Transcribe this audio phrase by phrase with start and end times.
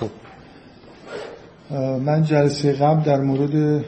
[0.00, 0.10] خب.
[2.04, 3.84] من جلسه قبل در مورد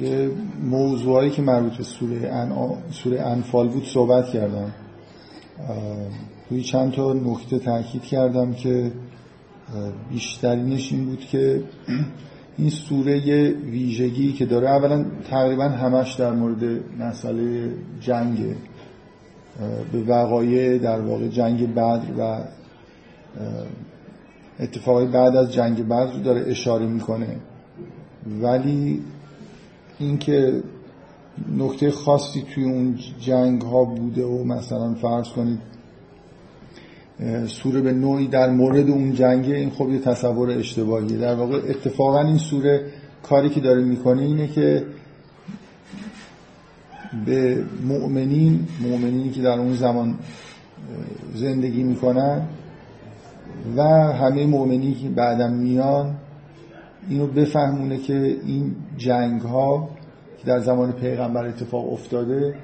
[0.00, 0.30] یه
[0.62, 2.48] موضوعایی که مربوط به سوره,
[2.90, 4.72] سوره انفال بود صحبت کردم.
[6.50, 8.92] روی چند تا نکته تاکید کردم که
[10.10, 11.62] بیشترینش این بود که
[12.58, 13.18] این سوره
[13.50, 16.64] ویژگی که داره اولا تقریبا همش در مورد
[16.98, 18.38] مسئله جنگ
[19.92, 22.44] به وقایع در واقع جنگ بدر و
[24.60, 27.36] اتفاقی بعد از جنگ بدر داره اشاره می‌کنه.
[28.42, 29.02] ولی
[29.98, 30.62] اینکه
[31.58, 35.58] نکته خاصی توی اون جنگ ها بوده و مثلا فرض کنید
[37.46, 41.18] سوره به نوعی در مورد اون جنگه این خب یه تصور اشتباهیه.
[41.18, 42.86] در واقع اتفاقا این سوره
[43.22, 44.84] کاری که داره می‌کنه اینه که
[47.26, 50.18] به مؤمنین مؤمنینی که در اون زمان
[51.34, 52.42] زندگی می‌کنن
[53.76, 56.16] و همه مؤمنینی که بعدم میان
[57.08, 59.88] اینو بفهمونه که این جنگ ها
[60.38, 62.54] که در زمان پیغمبر اتفاق افتاده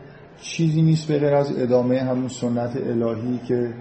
[0.41, 3.75] چیزی نیست به غیر از ادامه همون سنت الهی که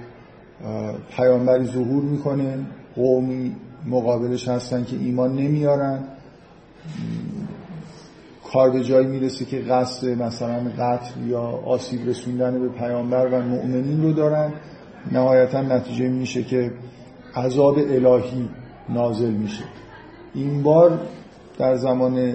[1.18, 2.58] پیامبری ظهور می‌کنه
[2.96, 6.04] قومی مقابلش هستن که ایمان نمیارن.
[8.56, 14.04] کار به جایی می‌رسه که قصد مثلا قتل یا آسیب رسوندن به پیامبر و مؤمنین
[14.04, 14.54] رو دارن
[15.12, 16.72] نهایتا نتیجه میشه که
[17.36, 18.50] عذاب الهی
[18.90, 19.64] نازل میشه.
[20.34, 21.00] این بار
[21.58, 22.34] در زمان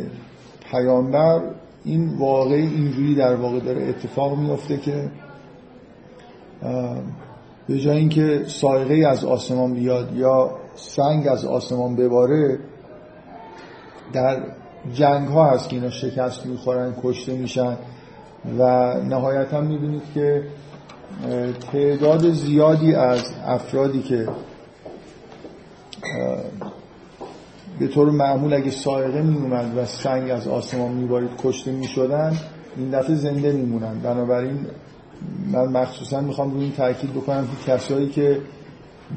[0.70, 1.40] پیامبر
[1.84, 5.10] این واقع اینجوری در واقع داره اتفاق میفته که
[7.68, 12.58] به جای اینکه سایقه از آسمان بیاد یا سنگ از آسمان بباره
[14.12, 14.59] در
[14.94, 17.76] جنگ ها هست که اینا شکست می‌خورن کشته میشن
[18.58, 20.44] و نهایتا می‌بینید که
[21.72, 24.28] تعداد زیادی از افرادی که
[27.78, 32.36] به طور معمول اگه سایقه میومد و سنگ از آسمان میبارید کشته می‌شدن
[32.76, 33.98] این دفعه زنده میمونن.
[33.98, 34.66] بنابراین
[35.52, 38.40] من مخصوصا می‌خوام روی این تاکید بکنم که کسایی که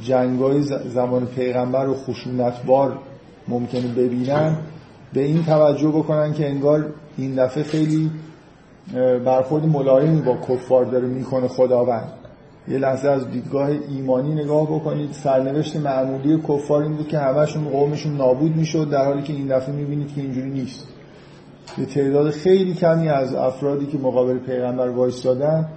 [0.01, 0.61] جنگای
[0.93, 2.97] زمان پیغمبر و خشونتبار
[3.47, 4.57] ممکنه ببینن
[5.13, 6.85] به این توجه بکنن که انگار
[7.17, 8.11] این دفعه خیلی
[9.25, 12.11] برخورد ملایمی با کفار داره می‌کنه خداوند.
[12.67, 15.11] یه لحظه از دیدگاه ایمانی نگاه بکنید.
[15.11, 19.75] سرنوشت معمولی کفار این بود که همشون قومشون نابود می‌شد در حالی که این دفعه
[19.75, 20.87] می‌بینید که اینجوری نیست.
[21.77, 25.67] به تعداد خیلی کمی از افرادی که مقابل پیغمبر وایستادن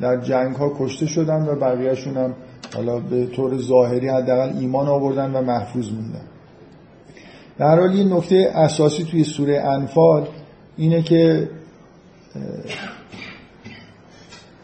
[0.00, 2.34] در جنگ ها کشته شدن و بقیهشون هم
[2.74, 6.31] حالا به طور ظاهری حداقل ایمان آوردن و محفوظ موندن.
[7.62, 10.26] در حال یه نکته اساسی توی سوره انفال
[10.76, 11.50] اینه که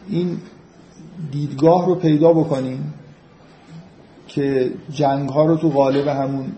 [0.09, 0.37] این
[1.31, 2.93] دیدگاه رو پیدا بکنیم
[4.27, 6.51] که جنگ ها رو تو غالب همون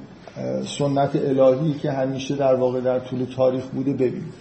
[0.78, 4.34] سنت الهی که همیشه در واقع در طول تاریخ بوده ببینیم.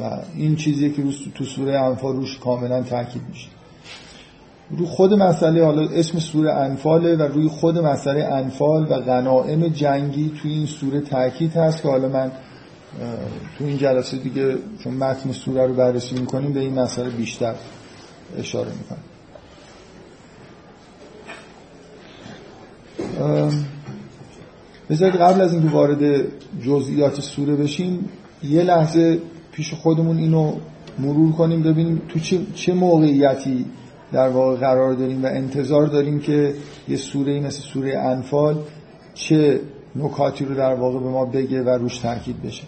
[0.00, 1.02] و این چیزی که
[1.34, 3.48] تو سوره انفال روش کاملا تاکید میشه.
[4.70, 10.32] رو خود مسئله حالا اسم سوره انفاله و روی خود مسئله انفال و غنائم جنگی
[10.42, 12.32] توی این سوره تاکید هست که حالا من
[13.58, 17.54] تو این جلسه دیگه چون متن سوره رو بررسی می‌کنیم به این مسئله بیشتر
[18.38, 19.02] اشاره می‌کنم.
[24.90, 26.24] بذارید قبل از اینکه وارد
[26.62, 28.08] جزئیات سوره بشیم
[28.42, 29.18] یه لحظه
[29.52, 30.56] پیش خودمون اینو
[30.98, 32.20] مرور کنیم ببینیم تو
[32.54, 33.64] چه موقعیتی
[34.12, 36.54] در واقع قرار داریم و انتظار داریم که
[36.88, 38.58] یه سوره مثل سوره انفال
[39.14, 39.60] چه
[39.96, 42.64] نکاتی رو در واقع به ما بگه و روش تاکید بشه.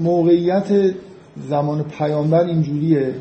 [0.00, 0.94] موقعیت
[1.48, 3.14] زمان پیامبر اینجوریه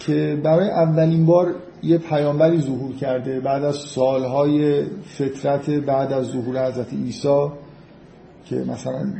[0.00, 4.84] که برای اولین بار یه پیامبری ظهور کرده بعد از سالهای
[5.14, 7.46] فترت بعد از ظهور حضرت عیسی.
[8.50, 9.12] که مثلا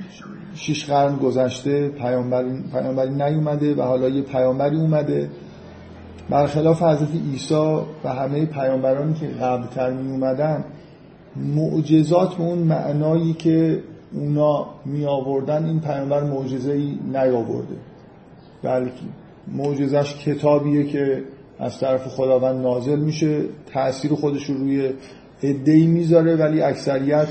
[0.54, 5.30] شیش قرن گذشته پیامبری, پیامبری نیومده و حالا یه پیامبری اومده.
[6.30, 10.64] برخلاف حضرت عیسی و همه پیامبرانی که قبلتر می اومدن
[11.36, 13.82] معجزات به اون معنایی که
[14.12, 17.76] اونا می آوردن این پیامبر معجزه ای نیاورده.
[18.62, 19.02] بلکه
[19.48, 21.24] معجزش کتابیه که
[21.58, 24.90] از طرف خداوند نازل میشه تأثیر خودش رو روی
[25.42, 27.28] ادهی می‌ذاره ولی اکثریت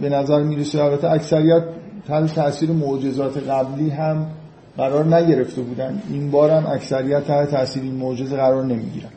[0.00, 1.62] به نظر می‌رسه البته اکثریت
[2.08, 4.26] تحت تاثیر معجزات قبلی هم
[4.76, 6.02] قرار نگرفته بودن.
[6.10, 9.08] این بار هم اکثریت تحت تاثیر این معجزه قرار نمی‌گیرن.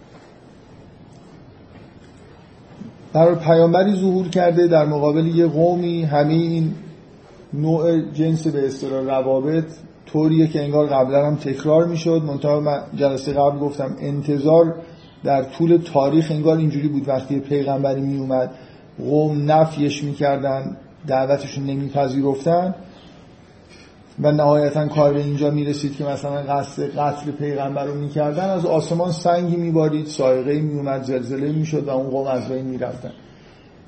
[3.13, 6.73] در پیامبری ظهور کرده در مقابل یه قومی همه این
[7.53, 9.65] نوع جنس به اصطلاح روابط
[10.05, 12.21] طوریه که انگار قبلا هم تکرار می‌شد.
[12.27, 14.75] منتها من جلسه قبل گفتم انتظار
[15.23, 18.51] در طول تاریخ انگار اینجوری بود وقتی پیغمبری می اومد
[18.99, 20.77] قوم نفیش می‌کردن
[21.07, 22.75] دعوتشون نمیپذیرفتن
[24.21, 28.49] و نهایتا کار به اینجا می‌رسید که مثلا قصد قتل پیغمبر رو می‌کردن.
[28.49, 33.11] از آسمان سنگی میبارید سایقه میومد زلزله می‌شد و اون قوم از بین می‌رفتن.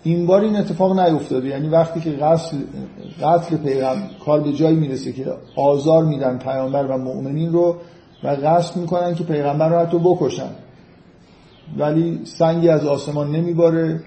[0.03, 1.47] این بار این اتفاق نیفتاده.
[1.47, 2.57] یعنی وقتی که قتل,
[3.23, 5.25] قتل پیغمبر کار به جایی می‌رسه که
[5.55, 7.75] آزار میدن پیامبر و مؤمنین رو
[8.23, 10.49] و قصد می‌کنن که پیغمبر رو حتی بکشن.
[11.77, 14.01] ولی سنگی از آسمان نمیباره.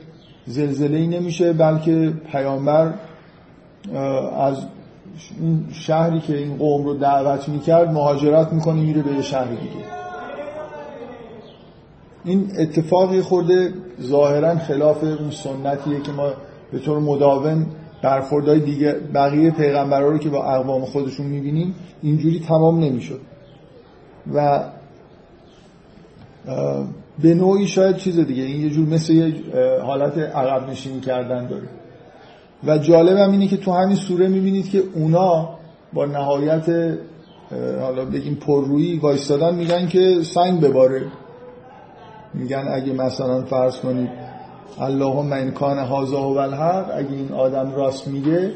[0.46, 2.94] زلزله ای نمیشه بلکه پیامبر
[4.38, 4.56] از
[5.40, 9.84] این شهری که این قوم رو دعوت می‌کرد مهاجرت می‌کنه میره به شهر دیگه.
[12.24, 16.30] این اتفاقی خورده ظاهرا خلاف اون سنتیه که ما
[16.72, 17.66] به طور مداوم
[18.02, 23.20] برخوردهای دیگه بقیه پیغمبرها رو که با اقوام خودشون می‌بینیم اینجوری تمام نمی‌شد.
[24.34, 24.64] و
[27.22, 29.34] به نوعی شاید چیز دیگه این یه جور مثل یه
[29.82, 31.68] حالت عقب نشینی کردن داره.
[32.66, 35.48] و جالب هم اینه که تو همین سوره می‌بینید که اونا
[35.92, 36.96] با نهایت
[37.80, 41.02] حالا بگیم پررویی وایستادن میگن که سنگ بباره.
[42.34, 44.10] میگن اگه مثلا فرض کنید
[44.80, 48.52] اللهم ان کان هذا و الحق اگه این آدم راست میگه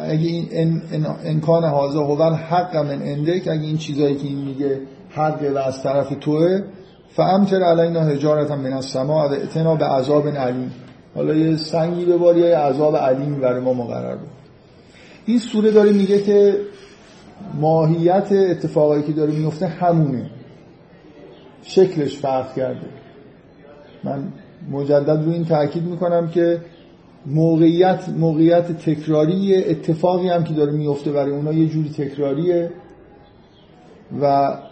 [0.00, 0.72] اگه این
[1.24, 4.80] انکان هازا هو الحق من اندک اگه این چیزایی که این میگه
[5.16, 6.62] حق و از طرف توه.
[7.08, 10.72] فامتر علینا حجارت من السماء و اتنا به عذاب علیم.
[11.14, 14.28] حالا یه سنگی ببار یا عذاب علیمی برای ما مقرر بود.
[15.26, 16.56] این سوره داره میگه که
[17.60, 20.30] ماهیت اتفاقایی که داره میفته همونه.
[21.62, 22.86] شکلش فرق کرده.
[24.04, 24.28] من
[24.70, 26.60] مجدد رو این تاکید می‌کنم که
[27.26, 32.70] موقعیت موقعیت تکراری اتفاقی هم که داره میفته برای اونا یه جوری تکراریه.
[34.20, 34.26] و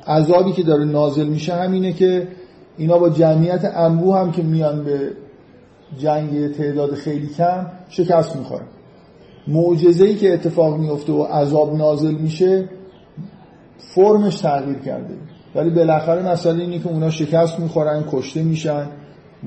[0.06, 2.28] عذابی که داره نازل میشه همینه که
[2.76, 5.10] اینا با جمعیت انبوه هم که میان به
[5.98, 8.66] جنگ تعداد خیلی کم شکست می‌خورن.
[9.48, 12.68] معجزه‌ای که اتفاق میفته و عذاب نازل میشه
[13.78, 15.14] فرمش تغییر کرده.
[15.54, 18.86] ولی بالاخره مسئله اینه که اونا شکست می‌خورن کشته میشن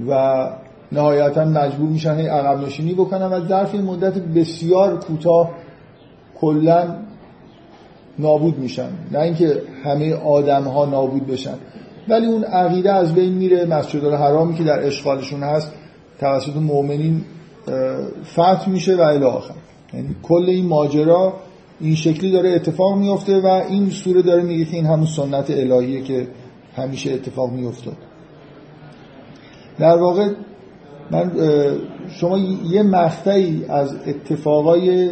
[0.10, 0.50] و
[0.92, 5.52] نهایتا مجبور میشن عقب نشینی بکنن و ظرف مدت بسیار کوتاه
[6.40, 6.96] کلا
[8.20, 8.90] نابود میشن.
[9.12, 11.56] نه اینکه همه آدم ها نابود بشن.
[12.10, 15.72] ولی اون عقیده از بین میره مسجد الحرامی که در اشغالشون هست
[16.20, 17.22] توسط مؤمنین
[18.34, 19.54] فتح میشه و الی آخر.
[19.94, 21.34] یعنی کل این ماجرا
[21.80, 26.02] این شکلی داره اتفاق میفته و این سوره داره میگه که این همون سنت الهیه
[26.02, 26.28] که
[26.76, 27.92] همیشه اتفاق میفته
[29.80, 30.30] در واقع
[31.12, 31.32] من
[32.10, 32.38] شما
[32.70, 35.12] یه مقطعی از اتفاقای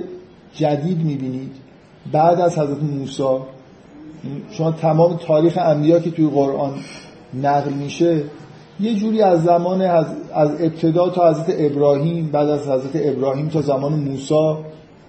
[0.53, 1.51] جدید می‌بینید.
[2.11, 3.37] بعد از حضرت موسی
[4.51, 6.73] شما تمام تاریخ انبیا که توی قرآن
[7.43, 8.23] نقل میشه
[8.79, 13.61] یه جوری از زمان از, از ابتدا تا حضرت ابراهیم بعد از حضرت ابراهیم تا
[13.61, 14.55] زمان موسی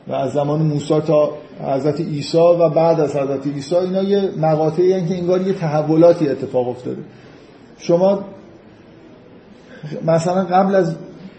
[0.09, 1.31] و از زمان موسی تا
[1.65, 6.69] حضرت عیسی و بعد از حضرت عیسی اینا یه مقاطعی که انگار یه تحولاتی اتفاق
[6.69, 7.03] افتاده.
[7.79, 8.19] شما
[10.07, 10.97] مثلا قبل از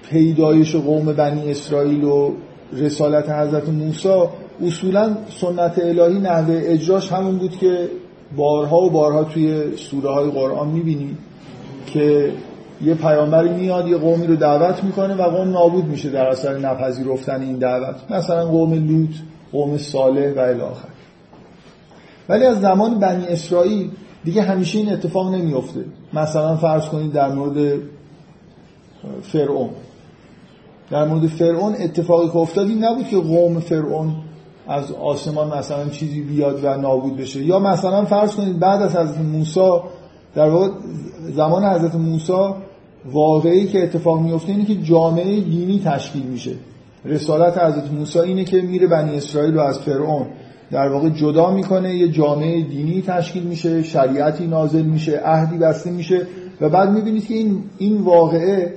[0.10, 2.32] پیدایش قوم بنی اسرائیل و
[2.74, 4.24] رسالت حضرت موسی
[4.62, 7.90] اصولا سنت الهی نحوه اجراش همون بود که
[8.36, 11.18] بارها و بارها توی سوره های قرآن می‌بینید
[11.86, 12.32] که
[12.82, 17.42] یه پیامبری میاد یه قومی رو دعوت می‌کنه و قوم نابود میشه در اثر نپذیرفتن
[17.42, 17.96] این دعوت.
[18.10, 19.16] مثلا قوم لوط
[19.52, 20.88] قوم صالح و الاخر
[22.30, 23.92] ولی از زمان بنی اسرائیل
[24.24, 27.80] دیگه همیشه این اتفاق نمیفته مثلا فرض کنید در مورد
[29.22, 29.70] فرعون.
[30.92, 34.16] در مورد فرعون اتفاقی که افتاد این نبود که قوم فرعون
[34.68, 37.44] از آسمان مثلا چیزی بیاد و نابود بشه.
[37.44, 39.80] یا مثلا فرض کنید بعد از حضرت موسی
[40.36, 40.68] در واقع
[41.36, 42.54] زمان حضرت موسی
[43.06, 46.52] واقعی که اتفاق میفته اینه که جامعه دینی تشکیل میشه.
[47.06, 50.26] رسالت حضرت موسی اینه که میره بنی اسرائیل رو از فرعون.
[50.72, 56.28] در واقع جدا می‌کنه یه جامعه دینی تشکیل میشه شریعتی نازل میشه عهدی بسته میشه
[56.62, 58.74] و بعد می‌بینید که این این واقعه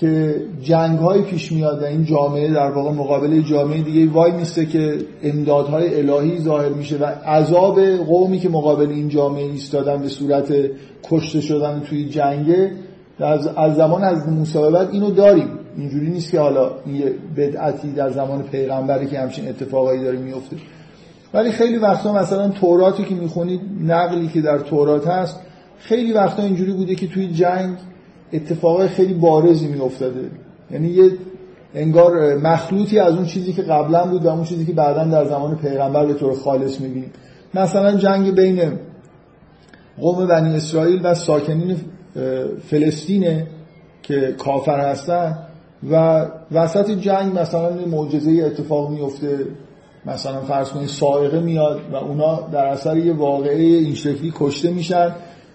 [0.00, 4.66] که جنگ های پیش میاد و این جامعه در واقع مقابل جامعه دیگه وای میسته
[4.66, 10.54] که امدادهای الهی ظاهر میشه و عذاب قومی که مقابل این جامعه ایستادن به صورت
[11.10, 12.72] کشته شدن توی جنگه
[13.20, 15.48] از, زمان از موسی بعد اینو داریم.
[15.76, 20.56] اینجوری نیست که حالا یه بدعتی در زمان پیغمبری که همچین اتفاقایی داره میفته.
[21.34, 25.40] ولی خیلی وقتا مثلا توراتی که می‌خونید نقلی که در تورات هست
[25.78, 27.76] خیلی وقتا اینجوری بوده که توی جنگ
[28.32, 30.30] اتفاقای خیلی بارزی میافتاده.
[30.70, 31.10] یعنی یه
[31.74, 35.56] انگار مخلوطی از اون چیزی که قبلا بود و اون چیزی که بعدا در زمان
[35.56, 37.12] پیغمبر به طور خالص می‌بینیم.
[37.54, 38.72] مثلا جنگ بین
[40.00, 41.76] قوم بنی اسرائیل و ساکنین
[42.70, 43.46] فلسطینه
[44.02, 45.38] که کافر هستن
[45.90, 49.38] و وسط جنگ مثلا معجزه اتفاق میفته
[50.06, 55.14] مثلا فرض کنید سائقه میاد و اونا در اثر یه واقعه این شکلی کشته میشن.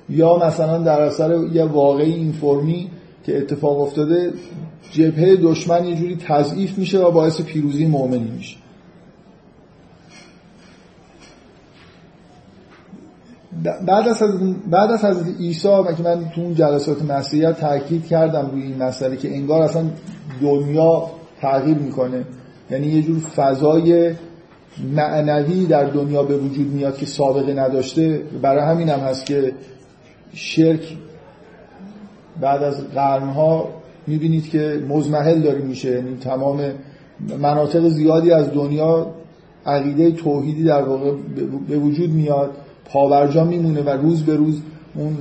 [0.10, 2.90] یا مثلا در اثر یه واقعه این فرمی
[3.26, 4.34] که اتفاق افتاده
[4.92, 8.58] جبهه دشمن یه جوری تضعیف میشه و باعث پیروزی مؤمنی میشه.
[13.64, 14.24] بعد از
[14.70, 15.68] بعد از حضرت عیسی
[15.98, 19.84] که من تو اون جلسات مسیحیت تاکید کردم روی این مسئله که انگار اصلا
[20.42, 22.26] دنیا تغییر می‌کنه.
[22.72, 24.14] یعنی یه جور فضای
[24.96, 28.22] معنوی در دنیا به وجود میاد که سابقه نداشته.
[28.42, 29.54] برای همین هم هست که
[30.34, 30.98] شرک
[32.42, 33.68] بعد از قرنها
[34.08, 35.92] می‌بینید که مزمحل داره میشه.
[35.92, 36.62] یعنی تمام
[37.40, 39.08] مناطق زیادی از دنیا
[39.66, 41.12] عقیده توحیدی در واقع
[41.70, 42.52] به وجود میاد.
[42.86, 44.62] پاورجا میمونه و روز به روز
[44.96, 45.18] اون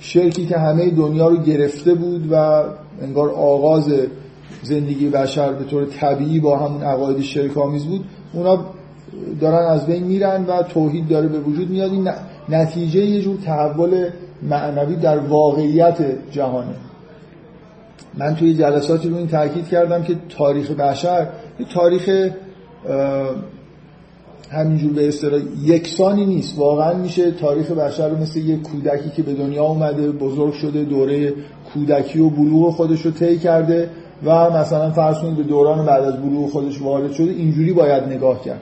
[0.00, 2.64] شرکی که همه دنیا رو گرفته بود و
[3.02, 3.92] انگار آغاز
[4.62, 8.64] زندگی بشر به طور طبیعی با همون عقاید شرک آمیز بود اونا
[9.40, 11.92] دارن از بین میرن و توحید داره به وجود میاد.
[11.92, 12.10] این
[12.48, 14.10] نتیجه یه جور تحول
[14.44, 15.96] معنوی در واقعیت
[16.30, 16.74] جهانه.
[18.14, 21.28] من توی جلساتی رو این تاکید کردم که تاریخ بشر
[21.60, 22.30] یه تاریخ
[24.50, 26.58] همینجور به اصطلاح یکسانی نیست.
[26.58, 31.32] واقعا میشه تاریخ بشر رو مثل یه کودکی که به دنیا اومده بزرگ شده دوره
[31.74, 33.90] کودکی و بلوغ خودش رو طی کرده
[34.24, 38.44] و مثلا فرض کنید به دوران بعد از بلوغ خودش وارد شده اینجوری باید نگاه
[38.44, 38.60] کرد.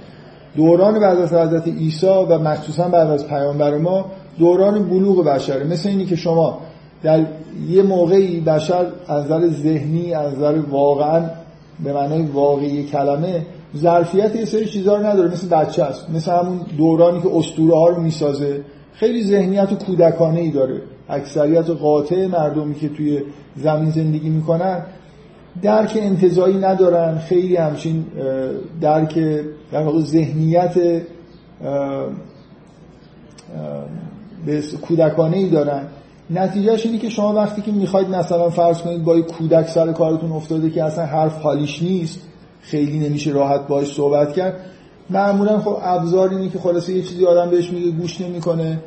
[0.56, 4.06] دوران بعد از حضرت عیسی و مخصوصا بعد از پیامبر ما
[4.38, 6.58] دوران بلوغ بشره مثل اینی که شما
[7.02, 7.26] در
[7.68, 11.30] یه موقعی بشر از نظر ذهنی از نظر واقعا
[11.84, 13.46] به معنای واقعی کلمه
[13.76, 17.88] ظرفیت یه سری چیزا رو نداره مثل بچه است مثل همون دورانی که اسطوره ها
[17.88, 18.60] رو می‌سازه.
[18.94, 20.82] خیلی ذهنیت و کودکانه ای داره.
[21.08, 23.22] اکثریت قاطع مردمی که توی
[23.56, 24.82] زمین زندگی می‌کنن
[25.62, 27.18] درک انتظایی ندارن.
[27.18, 28.04] خیلی همچین
[28.80, 29.18] درک
[29.72, 31.02] در واقع ذهنیت
[34.46, 35.86] به کودکانه ای دارن.
[36.30, 40.70] نتیجهش اینه که شما وقتی که می‌خواید مثلا فرض کنید با کودک سر کارتون افتاده
[40.70, 42.20] که اصلا حرف حالیش نیست
[42.62, 44.54] خیلی نمیشه راحت باش صحبت کرد
[45.10, 48.78] معمولا خب ابزار اینه که خلاصه یه چیزی آدم بهش میگه گوش نمی‌کنه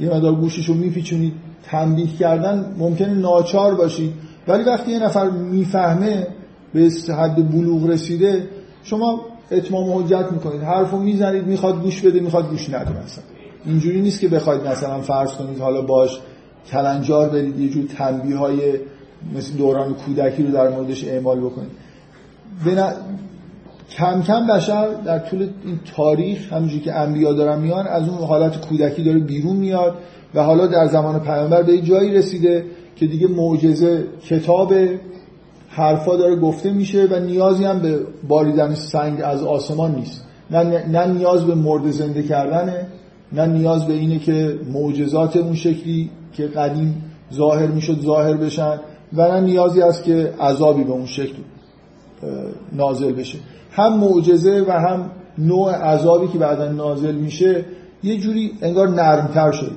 [0.00, 4.12] یه مقدار گوششو میپیچونید تنبیه کردن ممکنه ناچار باشید.
[4.48, 6.26] ولی وقتی یه نفر می‌فهمه
[6.74, 8.48] به حد بلوغ رسیده
[8.82, 10.62] شما اتمام حجت می‌کنید.
[10.62, 13.39] حرفو می‌زنید می‌خواد گوش بده می‌خواد گوش نده مثلا.
[13.64, 16.20] اینجوری نیست که بخواید مثلا فرض کنید حالا باش
[16.70, 18.60] کلنجار برید یه جور تنبیه های
[19.36, 21.70] مثل دوران کودکی رو در موردش اعمال بکنید.
[23.90, 28.66] کم کم بشر در طول این تاریخ همونجوری که انبیا دارن میان از اون حالت
[28.66, 29.94] کودکی داره بیرون میاد
[30.34, 32.64] و حالا در زمان پیامبر به جایی رسیده
[32.96, 34.74] که دیگه معجزه کتاب
[35.68, 40.24] حرفا داره گفته میشه و نیازی هم به باریدن سنگ از آسمان نیست.
[40.50, 42.86] نه, نه نیاز به مرد زنده کردنه.
[43.32, 48.80] نه نیاز به اینه که معجزات اون شکلی که قدیم ظاهر می‌شد ظاهر بشن
[49.12, 51.36] و نه نیازی است که عذابی به اون شکل
[52.72, 53.38] نازل بشه.
[53.72, 57.64] هم معجزه و هم نوع عذابی که بعدا نازل میشه
[58.02, 59.72] یه جوری انگار نرمتر شد.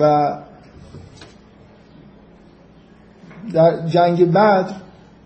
[0.00, 0.32] و
[3.52, 4.74] در جنگ بدر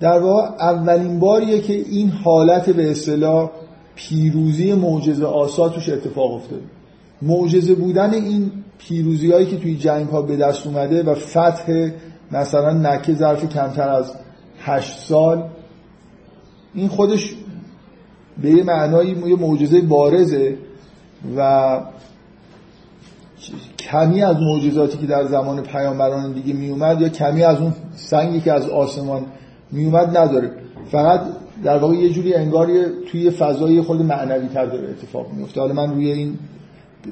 [0.00, 3.50] در واقع اولین باریه که این حالت به اصطلاح
[3.94, 6.62] پیروزی معجزه آسا توش اتفاق افتاده.
[7.22, 11.90] معجزه بودن این پیروزی هایی که توی جنگ ها به دست اومده و فتح
[12.32, 14.14] مثلا نکه ظرف کمتر از
[14.60, 15.48] هشت سال
[16.74, 17.34] این خودش
[18.42, 20.56] به یه معنایی یه معجزه بارزه
[21.36, 21.80] و
[23.78, 28.52] کمی از معجزاتی که در زمان پیامبران دیگه میومد یا کمی از اون سنگی که
[28.52, 29.26] از آسمان
[29.72, 30.52] میومد نداره.
[30.90, 31.20] فقط
[31.64, 32.68] در واقع یه جوری انگار
[33.10, 36.38] توی فضای خود معنوی تر داره اتفاق میفته حالا من روی این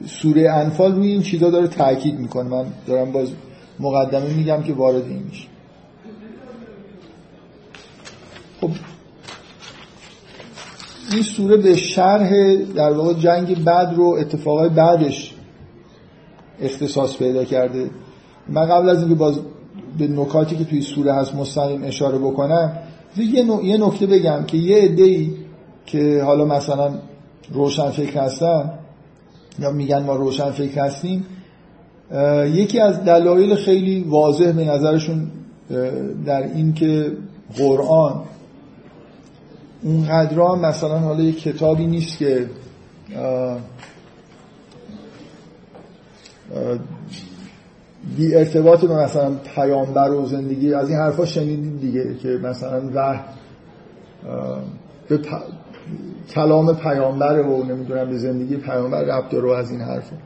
[0.06, 2.48] سوره انفال روی این چیزا داره تاکید می‌کنه.
[2.48, 3.28] من دارم باز
[3.80, 5.48] مقدمه میگم که وارد این میشه.
[8.60, 8.70] خب.
[11.12, 15.34] این سوره به شرح در واقع جنگ بعد رو اتفاقای بعدش
[16.60, 17.90] اختصاص پیدا کرده.
[18.48, 19.40] من قبل از اینکه باز
[19.98, 22.78] به نکاتی که توی سوره هست مستقیم اشاره بکنم
[23.62, 25.30] یه نکته بگم که یه عده‌ای
[25.86, 26.94] که حالا مثلا
[27.52, 28.79] روشن فکر هستن
[29.58, 31.26] یا میگن ما روشن فکر هستیم
[32.44, 35.30] یکی از دلایل خیلی واضح به نظرشون
[36.26, 37.12] در این که
[37.56, 38.22] قرآن
[39.82, 42.46] اون قدرا مثلا حالا یه کتابی نیست که
[48.16, 53.20] بی ارتباط به مثلا پیامبر و زندگی از این حرفا شنیدید دیگه که مثلا وحی
[55.08, 55.18] به.
[56.34, 60.16] کلام پیامبر و نمی‌دونم به زندگی پیامبر ربط رو از این حرفا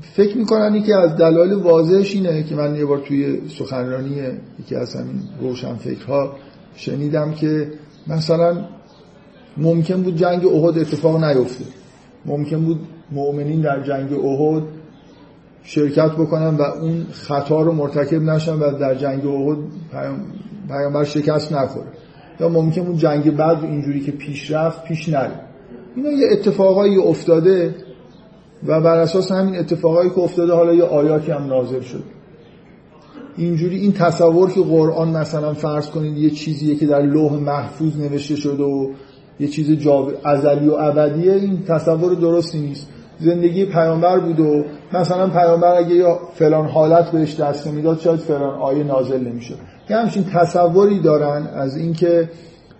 [0.00, 4.22] فکر می‌کنن که از دلایل واضحش اینه که من یه بار توی سخنرانی
[4.60, 6.32] یکی از همین روشن فکرها
[6.76, 7.72] شنیدم که
[8.06, 8.64] مثلا
[9.56, 11.64] ممکن بود جنگ احد اتفاق نیفته.
[12.26, 12.80] ممکن بود
[13.12, 14.62] مؤمنین در جنگ احد
[15.62, 19.58] شرکت بکنن و اون خطا رو مرتکب نشن و در جنگ احد
[20.68, 21.86] پیامبر شکست نخوره.
[22.40, 25.40] یا ممکن بود جنگ بعد اینجوری که پیش رفت پیش نره.
[25.96, 27.74] اینا یه اتفاقایی افتاده
[28.66, 32.02] و بر اساس همین اتفاقایی که افتاده حالا یه آیاتی هم نازل شد.
[33.36, 38.36] اینجوری این تصور که قرآن مثلا فرض کنید یه چیزیه که در لوح محفوظ نوشته
[38.36, 38.90] شده و
[39.40, 39.86] یه چیز.
[40.24, 42.88] ازلی و ابدیه این تصور درستی نیست.
[43.20, 48.54] زندگی پیامبر بود و مثلا پیامبر اگه یا فلان حالت بهش دست نمی‌داد شاید فلان
[48.60, 49.58] آیه نازل نمی‌شد.
[49.90, 52.30] یه همچین تصوری دارن از اینکه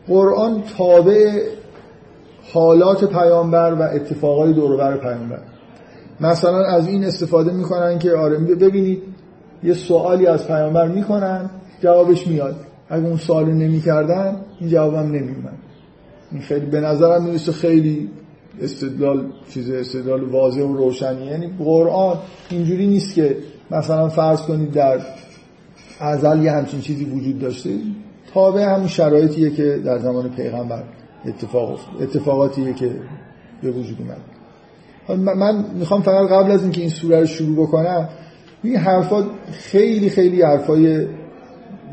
[0.08, 1.42] قرآن تابع
[2.52, 5.40] حالات پیامبر و اتفاقای دوربر پیامبر.
[6.20, 9.02] مثلا از این استفاده می‌کنن که آره ببینید
[9.62, 12.56] یه سوالی از پیامبر می‌کنن جوابش میاد.
[12.88, 15.58] اگه اون سوال نمی‌کردن این جوابم نمیومد
[16.32, 18.10] این خیلی به نظرم می‌رسه خیلی
[18.62, 22.16] استدلال چیز استدلال واضح و روشنی یعنی قرآن
[22.50, 23.36] اینجوری نیست که
[23.70, 24.98] مثلا فرض کنید در
[26.04, 27.70] ازل یه همچین چیزی وجود داشته؟
[28.34, 30.84] تابع همون شرایطیه که در زمان پیغمبر
[31.26, 32.90] اتفاق افتاد اتفاقاتیه که
[33.62, 34.20] به وجود اومد.
[35.36, 38.08] من می‌خوام فقط قبل از اینکه این سوره رو شروع بکنم
[38.62, 41.06] این حرفا خیلی خیلی حرفای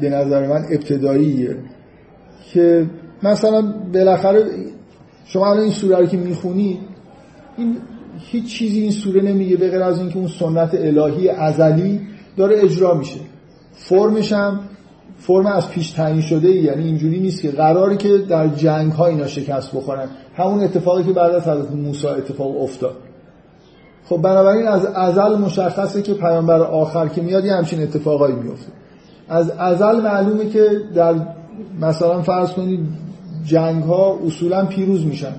[0.02, 1.58] به نظر من ابتداییه
[2.54, 2.86] که
[3.24, 4.46] مثلا بالاخره
[5.26, 6.80] شما الان این سوره رو که می‌خونی
[7.58, 7.78] این
[8.20, 12.02] هیچ چیزی این سوره نمیگه به غیر از اینکه اون سنت الهی ازلی
[12.38, 13.20] داره اجرا میشه.
[13.74, 14.60] فرمش هم
[15.18, 16.62] فرم از پیش تعیین شده ای.
[16.62, 20.10] یعنی اینجوری نیست که قراری که در جنگ ها اینا شکست بخورن.
[20.36, 22.96] همون اتفاقی که بعد از حضرت موسی اتفاق افتاد.
[24.06, 28.72] خب بنابراین از ازل مشخصه که پیامبر آخر که میاد یه همچین اتفاقایی میفته
[29.30, 31.16] از ازل معلومه که در
[31.82, 32.80] مثلا فرض کنید
[33.46, 35.34] جنگ ها اصولا پیروز میشن.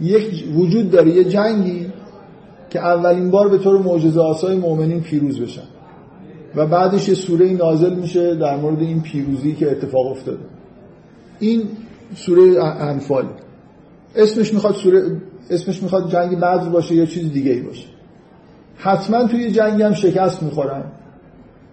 [0.00, 1.92] یک وجود داره یه جنگی
[2.70, 5.62] که اولین بار به طور معجزه آسای مؤمنین پیروز بشن.
[6.56, 10.38] و بعدش یه سوره نازل میشه در مورد این پیروزی که اتفاق افتاده.
[11.38, 11.62] این
[12.14, 13.24] سوره انفال.
[14.16, 15.02] اسمش می‌خواد سوره
[15.50, 17.86] اسمش می‌خواد جنگ بدر باشه یا چیز دیگه ای باشه.
[18.76, 20.84] حتما توی جنگی هم شکست می‌خورن.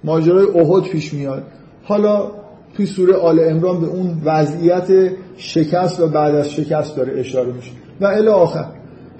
[0.03, 1.43] ماجرای احد پیش میاد.
[1.83, 2.31] حالا
[2.73, 7.71] توی سوره آل امران به اون وضعیت شکست و بعد از شکست داره اشاره میشه.
[8.01, 8.65] و الی آخر.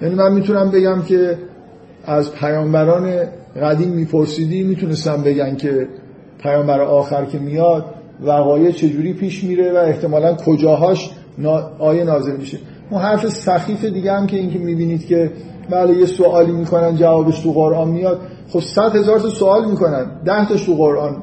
[0.02, 1.38] یعنی من می‌تونم بگم که
[2.04, 3.20] از پیامبران
[3.62, 5.88] قدیم میپرسیدی می‌تونستم بگن که
[6.38, 7.84] پیامبر آخر که میاد
[8.20, 11.10] وقایع چجوری پیش میره و احتمالا کجاهاش
[11.78, 12.58] آیه نازل میشه.
[12.90, 15.32] اون حرف سخیف دیگه هم که اینکه می‌بینید که
[15.70, 18.20] بله یه سوالی می‌کنن جوابش تو قرآن میاد.
[18.48, 20.06] خب صد هزار تا سوال می‌کنن.
[20.24, 21.22] ده تاش تو قرآن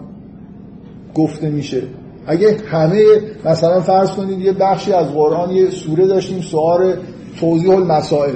[1.15, 1.81] گفته میشه.
[2.27, 3.03] اگه همه
[3.45, 6.93] مثلا فرض کنید یه بخشی از قرآن یه سوره داشتیم سوال
[7.39, 8.33] توضیح المسائل.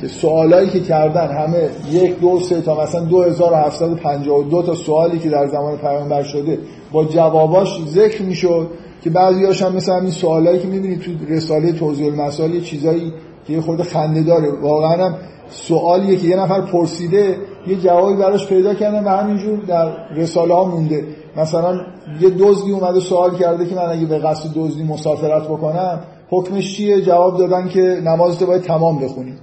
[0.00, 5.46] که سوالایی که کردن همه یک دو سه تا مثلا 2752 تا سوالی که در
[5.46, 6.58] زمان پیامبر شده
[6.92, 8.70] با جواباش ذکر می‌شد
[9.02, 13.12] که بعضی‌هاش هم مثلا این سوالایی که می‌بینید تو رساله توضیح المسائل یه چیزایی
[13.46, 14.52] که یه خورده خنده داره.
[14.62, 15.14] واقعا هم
[15.48, 20.64] سوالیه که یه نفر پرسیده یه جوابی براش پیدا کردن و همینجور در رساله ها
[20.64, 21.04] مونده.
[21.36, 21.80] مثلا
[22.20, 27.00] یه دزدی اومده سوال کرده که من اگه به قصد دزدی مسافرت بکنم حکمش چیه؟
[27.00, 29.34] جواب دادن که نمازت باید تمام بخونی.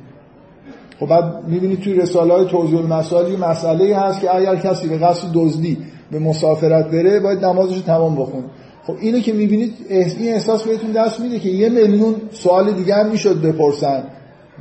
[1.04, 4.98] خب بعد می‌بینید توی رساله های توضیح المسائل یه مسئله هست که اگر کسی به
[4.98, 5.78] قصد دزدی
[6.12, 8.44] به مسافرت بره باید نمازش تمام بخونه.
[8.88, 13.10] خب اینو که می‌بینید این احساس بهتون دست میده که یه میلیون سوال دیگه هم
[13.10, 14.04] می‌شد بپرسن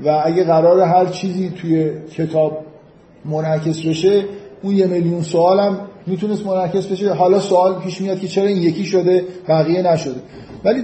[0.05, 2.59] و اگه قرار هر چیزی توی کتاب
[3.24, 4.24] منعکس بشه
[4.62, 7.12] اون یه میلیون سوال هم می‌تونست منعکس بشه.
[7.12, 10.20] حالا سوال پیش میاد که چرا این یکی شده بقیه نشده.
[10.64, 10.83] ولی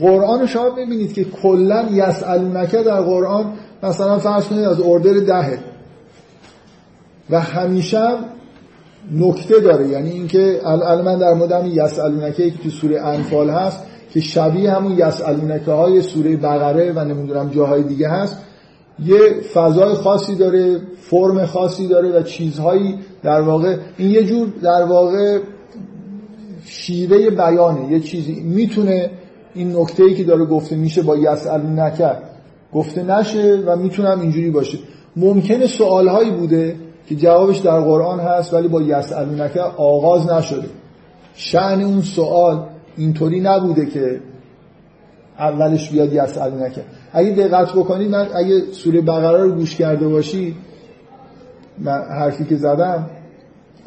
[0.00, 5.58] قرآن شما ببینید که کلا یسالونکه در قرآن مثلا فرض کنید از اردر دهه.
[7.30, 8.08] و همیشه
[9.12, 14.20] نکته داره یعنی اینکه الان من در مورد یسالونکه که تو سوره انفال هست که
[14.20, 18.38] شبیه همون یسالونکه های سوره بقره و نمی‌دونم جاهای دیگه هست
[19.04, 19.18] یه
[19.54, 25.38] فضای خاصی داره فرم خاصی داره و چیزهایی در واقع این یه جور در واقع
[26.64, 29.10] شیوه بیانه یه چیزی می‌تونه
[29.54, 32.27] این نکته ای که داره گفته میشه با یسال نکرد
[32.72, 34.78] گفته نشه و می‌تونم اینجوری باشه.
[35.16, 36.76] ممکنه سوال هایی بوده
[37.08, 40.68] که جوابش در قرآن هست ولی با یسال نکرد آغاز نشده.
[41.34, 44.20] شعن اون سوال اینطوری نبوده که
[45.38, 50.56] اولش بیاد یسال نکرد اگه دقت بکنید من اگه سوره بقره رو گوش کرده باشی
[51.78, 53.10] من حرفی که زدم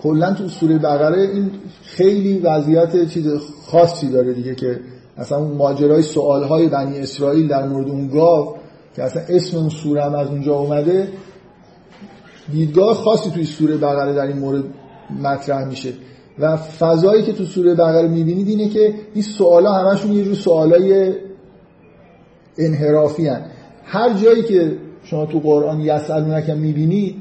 [0.01, 1.51] کلا تو سوره بقره این
[1.83, 3.27] خیلی وضعیت چیز
[3.65, 4.79] خاصی داره دیگه که
[5.17, 8.55] اصلا اون ماجرای سوالهای بنی اسرائیل در مورد اون گاو
[8.95, 11.07] که اصلا اسم اون سوره هم از اونجا اومده
[12.51, 14.63] دیدگاه خاصی توی سوره بقره در این مورد
[15.23, 15.93] مطرح میشه
[16.39, 21.13] و فضایی که تو سوره بقره می‌بینید اینه که این سوالا همشون یه جور سوالای
[22.57, 23.41] انحرافی هن.
[23.83, 27.15] هر جایی که شما تو قرآن یسالونک می‌بینید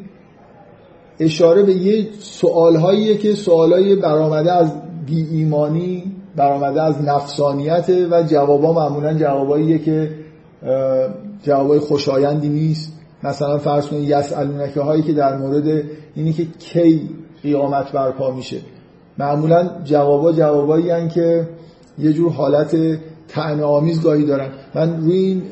[1.21, 4.73] اشاره به یه سوالهاییه که سوالای برآمده از
[5.07, 10.11] بی ایمانی برآمده از نفسانیت و جوابا معمولا جواباییه که
[11.43, 12.93] جوابای خوشایندی نیست.
[13.25, 15.83] مثلا فرض کنید یسالونکه هایی که در مورد
[16.15, 17.11] اینی که کی
[17.43, 18.59] قیامت برپا میشه.
[19.19, 21.49] معمولا جوابا جوابایی که
[21.99, 22.77] یه جور حالت
[23.29, 24.49] طعن آمیز گاهی دارن.
[24.75, 25.43] من روی این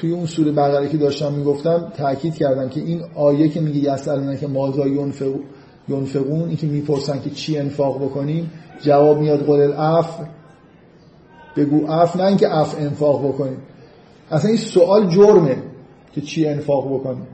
[0.00, 4.36] توی اون سوره بقره که داشتم می‌گفتم تاکید کردم که این آیه که میگه یسالونه
[4.36, 4.86] که مازا
[5.88, 10.20] ینفقون این که می‌پرسن که چی انفاق بکنیم جواب میاد قول الاف
[11.56, 13.58] بگو اف نه اینکه اف انفاق بکنیم.
[14.30, 15.56] اصلا این سوال جرمه
[16.14, 17.26] که چی انفاق بکنیم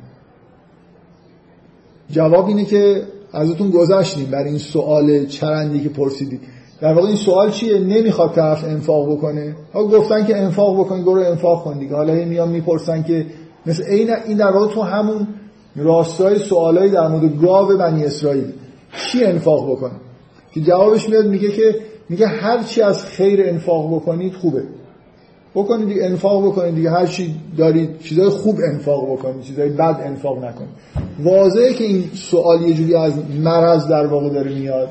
[2.10, 6.40] جواب اینه که ازتون گذشتیم برای این سوال چرندی که پرسیدید
[6.80, 9.56] در واقع این سوال چیه؟ نمی‌خواد طرف انفاق بکنه.
[9.74, 11.96] ها گفتن که انفاق بکنی برو انفاق کن دیگه.
[11.96, 13.26] حالا میان می‌پرسن که
[13.66, 15.28] مثل این این در واقع تو همون
[15.76, 18.52] راستای سوالای در مورد گاو بنی اسرائیل.
[18.96, 19.92] چی انفاق بکنه
[20.52, 24.62] که جوابش میاد میگه که میگه هر چی از خیر انفاق بکنید خوبه.
[25.54, 30.38] بکنید دیگه انفاق بکنید دیگه هر چی دارید چیزای خوب انفاق بکنید چیزای بد انفاق
[30.44, 30.70] نکنید.
[31.24, 33.12] واضحه که این سوال یه جوری از
[33.44, 34.88] مرض در واقع داره میاد.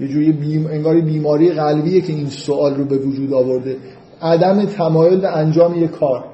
[0.00, 0.66] یه جوری بیم...
[0.66, 3.76] انگاری بیماری قلبیه که این سوال رو به وجود آورده.
[4.22, 6.24] عدم تمایل به انجام یک کار.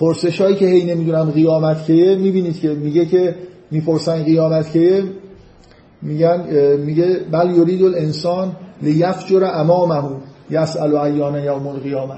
[0.00, 3.34] پرسش هایی که هی نمی‌دونم قیامت کیه می‌بینید که میگه که
[3.70, 5.04] می‌پرسن قیامت کیه
[6.02, 6.42] میگن
[6.76, 10.02] میگه بل یرید الانسان لیفجر امامه.
[10.50, 12.14] یسأل ایان یوم القیامه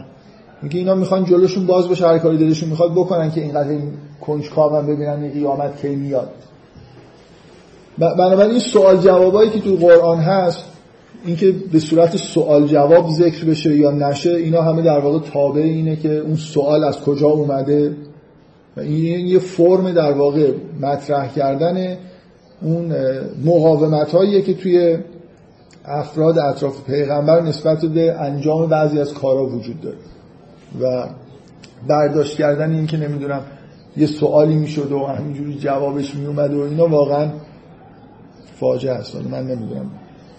[0.62, 4.86] میگه اینا می‌خوان جلوشون باز بشه هر کاری دلشون می‌خواد بکنن که اینقدر این کنجکاون
[4.86, 6.30] ببینن قیامت کی میاد
[7.98, 10.64] بنابراین این سوال جوابایی که تو قرآن هست
[11.24, 15.96] اینکه به صورت سوال جواب ذکر بشه یا نشه اینا همه در واقع تابع اینه
[15.96, 17.96] که اون سوال از کجا اومده.
[18.76, 21.96] و این یه فرم در واقع مطرح کردن
[22.62, 22.92] اون
[23.44, 24.98] مقاومت هاییه که توی
[25.84, 29.96] افراد اطراف پیغمبر نسبت به انجام بعضی از کارا وجود داره.
[30.80, 31.08] و
[31.88, 33.42] برداشت کردن این که نمی‌دونم
[33.96, 37.30] یه سوالی می‌شد و همینجوری جوابش میومد و اینا واقعا
[38.60, 39.16] فاجعه است.
[39.16, 39.90] من نمی‌دونم.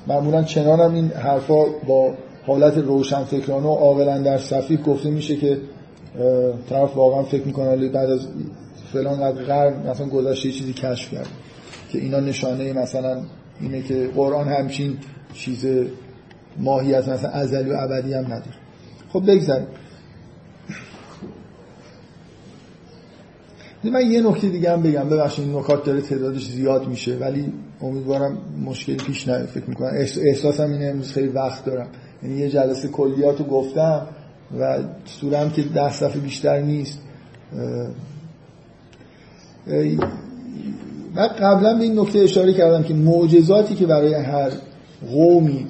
[0.08, 2.14] معمولا چنانم این حرفا با
[2.48, 5.58] حالت روشن فکرانه و عاقلا در صفیح گفته میشه که
[6.70, 8.28] طرف واقعا فکر می‌کنه بعد از
[8.94, 11.28] فلان قرن مثلا گذشته چیزی کشف کرد
[11.90, 13.18] که اینا نشانه مثلا
[13.62, 14.98] اینه که قرآن همچین
[15.34, 15.66] چیز
[16.60, 18.56] ماهیت مثلا ازلی و ابدی هم نداره.
[19.10, 19.68] خب بگذاریم.
[23.84, 25.10] من یه نکته دیگه هم بگم.
[25.10, 29.92] ببخشید این نکات داره تعدادش زیاد میشه ولی امیدوارم مشکلی پیش نیاد فکر می‌کنم.
[30.26, 31.88] احساسم اینه امروز خیلی وقت دارم.
[32.24, 34.08] یعنی یه جلسه کلیات رو گفتم
[34.60, 37.00] و سورم که ده صفحه بیشتر نیست.
[41.16, 44.52] من قبلا به این نکته اشاره کردم که معجزاتی که برای هر
[45.12, 45.68] قومی.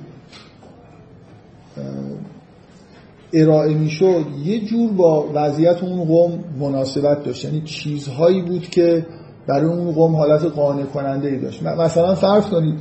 [3.34, 7.46] ارائه می‌شد یه جور با وضعیت اون قوم مناسبت داشت.
[7.46, 9.06] یعنی چیزهایی بود که
[9.48, 12.80] برای اون قوم حالت قانع کننده ای داشت مثلا فرض کنید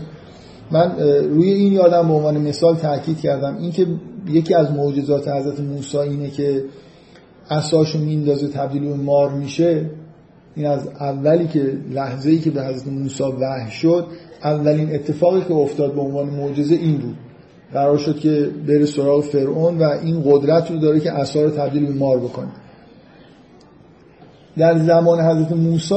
[0.71, 0.99] من
[1.31, 3.57] روی این یادم به عنوان مثال تاکید کردم.
[3.57, 3.87] اینکه
[4.29, 6.65] یکی از معجزات حضرت موسی اینه که
[7.51, 9.91] اساشو میندازه تبدیل به مار میشه
[10.57, 14.07] این از اولی که لحظه ای که به حضرت موسی وحی شد
[14.45, 17.17] اولین اتفاقی که افتاد به عنوان معجزه این بود.
[17.73, 21.93] قرار شد که بره سراغ فرعون و این قدرت رو داره که اثار تبدیل به
[21.93, 22.53] مار بکنه.
[24.57, 25.95] در زمان حضرت موسی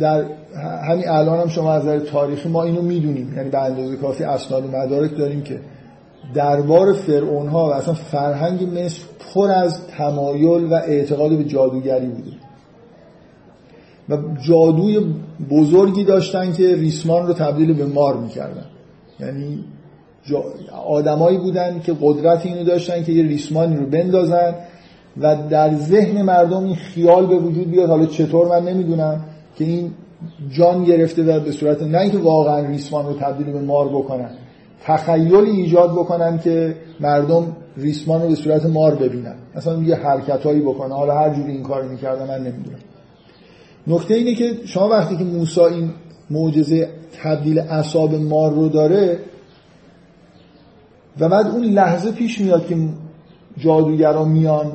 [0.00, 0.24] در
[0.88, 3.34] همین الان هم شما از نظر تاریخی ما اینو می‌دونیم.
[3.36, 5.60] یعنی به اندازه کافی اسناد و مدارک داریم که
[6.34, 9.02] دربار فرعون ها و اصلا فرهنگ مصر
[9.34, 12.30] پر از تمایل و اعتقاد به جادوگری بوده.
[14.10, 14.16] و
[14.48, 15.14] جادوی
[15.50, 18.64] بزرگی داشتن که ریسمان رو تبدیل به مار می‌کردن.
[19.20, 19.64] یعنی
[20.86, 24.54] آدمایی بودن که قدرت اینو داشتن که یه ریسمانی رو بندازن
[25.20, 27.88] و در ذهن مردم این خیال به وجود بیاد.
[27.88, 29.24] حالا چطور من نمی‌دونم
[29.56, 29.90] که این
[30.50, 34.30] جان گرفته و به صورت نه اینکه واقعا ریسمان رو تبدیل به مار بکنن
[34.82, 39.34] تخیلی ایجاد بکنن که مردم ریسمان رو به صورت مار ببینن.
[39.56, 40.92] مثلا یه حرکت هایی بکنن.
[40.92, 42.78] حالا هر جوری این کار می‌کردن من نمی‌دونم.
[43.88, 45.90] نکته اینه که شما وقتی که موسی این
[46.30, 46.88] معجزه
[47.22, 49.18] تبدیل اعصاب مار رو داره
[51.20, 52.76] و بعد اون لحظه پیش میاد که
[53.58, 54.72] جادوگرا میان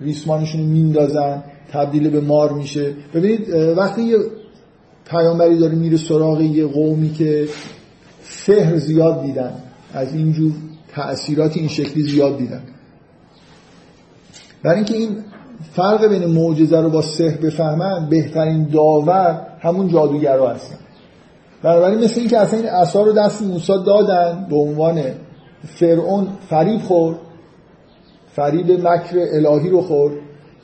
[0.00, 2.94] ریسمانشون رو میندازن تبدیل به مار میشه.
[3.14, 4.16] ببینید وقتی یه
[5.10, 7.48] پیامبری داره میره سراغ یه قومی که
[8.22, 9.52] سحر زیاد دیدن
[9.92, 10.52] از اینجور
[10.88, 12.62] تأثیرات این شکلی زیاد دیدن.
[14.62, 15.16] برای اینکه این
[15.72, 20.76] فرق بین معجزه رو با سحر بفهمن بهترین داور همون جادوگرا هستن.
[21.62, 25.02] بنابراین مثل اینکه اصلا این اثار رو دست موسی دادن به عنوان
[25.66, 27.16] فرعون فریب خورد
[28.32, 30.14] فریب مکر الهی رو خورد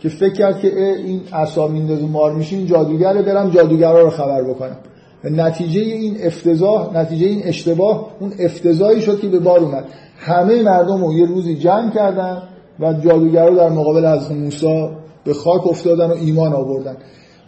[0.00, 4.42] که فکر کرد که این اصاب میندازه مار میشه این جادوگره برم جادوگرا رو خبر
[4.42, 4.76] بکنم.
[5.24, 9.84] نتیجه این افتضاح نتیجه این اشتباه اون افتضاحی شد که به بار اومد.
[10.16, 12.42] همه مردم رو یه روزی جمع کردن.
[12.82, 14.88] و جادوگرا در مقابل حضرت موسی
[15.24, 16.96] به خاک افتادن و ایمان آوردن.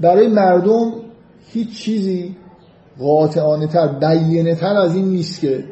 [0.01, 0.93] برای مردم
[1.53, 2.37] هیچ چیزی
[2.99, 5.65] قاطعانه تر بیینه تر از این نیست که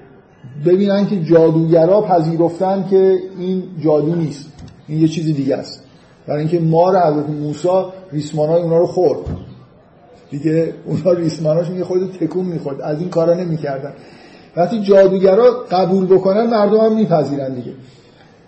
[0.66, 4.46] ببینن که جادوگرا پذیرفتن که این جادو نیست.
[4.88, 5.85] این یه چیزی دیگه است.
[6.27, 9.18] برای اینکه مار حضرت موسی ریسمانای اونا رو خورد.
[10.31, 12.81] دیگه اونا ریسماناش میگه خود تکون می‌خورد.
[12.81, 13.92] از این کارا نمی‌کردن.
[14.57, 17.72] وقتی جادوگرا قبول بکنن مردم هم میپذیرن دیگه.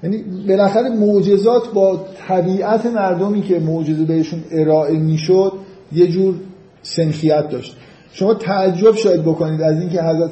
[0.04, 5.52] یعنی بالاخره معجزات با طبیعت مردمی که معجزه بهشون ارائه می‌شد
[5.92, 6.34] یه جور
[6.82, 7.76] سنخیت داشت.
[8.12, 10.30] شما تعجب شاید بکنید از اینکه حضرت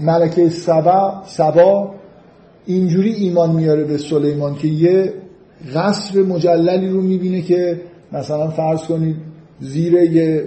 [0.00, 1.94] ملکه سبا سبا
[2.66, 5.12] اینجوری ایمان میاره به سلیمان که یه
[5.74, 7.80] قصر مجللی رو می‌بینه که
[8.12, 9.16] مثلا فرض کنید
[9.60, 10.44] زیر یه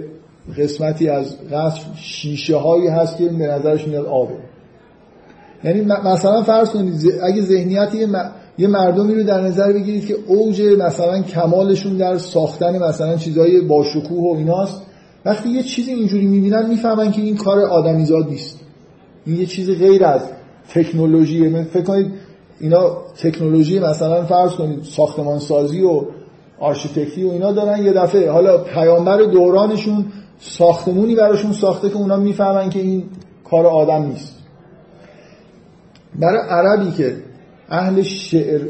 [0.58, 4.34] قسمتی از قصر شیشه هایی هست که به نظرش میاد آبه.
[5.64, 7.94] یعنی مثلا فرض کنید اگه ذهنیت
[8.58, 14.34] یه, مردمی رو در نظر بگیرید که اوج مثلا کمالشون در ساختن مثلا چیزهای باشکوه
[14.34, 14.82] و ایناست
[15.24, 18.60] وقتی یه چیزی اینجوری می‌بینن می‌فهمن که این کار آدمیزاد نیست.
[19.26, 20.20] این یه چیزی غیر از
[20.74, 21.64] تکنولوژیه.
[21.64, 22.12] فکر کنید
[22.60, 26.02] اینا تکنولوژی مثلا فرض کنید ساختمان سازی و
[26.60, 28.30] آرشیتکتی و اینا دارن یه دفعه.
[28.30, 30.04] حالا پیامبر دورانشون
[30.38, 33.04] ساختمونی براشون ساخته که اونا می‌فهمن که این
[33.50, 34.35] کار آدم نیست.
[36.20, 37.16] برای عربی که
[37.68, 38.60] اهل شعر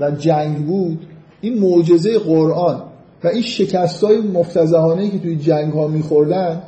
[0.00, 1.06] و جنگ بود
[1.40, 2.82] این معجزه قرآن
[3.24, 6.62] و این شکست های مفتزهانه که توی جنگ ها میخوردن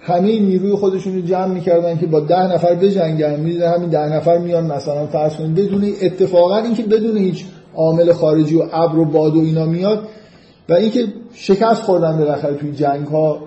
[0.00, 4.38] همه نیروی خودشون رو جمع می‌کردن که با ده نفر بجنگن می‌دونن همین ده نفر
[4.38, 9.36] میان مثلا فرض کنید بدون اتفاقا اینکه بدون هیچ عامل خارجی و ابر و باد
[9.36, 10.08] و اینا میاد
[10.68, 13.38] و اینکه شکست خوردن بالاخره توی جنگ ها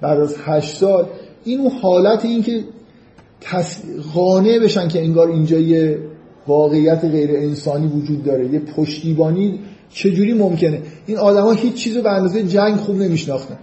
[0.00, 1.06] بعد از هشت سال
[1.44, 2.64] این اون حالت اینکه
[3.44, 3.82] تس...
[4.14, 5.98] قانع بشن که انگار اینجا یه
[6.46, 12.42] واقعیت غیر انسانی وجود داره یه پشتیبانی چجوری ممکنه؟ این آدما هیچ چیزو به اندازه
[12.42, 13.58] جنگ خوب نمیشناختن.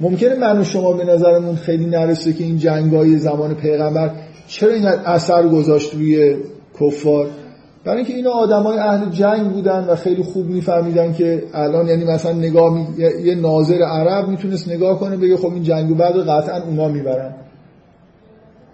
[0.00, 4.10] ممکنه من و شما به نظرمون خیلی نرسه که این جنگای زمان پیغمبر
[4.46, 6.36] چرا اینقدر اثر گذاشت روی
[6.80, 7.26] کفار؟
[7.84, 12.32] برای اینکه اینا آدمای اهل جنگ بودن و خیلی خوب میفهمیدن که الان یعنی مثلا
[12.32, 12.86] نگاه می...
[13.24, 17.34] یه ناظر عرب می‌تونست نگاه کنه بگه خب این جنگ بعد قطعا اونا می‌برن.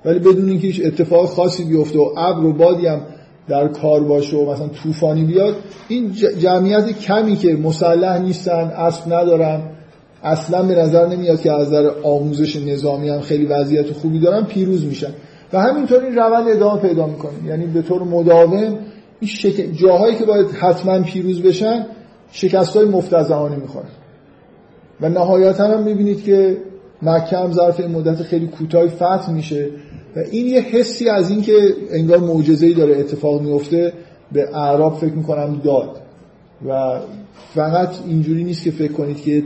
[0.04, 3.00] ولی بدون اینکه هیچ اتفاق خاصی بیفته و ابر و بادی هم
[3.48, 5.54] در کار باشه و مثلا طوفانی بیاد
[5.88, 9.62] این جمعیت کمی که مسلح نیستن اسب ندارن
[10.22, 14.84] اصلا به نظر نمیاد که از نظر آموزش نظامی هم خیلی وضعیت خوبی دارن پیروز
[14.84, 15.10] میشن.
[15.52, 17.32] و همینطور این روند ادامه پیدا می‌کنه.
[17.46, 18.78] یعنی به طور مداوم
[19.20, 19.72] این شک...
[19.76, 21.86] جاهایی که باید حتما پیروز بشن
[22.32, 23.88] شکست های مفتزهانه می‌خورن.
[25.00, 26.56] و نهایتا هم می‌بینید که
[27.02, 29.70] مکه هم ظرف مدت خیلی کوتاهی فتح میشه.
[30.16, 33.92] و این یه حسی از این که انگار معجزه‌ای داره اتفاق میفته
[34.32, 36.00] به اعراب فکر می‌کنم داد.
[36.68, 37.00] و
[37.54, 39.42] فقط اینجوری نیست که فکر کنید که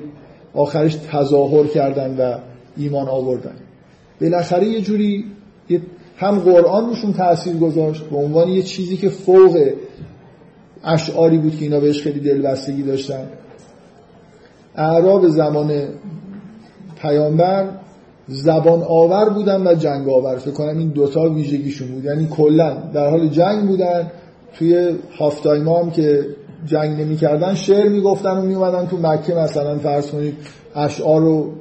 [0.54, 2.38] آخرش تظاهر کردن و
[2.76, 3.54] ایمان آوردن.
[4.20, 5.24] بالاخره یه جوری
[6.16, 9.70] هم قرآن روشون تاثیر گذاشت به عنوان یه چیزی که فوق
[10.84, 13.28] اشعاری بود که اینا بهش خیلی دلبستگی داشتن.
[14.76, 15.88] اعراب زمان
[17.02, 17.68] پیامبر
[18.28, 20.36] زبان آور بودن و جنگ آور.
[20.36, 22.04] فکر کنم این دوتا ویژگیشون بود.
[22.04, 24.10] یعنی کلا در حال جنگ بودن.
[24.54, 26.26] توی هافتایم هم که
[26.66, 29.34] جنگ نمی کردن شعر می‌گفتن و میومدن تو مکه.
[29.34, 30.34] مثلا فرض کنید
[30.74, 31.52] اشعار رو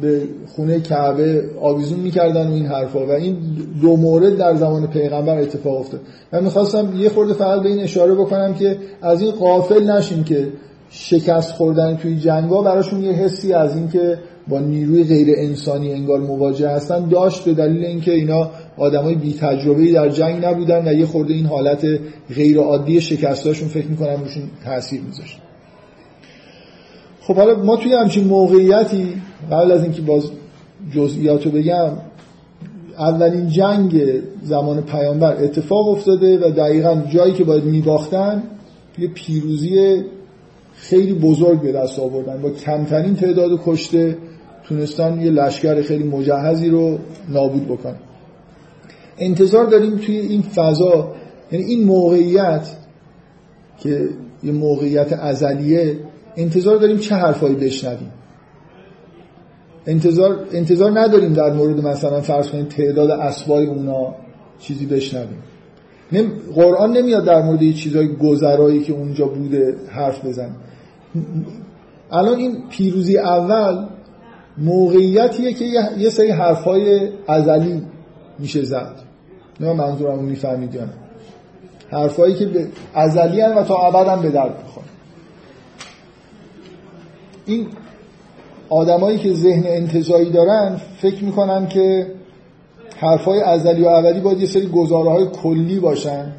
[0.00, 0.22] به
[0.56, 3.06] خونه کعبه آویزون می‌کردن و این حرفا.
[3.06, 3.36] و این
[3.82, 6.00] دو مورد در زمان پیغمبر اتفاق افتاد.
[6.32, 10.48] من می‌خواستم یه خورده فقط به این اشاره بکنم که از این قافل نشیم که
[10.90, 14.18] شکست خوردن توی جنگا براشون یه حسی از اینکه
[14.48, 19.92] با نیروی غیر انسانی انگار مواجه هستن داشت به دلیل اینکه اینا آدمای بی تجربه
[19.92, 21.86] در جنگ نبودن و یه خورده این حالت
[22.34, 25.38] غیر عادی شکستاشون فکر می‌کنم روشون تاثیر میذاشت.
[27.20, 29.14] خب حالا ما توی همچین موقعیتی
[29.50, 30.30] قبل از اینکه باز
[30.94, 31.90] جزئیاتو بگم
[32.98, 34.02] اولین جنگ
[34.42, 38.42] زمان پیامبر اتفاق افتاده و دقیقا جایی که باید میباختن
[38.98, 40.02] یه پیروزی
[40.74, 42.42] خیلی بزرگ به دست آوردن.
[42.42, 44.16] با کمترین تعداد کشته
[44.68, 47.96] تونستن یه لشکر خیلی مجهزی رو نابود بکنن.
[49.18, 51.12] انتظار داریم توی این فضا
[51.52, 52.68] یعنی این موقعیت
[53.78, 54.08] که
[54.42, 55.96] یه موقعیت ازلیه
[56.36, 58.10] انتظار داریم چه حرفایی بشنویم؟
[59.86, 64.14] انتظار, انتظار نداریم در مورد مثلا فرض کنید تعداد اسبای اونا
[64.58, 65.42] چیزی بشنویم.
[66.12, 66.32] نم...
[66.54, 70.50] قرآن نمیاد در مورد یه چیزای گذرایی که اونجا بوده حرف بزن
[72.12, 73.86] الان این پیروزی اول
[74.60, 75.64] موقعیتیه که
[75.98, 77.82] یه سری حرفای ازلی
[78.38, 78.94] میشه زد.
[79.60, 80.92] نه منظورم می‌فهمید یا نه.
[81.90, 84.84] حرفایی که ازلی هن و تا ابد هم به درد می‌خوان
[87.46, 87.66] این
[88.68, 92.06] آدمایی که ذهن انتظایی دارن فکر می‌کنن که
[92.96, 96.32] حرفای ازلی و ابدی باید یه سری گزاره های کلی باشن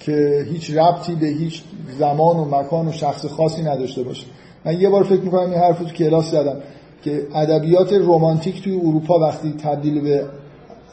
[0.00, 1.62] که هیچ ربطی به هیچ
[1.98, 4.26] زمان و مکان و شخص خاصی نداشته باشه.
[4.64, 6.56] من یه بار فکر می‌کنم این حرف تو کلاس زدم.
[7.02, 10.26] که ادبیات رومانتیک توی اروپا وقتی تبدیل به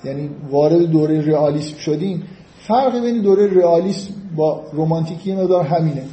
[0.04, 2.24] یعنی وارد دوره رئالیسم شدیم
[2.60, 6.04] فرق بین دوره رئالیسم با رومانتیک یه مقدار همینه.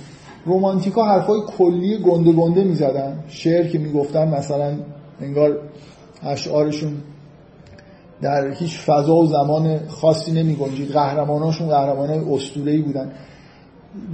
[0.44, 3.24] رومانتیکا حرفای کلی گنده گنده می‌زدن.
[3.28, 4.72] شعر که می‌گفتن مثلا
[5.20, 5.58] انگار
[6.22, 6.92] اشعارشون
[8.22, 13.12] در هیچ فضا و زمان خاصی نمی گنجید قهرماناشون قهرمانای اسطوره‌ای بودن.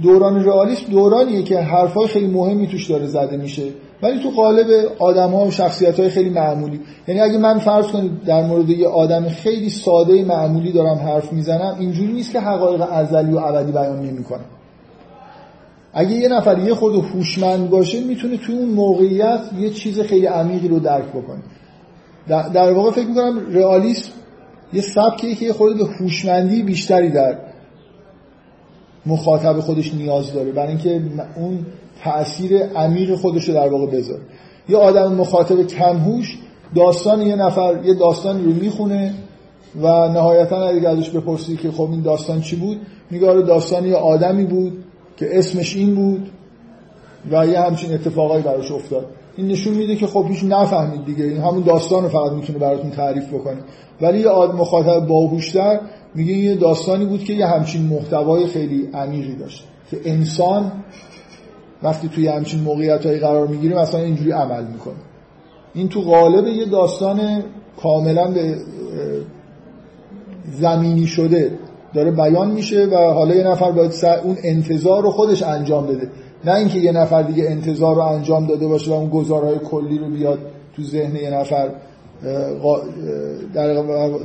[0.01, 3.63] دوران رئالیسم دورانیه که حرفای خیلی مهمی توش داره زده میشه.
[4.01, 4.67] ولی تو قالب
[4.99, 6.79] آدم ها و شخصیت های خیلی معمولی.
[7.07, 11.75] یعنی اگه من فرض کنید در مورد یه آدم خیلی ساده معمولی دارم حرف می‌زنم
[11.79, 14.45] اینجوری نیست که حقایق ازلی و ابدی بیان نمی‌کنم.
[15.93, 20.67] اگه یه نفر یه خود هوشمند باشه می‌تونه توی اون موقعیت یه چیز خیلی عمیقی
[20.67, 21.41] رو درک بکنه.
[22.53, 24.11] در واقع فکر می‌کنم رئالیسم
[24.73, 27.37] یه سبکیه که یه خود به هوشمندی بیشتری در
[29.05, 30.51] مخاطب خودش نیاز داره.
[30.51, 31.01] برای اینکه
[31.35, 31.65] اون
[32.03, 34.21] تأثیر عمیق خودش رو در واقع بذاره.
[34.69, 36.37] یه آدم مخاطب کمهوش
[36.75, 39.13] داستان یه نفر یه داستانی رو می‌خونه
[39.81, 42.77] و نهایتا اگه ازش بپرسی که خب این داستان چی بود
[43.11, 44.83] میگه آره داستان یه آدمی بود
[45.17, 46.29] که اسمش این بود
[47.31, 49.05] و یه همچین اتفاقایی براش افتاد.
[49.37, 51.23] این نشون میده که خب هیچ نفهمید دیگه.
[51.23, 53.57] این همون داستان رو فقط می‌تونه براتون تعریف بکنه.
[54.01, 55.79] ولی یه آدم مخاطب باهوشتر
[56.15, 60.71] میگه یه داستانی بود که یه همچین محتوای خیلی عمیقی داشت که انسان
[61.83, 64.93] وقتی توی همچین موقعیت هایی قرار می‌گیره مثلا اینجوری عمل می‌کنه.
[65.73, 67.43] این تو غالب یه داستان
[67.83, 68.55] کاملا به
[70.59, 71.51] زمینی شده
[71.93, 73.91] داره بیان میشه و حالا یه نفر باید
[74.23, 76.09] اون انتظار رو خودش انجام بده.
[76.45, 80.09] نه اینکه یه نفر دیگه انتظار رو انجام داده باشه و اون گزارهای کلی رو
[80.09, 80.39] بیاد
[80.75, 81.69] تو ذهن یه نفر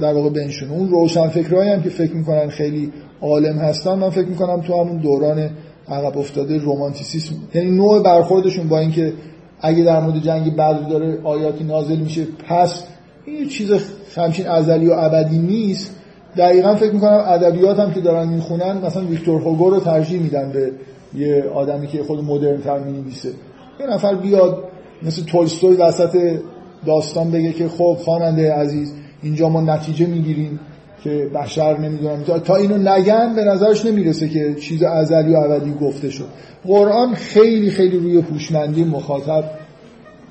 [0.00, 0.72] در واقع بنشونه.
[0.72, 2.92] اون روشن فکرهایی هم که فکر می‌کنن خیلی
[3.22, 5.50] عالم هستن من فکر می‌کنم تو همون دوران
[5.88, 7.34] عقب افتاده رومانتیسیسم.
[7.54, 9.12] یعنی نوع برخوردشون با اینکه
[9.60, 12.82] اگه در مورد جنگ بدر داره آیاتی نازل میشه پس
[13.24, 13.72] این چیز
[14.16, 15.96] همچین ازلی و ابدی نیست.
[16.36, 20.72] دقیقا فکر می‌کنم ادبیات هم که دارن می‌خونن مثلا ویکتور هوگو رو ترجیح میدن به
[21.14, 23.28] یه آدمی که خود مدرن تر می‌نویسه.
[23.80, 24.64] یه نفر بیاد
[25.02, 26.38] مثل تولستوی وسط
[26.86, 30.60] داستان بگه که خب خواننده عزیز اینجا ما نتیجه می‌گیریم.
[31.06, 36.10] که بشر نمی‌دونم تا اینو نگن به نظرش نمی‌رسه که چیز ازلی و ابدی گفته
[36.10, 36.28] شد.
[36.64, 39.44] قرآن خیلی خیلی روی هوشمندی مخاطب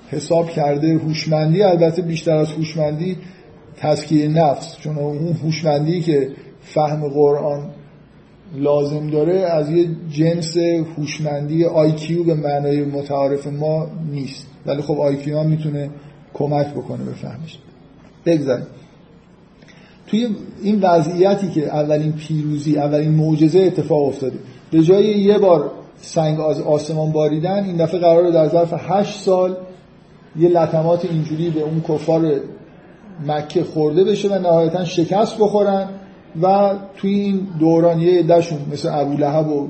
[0.08, 0.94] حساب کرده.
[0.98, 3.18] هوشمندی البته بیشتر از هوشمندی
[3.78, 6.30] تزکیه نفس چون اون هوشمندی که
[6.62, 7.70] فهم قرآن
[8.56, 10.58] لازم داره از یه جنس
[10.98, 14.48] هوشمندی آیکیو به معنای متعارف ما نیست.
[14.66, 15.90] ولی خب آیکیو هم می‌تونه
[16.34, 17.58] کمک بکنه به فهمش.
[18.26, 18.66] بگذاریم.
[20.08, 20.28] توی
[20.62, 24.40] این وضعیتی که اولین پیروزی اولین معجزه اتفاق افتاده.
[24.72, 29.58] به جای یه بار سنگ از آسمان باریدن این دفعه قراره در ظرف هشت سال
[30.40, 32.32] یه لطمات اینجوری به اون کفار
[33.28, 35.90] مکه خورده بشه و نهایتا شکست بخورن
[36.42, 39.68] و توی این دوران یه عدهشون مثل ابو لهب و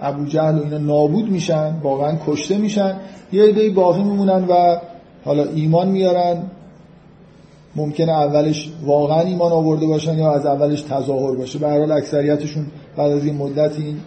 [0.00, 2.96] ابو جهل و اینا نابود میشن واقعا کشته میشن.
[3.32, 4.76] یه عده باقی میمونن و
[5.24, 6.42] حالا ایمان میارن.
[7.76, 11.58] ممکنه اولش واقعا ایمان آورده باشن یا از اولش تظاهر باشه.
[11.58, 12.66] به حال اکثریتشون
[12.96, 14.00] بعد از این مدتی این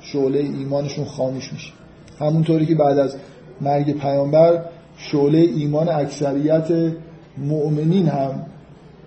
[0.00, 1.72] شعله ایمانشون خاموش میشه.
[2.20, 3.16] همونطوری که بعد از
[3.60, 4.64] مرگ پیامبر
[4.96, 6.92] شعله ایمان اکثریت
[7.38, 8.46] مؤمنین هم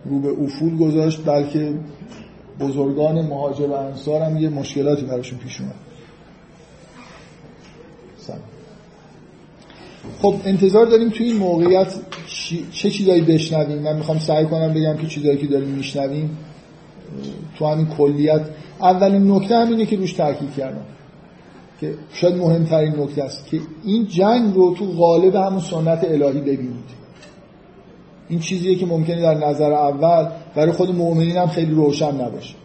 [0.06, 1.74] رو به افول گذاشت بلکه
[2.60, 5.76] بزرگان مهاجر و انصار هم یه مشکلاتی براشون پیش اومد.
[10.22, 11.94] خب انتظار داریم توی این موقعیت
[12.74, 16.38] چه چیزایی بشنویم؟ من می‌خوام سعی کنم بگم که چیزایی که داریم میشنویم
[17.58, 18.42] تو همین کلیت.
[18.82, 20.86] اولین نکته همینه که روش تاکید کردم
[21.82, 27.00] که شاید مهمترین نکته است که این جنگ رو تو غالب همون سنت الهی ببینید.
[28.30, 32.56] این چیزیه که ممکنه در نظر اول برای خود مؤمنین هم خیلی روشن نباشه.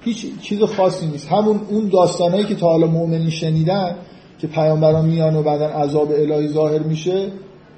[0.00, 1.28] هیچ چیز خاصی نیست.
[1.28, 3.94] همون اون داستانهایی که تا حالا مؤمنین شنیدن
[4.38, 7.28] که پیامبران میان و بعدا عذاب الهی ظاهر میشه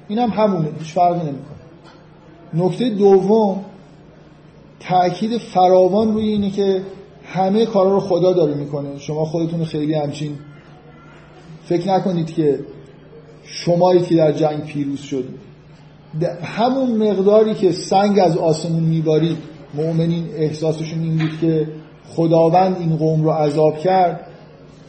[0.07, 1.59] این هم همونه هیچ فرقی نمی‌کنه.
[2.53, 3.65] نکته دوم
[4.79, 6.81] تاکید فراوان روی اینه که
[7.25, 8.99] همه کارا رو خدا داره می‌کنه.
[8.99, 10.31] شما خودتون خیلی همچین
[11.65, 12.59] فکر نکنید که
[13.43, 15.39] شمایی که در جنگ پیروز شدید
[16.43, 19.37] همون مقداری که سنگ از آسمون میبارید
[19.73, 21.67] مؤمنین احساسشون این بود که
[22.09, 24.25] خداوند این قوم رو عذاب کرد.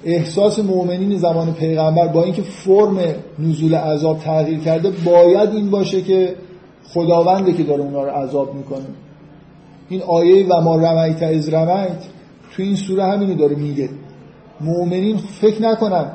[0.04, 2.98] احساس مؤمنین زمان پیغمبر با اینکه فرم
[3.38, 6.34] نزول عذاب تغییر کرده باید این باشه که
[6.84, 8.86] خداونده که داره اونا رو عذاب می‌کنه.
[9.88, 12.04] این آیه و ما رمیت از رمیت
[12.56, 13.88] تو این سوره همینو داره میگه.
[14.60, 16.06] مؤمنین فکر نکنن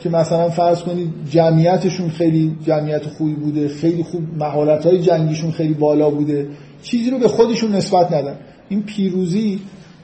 [0.00, 6.10] که مثلا فرض کنید جمعیتشون خیلی جمعیت خوبی بوده خیلی خوب مهارت جنگیشون خیلی بالا
[6.10, 6.48] بوده.
[6.82, 8.36] چیزی رو به خودشون نسبت ندن.
[8.68, 9.60] این پیروزی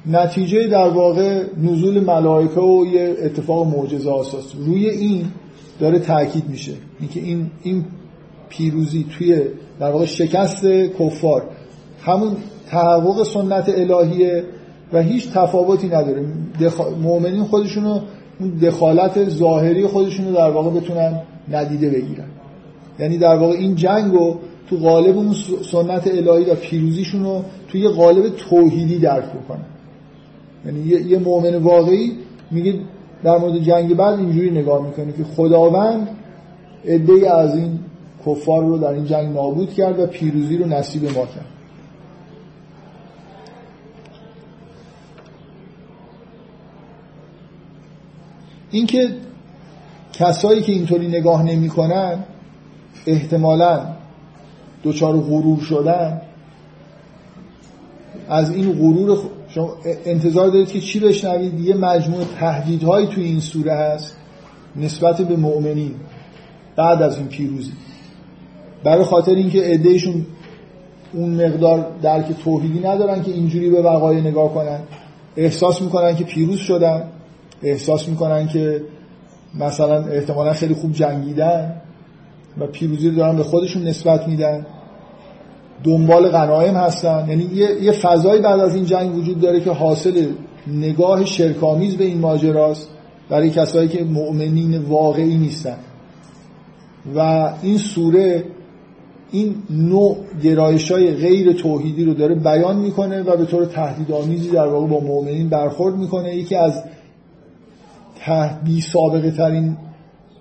[0.06, 5.24] نتیجه در واقع نزول ملائکه و یه اتفاق معجزه آساس روی این
[5.80, 6.72] داره تاکید میشه.
[7.00, 7.84] اینکه این این
[8.48, 9.40] پیروزی توی
[9.80, 10.66] در واقع شکست
[10.98, 11.42] کفار
[12.02, 12.36] همون
[12.70, 14.44] تحقق سنت الهیه
[14.92, 16.26] و هیچ تفاوتی نداره.
[17.02, 18.00] مؤمنین خودشونو
[18.62, 22.28] دخالت ظاهری خودشونو در واقع بتونن ندیده بگیرن.
[22.98, 24.36] یعنی در واقع این جنگ رو
[24.70, 25.34] تو قالب اون
[25.72, 29.75] سنت الهی و پیروزیشون رو توی قالب توحیدی درک بکنن.
[30.66, 32.12] یعنی یه مؤمن واقعی
[32.50, 32.74] میگه
[33.24, 36.08] در مورد جنگ بعد اینجوری نگاه می‌کنه که خداوند
[36.84, 37.78] عده از این
[38.26, 41.46] کفار رو در این جنگ نابود کرد و پیروزی رو نصیب ما کرد.
[48.70, 49.08] اینکه
[50.12, 52.24] کسایی که اینطوری نگاه نمی‌کنن
[53.06, 53.80] احتمالا
[54.82, 56.20] دوچار غرور شدن
[58.28, 59.18] از این غرور
[59.56, 59.76] شما
[60.06, 64.16] انتظار دارید که چی بشنوید؟ یه مجموع تهدیدهایی توی این سوره هست
[64.76, 65.94] نسبت به مؤمنین
[66.76, 67.72] بعد از این پیروزی.
[68.84, 70.26] برای خاطر اینکه عدهشون
[71.12, 74.80] اون مقدار درک توحیدی ندارن که اینجوری به وقایع نگاه کنن.
[75.36, 77.02] احساس می‌کنن که پیروز شدن.
[77.62, 78.82] احساس می‌کنن که
[79.54, 81.80] مثلا احتمالا خیلی خوب جنگیدن
[82.58, 84.66] و پیروزی رو دارن به خودشون نسبت میدن.
[85.84, 87.26] دنبال غنایم هستن.
[87.28, 87.48] یعنی
[87.82, 90.26] یه،, فضایی بعد از این جنگ وجود داره که حاصل
[90.66, 92.88] نگاه شرکامیز به این ماجراست
[93.28, 95.76] برای کسایی که مؤمنین واقعی نیستن.
[97.16, 98.44] و این سوره
[99.30, 104.66] این نوع گرایش های غیر توحیدی رو داره بیان می‌کنه و به طور تهدیدآمیزی در
[104.66, 106.36] واقع با مؤمنین برخورد می‌کنه.
[106.36, 106.82] یکی از
[108.64, 109.76] بی سابقه ترین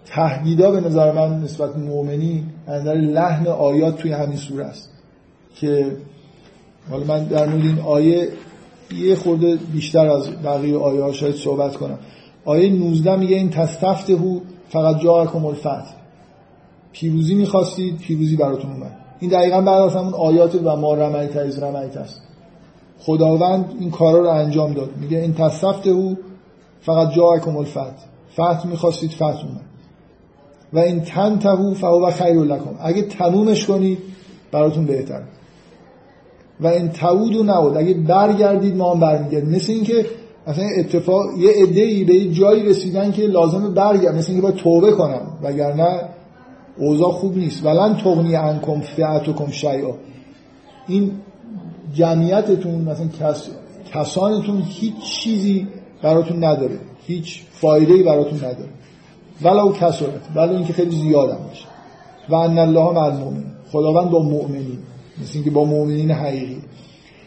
[0.06, 4.95] تهدیدا به نظر من نسبت مؤمنین نظر لحن آیات توی همین سوره است.
[5.56, 5.98] که
[6.90, 8.30] حالا من در مورد این آیه
[8.98, 12.00] یه خورده بیشتر از بقیه آیه ها شاید صحبت کنم.
[12.46, 14.40] آیه 19 میگه این تستفتهو
[14.70, 15.94] فقط جاءکم الفتح.
[16.92, 18.98] پیروزی می‌خواستید پیروزی براتون اومد.
[19.20, 22.22] این دقیقا بعد از همون آیات و ما رمیت از رمیت است.
[23.00, 24.90] خداوند این کارا رو انجام داد.
[25.02, 26.16] میگه این تستفتهو
[26.82, 28.06] فقط جاءکم الفتح.
[28.34, 29.66] فتح می‌خواستید فتح اومد.
[30.74, 32.76] و این تنتهو فهو خیر لکم.
[32.80, 33.98] اگه تمومش کنید
[34.52, 35.22] براتون بهتر
[36.62, 39.50] و این تعود و نعود اگه برگردید ما هم برمیگردیم.
[39.50, 40.06] مثل اینکه
[40.48, 44.16] مثلا اتفاق یه ای به یه جایی رسیدن که لازمه برگرد.
[44.16, 45.22] مثل اینکه باید توبه کنم.
[45.44, 46.00] وگرنه
[46.78, 47.66] اوضاع خوب نیست.
[47.66, 49.92] ولن تغنی انکم فئتکم شیئا.
[50.88, 51.12] این
[51.94, 53.50] جمعیتتون مثلا کس...
[53.94, 55.68] کسانتون هیچ چیزی
[56.02, 56.78] براتون نداره.
[57.08, 58.70] هیچ فایده براتون نداره.
[59.42, 61.66] ولو کسرت ولو اینکه خیلی زیادم باشه.
[62.30, 63.12] و ان الله مع
[63.72, 64.80] خداوند با مؤمنین.
[65.22, 66.58] مثل اینکه با مؤمنین حقیقی.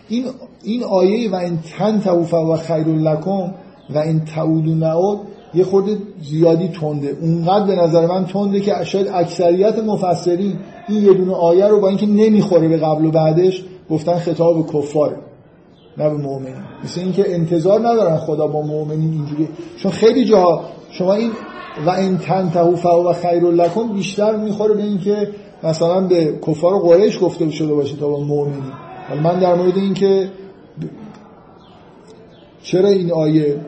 [0.09, 0.25] این
[0.65, 3.55] این آیه و این تن توفه و خیر لکم
[3.91, 5.19] و این تعود و نعود
[5.55, 7.17] یه خورده زیادی تنده.
[7.21, 10.57] اونقدر به نظر من تنده که شاید اکثریت مفسرین
[10.89, 15.17] این یه دونه آیه رو با اینکه نمی‌خوره به قبل و بعدش گفتن خطاب کفاره
[15.99, 16.55] نه به مؤمنین.
[16.85, 19.49] مثل اینکه انتظار ندارن خدا با مؤمنین اینجوری.
[19.77, 21.31] چون خیلی جاها شما این
[21.87, 25.29] و این تنتهو فهو و خیر لکم بیشتر می‌خوره به اینکه
[25.63, 28.73] مثلا به کفار قریش گفته شده باشه تا با مؤمنین.
[29.23, 30.31] من در مورد اینکه
[32.63, 33.61] چرا این آیه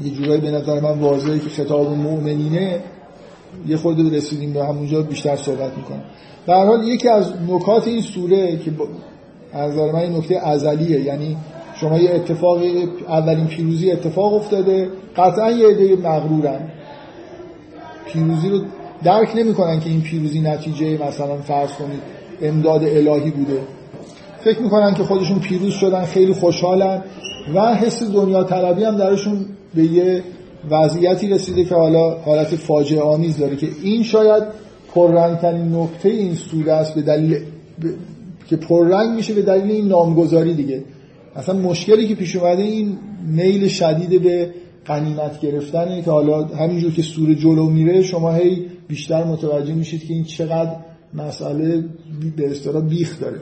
[0.00, 2.80] یه جورایی به نظر من واضحه که خطاب مؤمنینه
[3.66, 6.02] یه خود رسیدیم به همونجا بیشتر صحبت می‌کنم.
[6.46, 8.70] در حال یکی از نکات این سوره که
[9.52, 11.36] از نظر من این نکته ازلیه یعنی
[11.74, 12.58] شما یه اتفاق
[13.08, 16.68] اولین پیروزی اتفاق افتاده قطعا یه عده مغرورن.
[18.06, 18.60] پیروزی رو
[19.04, 22.00] درک نمی‌کنن که این پیروزی نتیجه مثلا فرض کنید
[22.42, 23.58] امداد الهی بوده.
[24.44, 27.02] فکر می‌کنن که خودشون پیروز شدن خیلی خوشحالن
[27.54, 29.44] و حس دنیا طلبی هم درشون
[29.74, 30.22] به یه
[30.70, 34.42] وضعیتی رسیده که حالا حالت فاجعه آمیز داره که این شاید
[34.94, 37.38] پررنگترین نکته این سوره است به دلیل
[38.46, 40.84] که پررنگ میشه به دلیل این نامگذاری دیگه.
[41.36, 44.50] اصلا مشکلی که پیش اومده این میل شدید به
[44.86, 50.14] قنیمت گرفتنه که حالا همینجور که سوره جلو میره شما هی بیشتر متوجه میشید که
[50.14, 50.76] این چقدر
[51.14, 51.84] مسئله
[52.36, 53.40] به اصطلاح بیخ داره.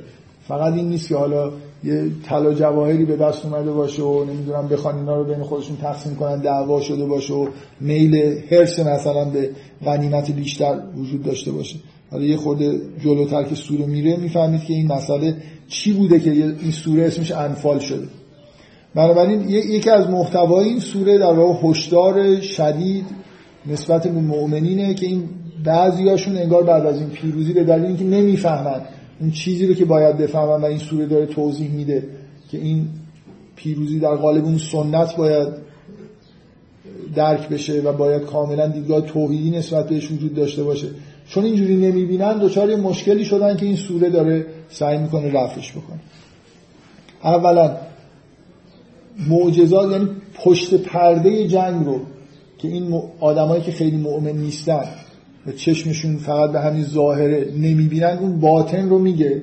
[0.49, 1.53] فقط این نیست که حالا
[1.84, 6.14] یه طلا جواهری به دست اومده باشه و نمی‌دونم بخوان اینا رو بین خودشون تقسیم
[6.14, 7.49] کنن دعوا شده باشه و
[7.80, 9.51] میل حرس مثلا به
[9.84, 11.76] غنیمت بیشتر وجود داشته باشه.
[12.11, 15.36] حالا یه خورده جلوتر که سوره میره می‌فهمید که این مسئله
[15.68, 18.07] چی بوده که این سوره اسمش انفال شده.
[18.95, 23.07] بنابراین یکی از محتوای این سوره در واقع هشدار شدید
[23.66, 25.28] نسبت به مؤمنینه که این
[25.64, 28.80] بعضیاشون انگار بعد از این پیروزی به دلیل اینکه نمی‌فهمن
[29.20, 32.09] اون چیزی رو که باید بفهمن و این سوره داره توضیح میده
[32.51, 32.88] که این
[33.57, 35.49] پیروزی در قالب اون سنت باید
[37.14, 40.88] درک بشه و باید کاملا دیدگاه توحیدی نسبت بهش وجود داشته باشه.
[41.28, 46.01] چون اینجوری نمی‌بینن دچار مشکلی شدن که این سوره داره سعی می‌کنه رفعش بکنه.
[47.24, 47.76] اولا
[49.29, 52.01] معجزات یعنی پشت پرده جنگ رو
[52.59, 54.85] که این آدمایی که خیلی مؤمن نیستن
[55.47, 59.43] و چشمشون فقط به همین ظاهره نمی‌بینن اون باطن رو میگه.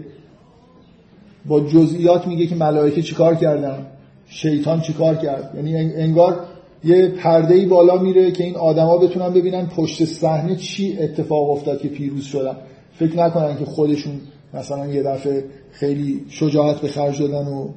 [1.45, 3.86] با جزئیات میگه که ملائکه چیکار کردن؟
[4.30, 6.39] شیطان چیکار کرد؟ یعنی انگار
[6.84, 11.82] یه پرده ای بالا میره که این آدما بتونن ببینن پشت صحنه چی اتفاق افتاد
[11.82, 12.57] که پیروز شدن.
[12.93, 14.13] فکر نکنن که خودشون
[14.53, 17.69] مثلا یه دفعه خیلی شجاعت به خرج دادن و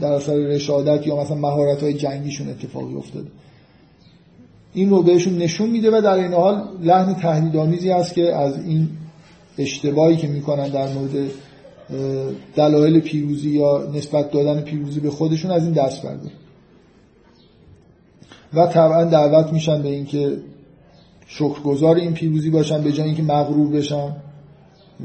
[0.00, 3.26] در اثر رشادت یا مثلا مهارت های جنگیشون اتفاقی افتاده.
[4.74, 8.88] این رو بهشون نشون میده و در این حال لحن تهدیدآمیزی هست که از این
[9.58, 11.30] اشتباهی که می‌کنن در مورد
[12.56, 16.32] دلایل پیروزی یا نسبت دادن پیروزی به خودشون از این دست برداره
[18.54, 20.36] و طبعا دعوت میشن به اینکه
[21.26, 24.16] شکرگزار این پیروزی باشن به جای اینکه مغرور بشن.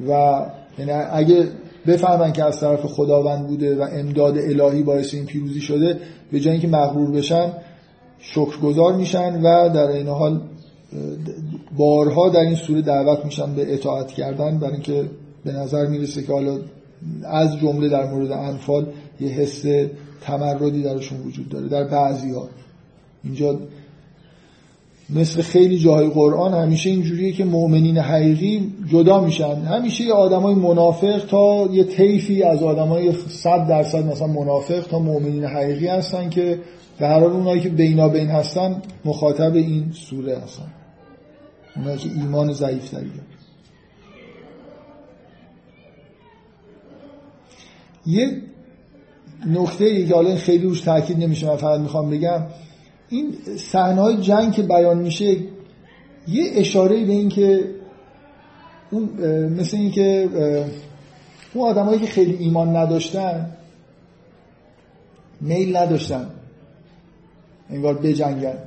[0.08, 0.42] و
[0.80, 1.48] یعنی اگه
[1.88, 6.00] بفهمن که از طرف خداوند بوده و امداد الهی باعث این پیروزی شده
[6.32, 7.54] به جای اینکه مغرور بشن
[8.20, 10.42] شکرگزار میشن و در این حال
[11.78, 15.10] بارها در این سوره دعوت میشن به اطاعت کردن برای اینکه
[15.46, 16.60] به نظر می‌رسه که حالا
[17.24, 18.86] از جمله در مورد انفال
[19.20, 19.64] یه حس
[20.22, 22.48] تمردی درشون وجود داره در بعضی ها
[23.24, 23.60] اینجا
[25.16, 29.56] مثل خیلی جاهای قرآن همیشه اینجوریه که مؤمنین حقیقی جدا میشن.
[29.56, 35.44] همیشه یه آدمای منافق تا یه طیفی از آدمای صد درصد مثلا منافق تا مؤمنین
[35.44, 36.60] حقیقی هستن که
[37.00, 40.68] به هر حال اونایی که بینا بین هستن مخاطب این سوره هستن.
[41.76, 43.10] اونایی که ایمان ضعیف دارن.
[48.06, 48.42] یه
[49.48, 52.42] نکته ای که حالا خیلی روش تاکید نمیشه من فقط می‌خوام بگم
[53.10, 55.38] این صحنه جنگ که بیان میشه
[56.28, 57.70] یه اشاره به این که
[58.92, 59.04] اون
[59.50, 60.30] مثل این که
[61.54, 63.52] اون آدمایی که خیلی ایمان نداشتن
[65.42, 66.30] میل نداشتن
[67.70, 68.58] انگار بجنگن.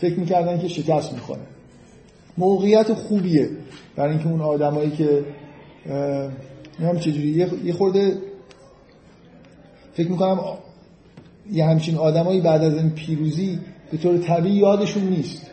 [0.00, 1.40] فکر می‌کردن که شکست می‌خوره.
[2.38, 3.50] موقعیت خوبیه
[3.96, 5.24] برای اینکه اون آدمایی که
[6.78, 8.18] نمی‌دونم چجوری یه خورده
[9.94, 10.40] فکر می‌کنم
[11.52, 13.58] یه همچین آدمایی بعد از این پیروزی
[13.90, 15.50] به طور طبیعی یادشون نیست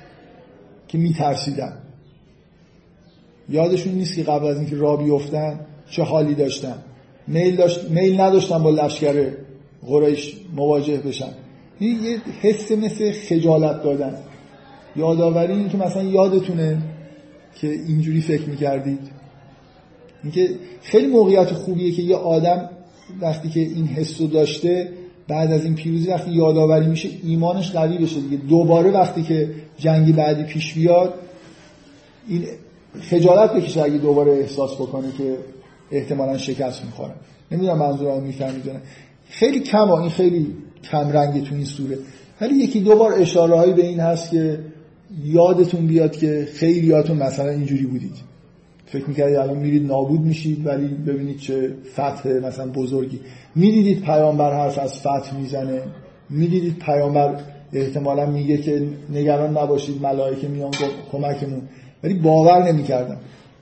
[0.87, 1.77] که میترسیدن.
[3.49, 6.83] یادشون نیست که قبل از اینکه را بیفتن چه حالی داشتن.
[7.27, 9.31] میل, داشت، میل نداشتن با لشکر
[9.87, 11.33] قریش مواجه بشن.
[11.79, 14.15] یه حس مثل خجالت دادن.
[14.95, 16.81] یادآوری این که مثلا یادتونه
[17.55, 19.11] که اینجوری فکر می‌کردید.
[20.23, 20.49] اینکه
[20.81, 22.69] خیلی موقعیت خوبیه که یه آدم
[23.21, 24.89] وقتی که این حس داشته
[25.27, 28.37] بعد از این پیروزی وقتی یادآوری میشه ایمانش قوی بشه دیگه.
[28.37, 31.13] دوباره وقتی که جنگی بعدی پیش بیاد
[32.27, 32.45] این
[33.01, 35.37] خجالت بکشه اگه دوباره احساس بکنه که
[35.91, 37.13] احتمالا شکست می‌خوره.
[37.51, 38.63] نمی‌دونم منظورم می‌فهمید
[39.29, 40.55] خیلی کم این خیلی
[40.91, 41.97] کم رنگ تو این سوره.
[42.41, 44.59] ولی یکی دو بار اشاره هایی به این هست که
[45.23, 48.26] یادتون بیاد که خیلی یادتون مثلا اینجوری بودید.
[48.87, 53.19] فکر می‌کردید الان میرید نابود میشید ولی ببینید چه فتح مثلا بزرگی.
[53.55, 55.81] می‌دیدید پیامبر حرف از فتح می‌زنه؟
[56.29, 57.39] می‌دیدید پیامبر
[57.73, 60.71] احتمالا میگه که نگران نباشید ملائکه میان
[61.11, 61.61] کمکمون.
[62.03, 63.17] ولی باور نمی‌کردم.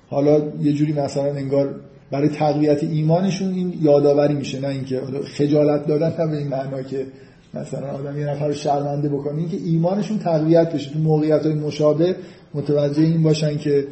[0.10, 1.76] حالا یه جوری مثلا انگار
[2.12, 5.02] برای تقویت ایمانشون این یادآوری میشه نه اینکه
[5.38, 7.06] خجالت دادن هم به این معنا که
[7.54, 9.38] مثلا آدم یه نفر شرمنده بکنه.
[9.38, 10.92] اینکه ایمانشون تقویت بشه.
[10.92, 12.16] تو موقعیت های مشابه
[12.54, 13.88] متوجه این باشن که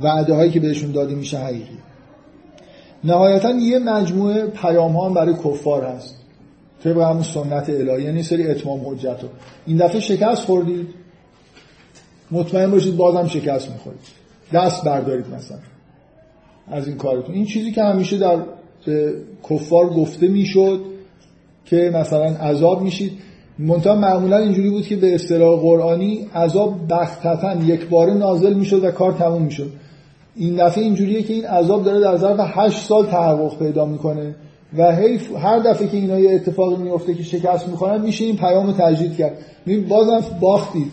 [0.00, 1.78] وعده هایی که بهشون داده میشه حقیقی.
[3.04, 6.16] نهایتا یه مجموعه پیام ها هم برای کفار هست.
[6.84, 9.16] طبق همون سنت الهی یعنی سری اتمام حجت
[9.66, 10.88] این دفعه شکست خوردید.
[12.30, 14.00] مطمئن باشید بازم شکست می‌خورید.
[14.52, 15.58] دست بردارید مثلا.
[16.68, 17.34] از این کارتون.
[17.34, 18.38] این چیزی که همیشه در
[19.50, 20.80] کفار گفته می‌شد
[21.64, 23.12] که مثلا عذاب میشید.
[23.60, 28.90] منتها معمولا اینجوری بود که به اصطلاح قرآنی عذاب بختتا یک باره نازل می‌شد و
[28.90, 29.70] کار تموم می‌شد.
[30.36, 34.34] این دفعه اینجوریه که این عذاب داره در ظرف 8 سال تحقق پیدا می‌کنه
[34.78, 34.96] و
[35.38, 39.38] هر دفعه که اینا یه اتفاقی میفته که شکست می‌خورن میشه این پیام تجدید کرد.
[39.88, 40.92] بازم باختید.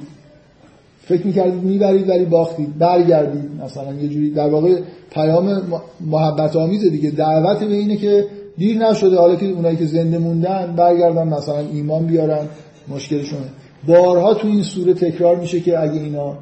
[1.02, 2.78] فکر می‌کردید می‌برید ولی باختید.
[2.78, 3.50] برگردید.
[3.66, 4.80] مثلا یه جوری در واقع
[5.12, 5.62] پیام
[6.02, 7.12] محبت آمیزه دیگه.
[7.12, 8.26] دعوت به اینه که
[8.58, 9.18] دیر نشده.
[9.18, 12.48] حالا که اونایی که زنده موندن برگردن مثلا ایمان بیارن.
[12.88, 13.46] مشکلشونه
[13.88, 16.38] بارها تو این سوره تکرار میشه که اگه اینا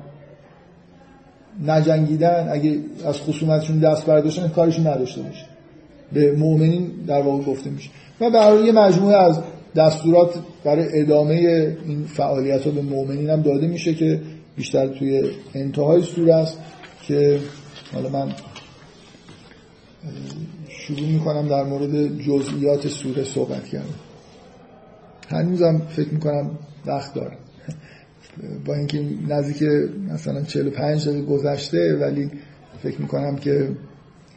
[1.65, 5.45] نجنگیدن اگه از خصومتشون دست برداشتن کارشون نداشته باشه.
[6.13, 7.89] به مؤمنین در واقع گفته میشه.
[8.21, 9.39] و برای یه مجموعه از
[9.75, 11.35] دستورات برای ادامه
[11.85, 14.21] این فعالیت ها به مؤمنین هم داده میشه که
[14.55, 16.57] بیشتر توی انتهای سوره است
[17.07, 17.39] که
[17.93, 18.31] حالا من
[20.87, 23.99] شروع می‌کنم در مورد جزئیات سوره صحبت کردم
[25.27, 26.51] هنوزم فکر می‌کنم
[26.85, 27.37] وقت دارم.
[28.65, 29.63] با اینکه نزدیک
[30.09, 32.31] مثلا 45 دقیقه گذشته ولی
[32.83, 33.69] فکر می‌کنم که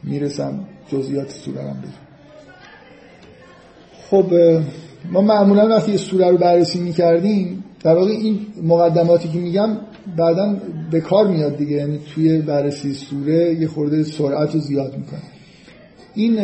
[0.03, 0.59] می‌رسم
[0.91, 1.91] جزئیات سوره هم بگم.
[4.09, 4.33] خب
[5.11, 9.77] ما معمولا وقتی سوره رو بررسی می‌کردیم در واقع این مقدماتی که میگم
[10.17, 10.57] بعدا
[10.91, 11.75] به کار میاد دیگه.
[11.75, 15.38] یعنی توی بررسی سوره یه خورده سرعت رو زیاد می‌کنه.
[16.19, 16.39] این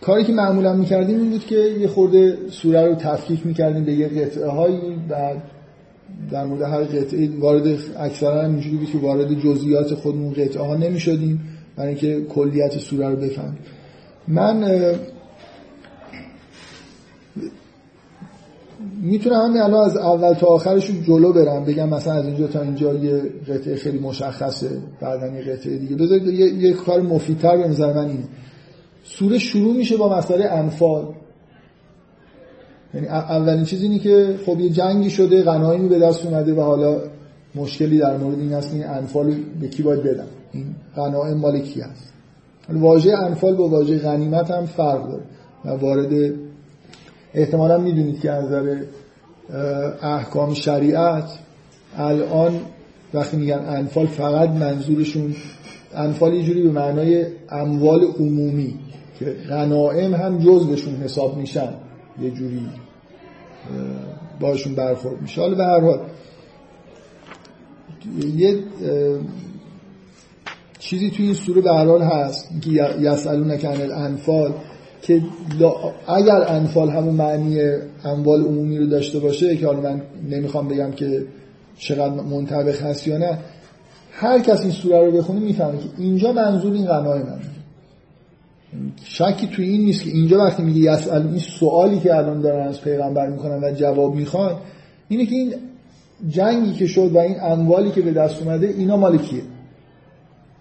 [0.00, 4.08] کاری که معمولا می‌کردیم این بود که یه خورده سوره رو تفکیک می‌کردیم به یه
[4.08, 4.80] قطعه هایی
[5.10, 5.34] و
[6.30, 11.40] در مورد هر قطعه وارد اکثرا اینجوری بود که وارد جزئیات خودمون قطعه ها نمی‌شدیم
[11.76, 13.58] برای اینکه کلیت سوره رو بفهمیم.
[14.28, 14.84] من
[19.02, 22.94] می‌تونم همین الان از اول تا آخرش جلو برم بگم مثلا از اینجا تا اینجا
[22.94, 24.68] یه قطعه خیلی مشخصه
[25.00, 25.96] بعدا یه قطعه دیگه.
[25.96, 28.24] بذارید یه, یه کار مفیدتر به نظر من اینه.
[29.04, 31.04] سوره شروع میشه با مسئله انفال.
[32.94, 37.00] یعنی اولین چیز اینه که خب یه جنگی شده غنایمی به دست اومده و حالا
[37.54, 41.80] مشکلی در مورد این هست این انفال به کی باید بدم این غنایم مال کی
[41.80, 42.12] هست؟
[42.68, 45.22] واژه انفال با واژه غنیمت هم فرق داره.
[45.64, 46.34] و وارد
[47.34, 48.82] احتمالا می‌دونید که از نظر
[50.02, 51.38] احکام شریعت
[51.96, 52.60] الان
[53.14, 55.34] وقتی میگن انفال فقط منظورشون
[55.94, 58.78] انفال یه جوری به معنای اموال عمومی.
[59.24, 61.74] که غنائم هم جزوشون حساب میشن.
[62.22, 62.68] یه جوری
[64.40, 65.40] باشون برخورد میشه.
[65.40, 66.00] حالا به هر حال
[68.36, 68.58] یه
[70.78, 74.52] چیزی توی این سوره به هر حال هست که الانفال
[75.02, 75.22] که
[76.06, 77.60] اگر انفال همون معنی
[78.04, 81.26] اموال عمومی رو داشته باشه که حالا من نمی‌خوام بگم که
[81.78, 83.38] چقدر منطبق هست یا نه
[84.12, 87.40] هر کس این سوره رو بخونه می‌فهمه که اینجا منظور این غنای من
[89.04, 92.80] شکی توی این نیست که اینجا وقتی میگه یسال این سوالی که الان دارن از
[92.80, 94.56] پیغمبر می‌کنن و جواب می‌خوان
[95.08, 95.54] اینه که این
[96.28, 99.42] جنگی که شد و این اموالی که به دست اومده اینا مال کیه؟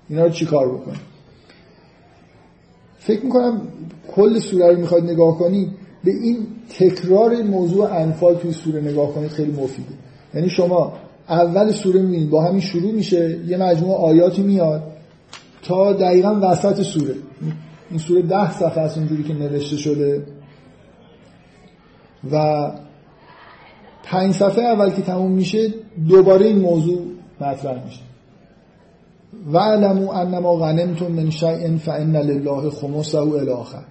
[0.09, 0.97] اینا رو چیکار بکنه؟
[2.99, 3.61] فکر می‌کنم
[4.15, 5.69] کل سوره رو می‌خواید نگاه کنید
[6.03, 6.37] به این
[6.79, 9.93] تکرار موضوع انفال توی سوره نگاه کنید خیلی مفیده
[10.33, 10.93] یعنی شما
[11.29, 14.83] اول سوره می‌بینید با همین شروع میشه یه مجموعه آیاتی میاد
[15.63, 17.15] تا دقیقا وسط سوره.
[17.91, 20.23] این سوره ده صفحه است اونجوری که نوشته شده.
[22.31, 22.71] و
[24.03, 25.73] پنج صفحه اول که تموم میشه
[26.07, 27.01] دوباره این موضوع
[27.41, 28.01] مطرح میشه.
[29.53, 33.83] و علمو انما غنمتون من شیء فان لله خمسه الی آخر.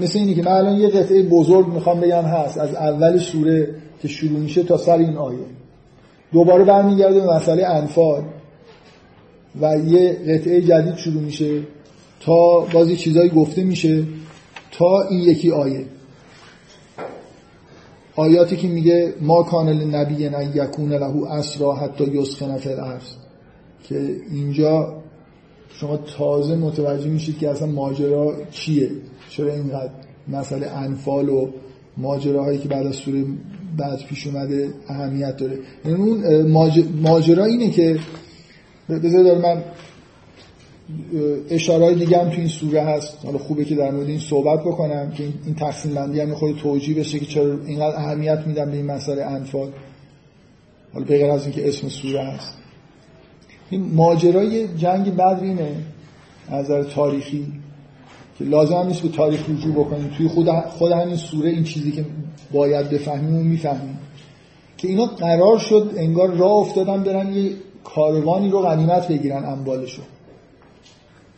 [0.00, 4.08] مثل اینی که من الان یه قطعه بزرگ می‌خوام بگم هست از اول سوره که
[4.08, 5.38] شروع میشه تا سر این آیه.
[6.32, 8.22] دوباره برمیگرده به مسئله انفال
[9.60, 11.62] و یه قطعه جدید شروع میشه.
[12.24, 14.04] تا بازی چیزایی گفته میشه
[14.70, 15.84] تا این یکی آیه.
[18.16, 23.02] آیاتی که میگه ما کانل نبی ان یکون له اسرا حتی یسخن فی الارض.
[23.88, 25.02] که اینجا
[25.68, 28.90] شما تازه متوجه میشید که اصلا ماجرا چیه؟
[29.30, 29.90] چرا اینقدر
[30.28, 31.50] مسئله انفال و
[31.96, 33.24] ماجراهایی که بعد از سوره
[33.76, 36.42] بعد پیش اومده اهمیت داره؟ یعنی اون
[37.02, 37.98] ماجرا اینه که
[38.88, 39.62] بذار من
[41.50, 43.18] اشاره دیگه هم تو این سوره هست.
[43.24, 46.94] حالا خوبه که در مورد این صحبت بکنم که این تقسیم بندی هم خود توجیه
[46.94, 49.68] بشه که چرا اینقدر اهمیت میدم به این مسئله انفال.
[50.92, 52.54] حالا بغیر از اینکه اسم سوره هست.
[53.70, 55.76] این ماجرای جنگ بدر اینه
[56.48, 57.46] از نظر تاریخی
[58.38, 60.10] که لازم نیست به تاریخ رجوع بکنیم.
[60.16, 62.04] توی خود, خود همین سوره این چیزی که
[62.52, 63.98] باید بفهمیم و می‌فهمیم.
[64.76, 67.50] که اینا قرار شد انگار راه افتادن برن یه
[67.84, 70.02] کاروانی رو غنیمت بگیرن اموالشو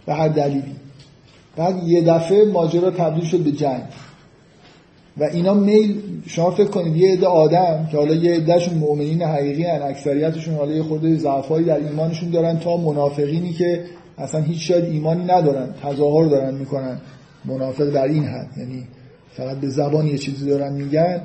[0.06, 0.76] به هر دلیلی.
[1.56, 3.82] بعد یه دفعه ماجرا تبدیل شد به جنگ.
[5.18, 9.64] و اینا میل شما فکر کنید یه عده آدم که حالا یه عدهشون مؤمنین حقیقی
[9.64, 13.84] هن اکثریتشون حالا یه خورده ضعفایی در ایمانشون دارن تا منافقینی که
[14.18, 17.00] اصلا هیچ شاید ایمانی ندارن تظاهر دارن می‌کنن.
[17.44, 18.86] منافق در این حد یعنی
[19.36, 21.20] فقط به زبان یه چیزی دارن میگن.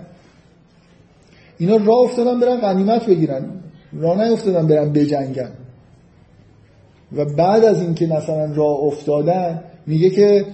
[1.57, 3.49] اینا راه افتادن برن غنیمت بگیرن.
[3.93, 5.51] راه نیفتادن برن بجنگن.
[7.15, 10.45] و بعد از اینکه مثلا راه افتادن میگه که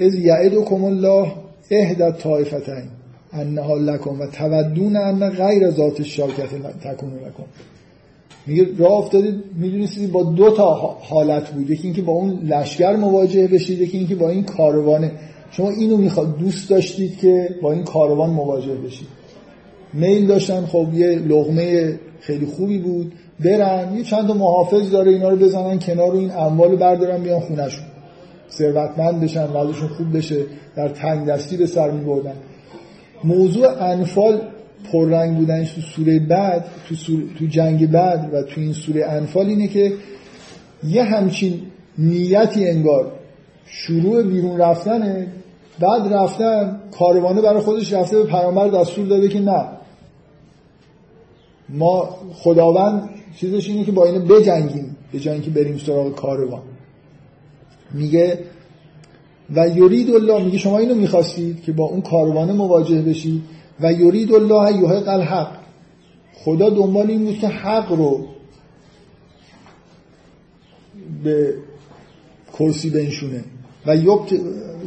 [0.00, 1.32] از یعدکم الله
[1.70, 2.84] اهد طایفتین
[3.32, 6.48] انها لکم و تودون ان غیر ذات الشوکت
[6.82, 7.44] تکون لکم.
[8.46, 11.70] میگه راه افتادید می‌دونستید با دو تا حالت بود.
[11.70, 15.10] یکی اینکه با اون لشکر مواجه بشید یکی اینکه با این کاروان.
[15.50, 19.08] شما اینو می‌خواد دوست داشتید که با این کاروان مواجه بشید.
[19.92, 23.12] میل داشتن خب یه لغمه خیلی خوبی بود.
[23.44, 27.40] برن یه چند تا محافظ داره اینا رو بزنن کنار و این اموال بردارن بیان
[27.40, 27.84] خونهشون.
[28.50, 30.44] ثروتمند بشن وضعشون خوب بشه
[30.76, 32.34] در تنگ دستی به سر می بردن
[33.24, 34.40] موضوع انفال
[34.92, 36.94] پررنگ بودنش تو سوره بعد تو,
[37.38, 39.92] تو جنگ بعد و تو این سوره انفال اینه که
[40.84, 41.62] یه همچین
[41.98, 43.12] نیتی انگار
[43.66, 45.26] شروع بیرون رفتنه
[45.80, 49.68] بعد رفتن کاروانه برای خودش رفته به پیامبر دستور داده که نه.
[51.68, 56.62] ما خداوند چیزش اینه که با اینو بجنگیم به جای اینکه بریم سراغ کاروان
[57.94, 58.38] میگه
[59.54, 63.42] و یرید الله میگه شما اینو می‌خواستید که با اون کاروانه مواجه بشید
[63.80, 65.52] و یرید الله یحق الحق
[66.34, 68.26] خدا دنبال این بود که حق رو
[71.24, 71.54] به
[72.58, 73.44] کرسی بنشونه.
[73.86, 73.96] و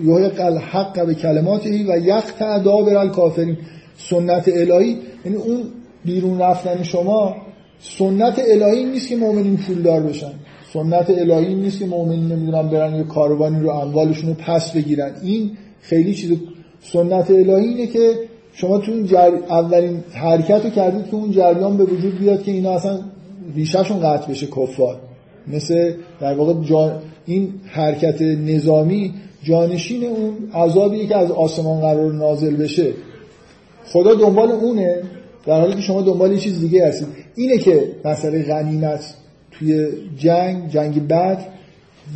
[0.04, 3.58] یحق الحق به کلماتی و یقطع دابر الکافرین
[3.98, 4.98] سنت الهی.
[5.26, 5.64] یعنی اون
[6.06, 7.36] بیرون رفتن شما
[7.84, 10.32] سنت الهی نیست که مؤمنین پولدار بشن.
[10.74, 15.12] سنت الهی نیست که مؤمنین نمی‌دونم برن یه کاروانی رو اموالشون رو پس بگیرن.
[15.24, 16.32] این خیلی چیز
[16.82, 18.14] سنت الهی اینه که
[18.54, 18.92] شما تو
[19.50, 23.00] اولین حرکت رو کردید که اون جریان به وجود بیاد که اینا اصلا
[23.56, 24.98] ریشهشون قطع بشه کفار.
[25.48, 26.54] مثل در واقع
[27.26, 29.14] این حرکت نظامی
[29.44, 32.94] جانشین اون عذابی که از آسمان قرار نازل بشه.
[33.86, 35.02] خدا دنبال اونه
[35.46, 37.23] در حالی که شما دنبال یه چیز دیگه هستید.
[37.36, 39.14] اینه که مسئله غنیمت
[39.52, 41.46] توی جنگ جنگ بعد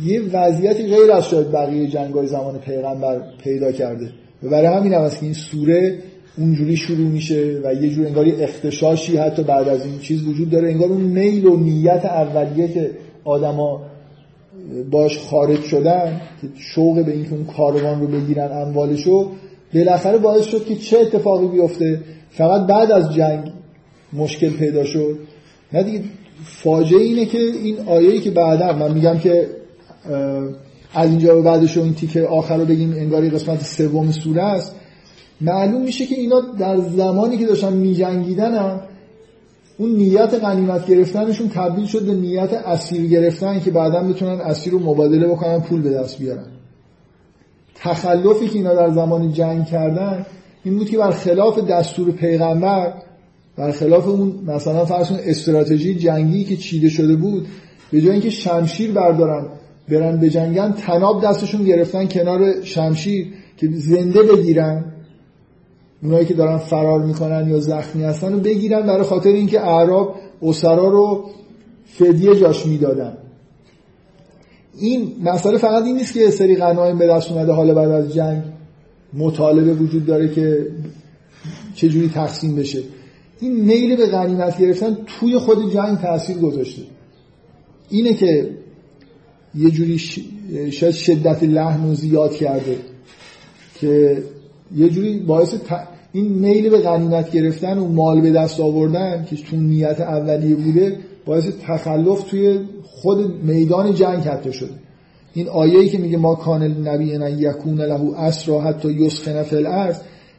[0.04, 4.10] یه وضعیتی غیر از شاید بقیه جنگ زمان پیغمبر پیدا کرده.
[4.42, 5.98] و برای همین هم که این سوره
[6.38, 10.68] اونجوری شروع میشه و یه جور انگار اختشاشی حتی بعد از این چیز وجود داره
[10.68, 12.90] انگار اون میل و نیت اولیه که
[13.24, 13.82] آدما
[14.90, 19.30] باش خارج شدن که شوق به اینکه اون کاروان رو بگیرن اموالشو
[19.74, 22.00] بالاخره باعث شد که چه اتفاقی بیفته.
[22.30, 23.52] فقط بعد از جنگ
[24.12, 25.18] مشکل پیدا شد.
[25.72, 26.04] نه دیگه
[26.44, 29.48] فاجعه اینه که این آیه‌ای که بعدا من میگم که
[30.94, 34.74] از اینجا به بعدش این تیکه آخر رو بگیم انگاری قسمت سوم سوره است.
[35.40, 38.80] معلوم میشه که اینا در زمانی که داشتن میجنگیدن هم
[39.78, 44.78] اون نیت غنیمت گرفتنشون تبدیل شد به نیت اسیر گرفتن که بعدا بتونن اسیر رو
[44.78, 46.46] مبادله بکنن پول به دست بیارن.
[47.74, 50.26] تخلفی که اینا در زمان جنگ کردن
[50.64, 52.92] این بود که بر خلاف دستور پیغمبر
[53.58, 57.46] بر خلاف اون مثلا فرض استراتژی جنگی که چیده شده بود
[57.92, 59.46] به جای اینکه شمشیر بردارن
[59.88, 64.84] برن به جنگن تناب دستشون گرفتن کنار شمشیر که زنده بگیرن.
[66.02, 70.88] اونایی که دارن فرار می‌کنن یا زخمی هستن رو بگیرن برای خاطر اینکه اعراب اسرا
[70.88, 71.30] رو
[71.86, 73.12] فدیه جاش می‌دادن.
[74.78, 78.42] این مسئله فقط این نیست که سری غنایم به دست اومده حالا بعد از جنگ
[79.14, 80.66] مطالبه وجود داره که
[81.74, 82.82] چجوری تقسیم بشه.
[83.40, 86.82] این میل به غنیمت گرفتن توی خود جنگ تاثیر گذاشته.
[87.90, 88.50] اینه که
[89.54, 89.98] یه جوری
[90.70, 92.76] شاید شدت لحن و زیاد کرده
[93.80, 94.22] که
[94.76, 95.54] یه جوری باعث
[96.12, 100.98] این میل به غنیمت گرفتن و مال به دست آوردن که تو نیت اولیه بوده
[101.26, 104.74] باعث تخلف توی خود میدان جنگ حتی شده.
[105.34, 109.96] این آیه‌ای که میگه ما کان نبی ان یکون له اسرا حتی یسخن فی الارض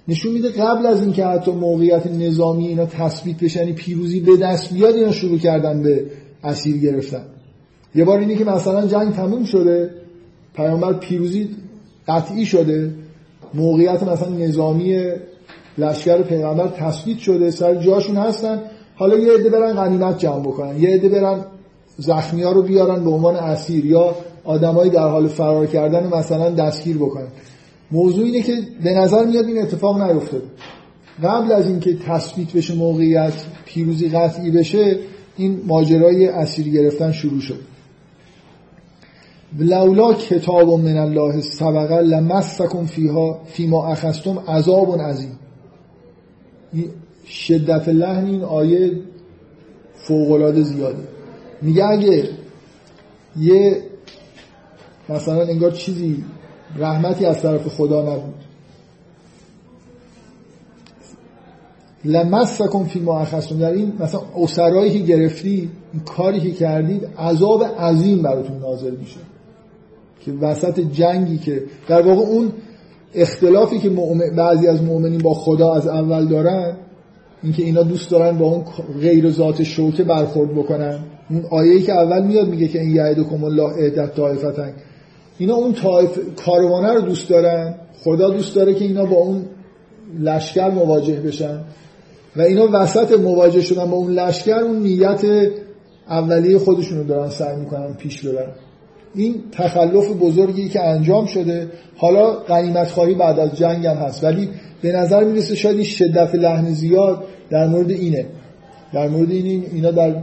[0.09, 4.73] نشون میده قبل از اینکه حتی موقعیت نظامی اینا تثبیت بشن یعنی پیروزی به دست
[4.73, 6.05] بیاد اینا شروع کردن به
[6.43, 7.23] اسیر گرفتن.
[7.95, 9.89] یه بار اینی که مثلا جنگ تموم شده
[10.55, 11.49] پیامبر پیروزی
[12.07, 12.93] قطعی شده
[13.53, 15.11] موقعیت مثلا نظامی
[15.77, 18.61] لشکر پیغمبر تثبیت شده سر جاشون هستن.
[18.95, 21.45] حالا یه عده برن غنیمت جمع بکنن یه عده برن
[21.97, 26.97] زخمی ها رو بیارن به عنوان اسیر یا آدمایی در حال فرار کردن مثلا دستگیر
[26.97, 27.27] بکنن.
[27.91, 30.45] موضوع اینه که به نظر میاد این اتفاق نیفتاده
[31.23, 33.33] قبل از اینکه تثبیت بشه موقعیت
[33.65, 34.99] پیروزی قطعی بشه
[35.37, 37.59] این ماجرای اسیر گرفتن شروع شد.
[39.59, 45.39] لولا کتاب من الله سبق لمسکم فیها فیما اخستم عذاب عظیم.
[47.25, 48.91] شدت لحن این آیه
[49.95, 51.03] فوق زیاده.
[51.61, 52.29] میگه اگه
[53.39, 53.83] یه
[55.09, 56.23] مثلا انگار چیزی
[56.77, 58.33] رحمتی از طرف خدا نبود.
[62.05, 63.59] لمسکم فی ما اخستم.
[63.59, 69.19] در این مثلا اسرایی که گرفتی این کاری که کردید عذاب عظیم براتون نازل میشه.
[70.19, 72.51] که وسط جنگی که در واقع اون
[73.15, 73.89] اختلافی که
[74.37, 76.77] بعضی از مؤمنین با خدا از اول دارن
[77.43, 78.63] اینکه اینا دوست دارن با اون
[79.01, 80.99] غیر ذات شوکه برخورد بکنن.
[81.29, 84.73] اون آیه‌ای که اول میاد میگه که این یعدکم الله عدت طائفتن.
[85.39, 87.75] اینا اون طایف کاروانه رو دوست دارن.
[88.03, 89.45] خدا دوست داره که اینا با اون
[90.19, 91.59] لشکر مواجه بشن.
[92.35, 95.21] و اینا وسط مواجه شدن با اون لشکر اون نیت
[96.09, 98.51] اولیه خودشون رو دارن سعی می‌کنن پیش ببرن.
[99.15, 101.67] این تخلف بزرگی که انجام شده
[101.97, 104.23] حالا قنیمت خواهی بعد از جنگ هم هست.
[104.23, 104.49] ولی
[104.81, 108.25] به نظر می‌رسه شاید این شدت لحن زیاد در مورد اینه.
[108.93, 110.15] در مورد این اینا در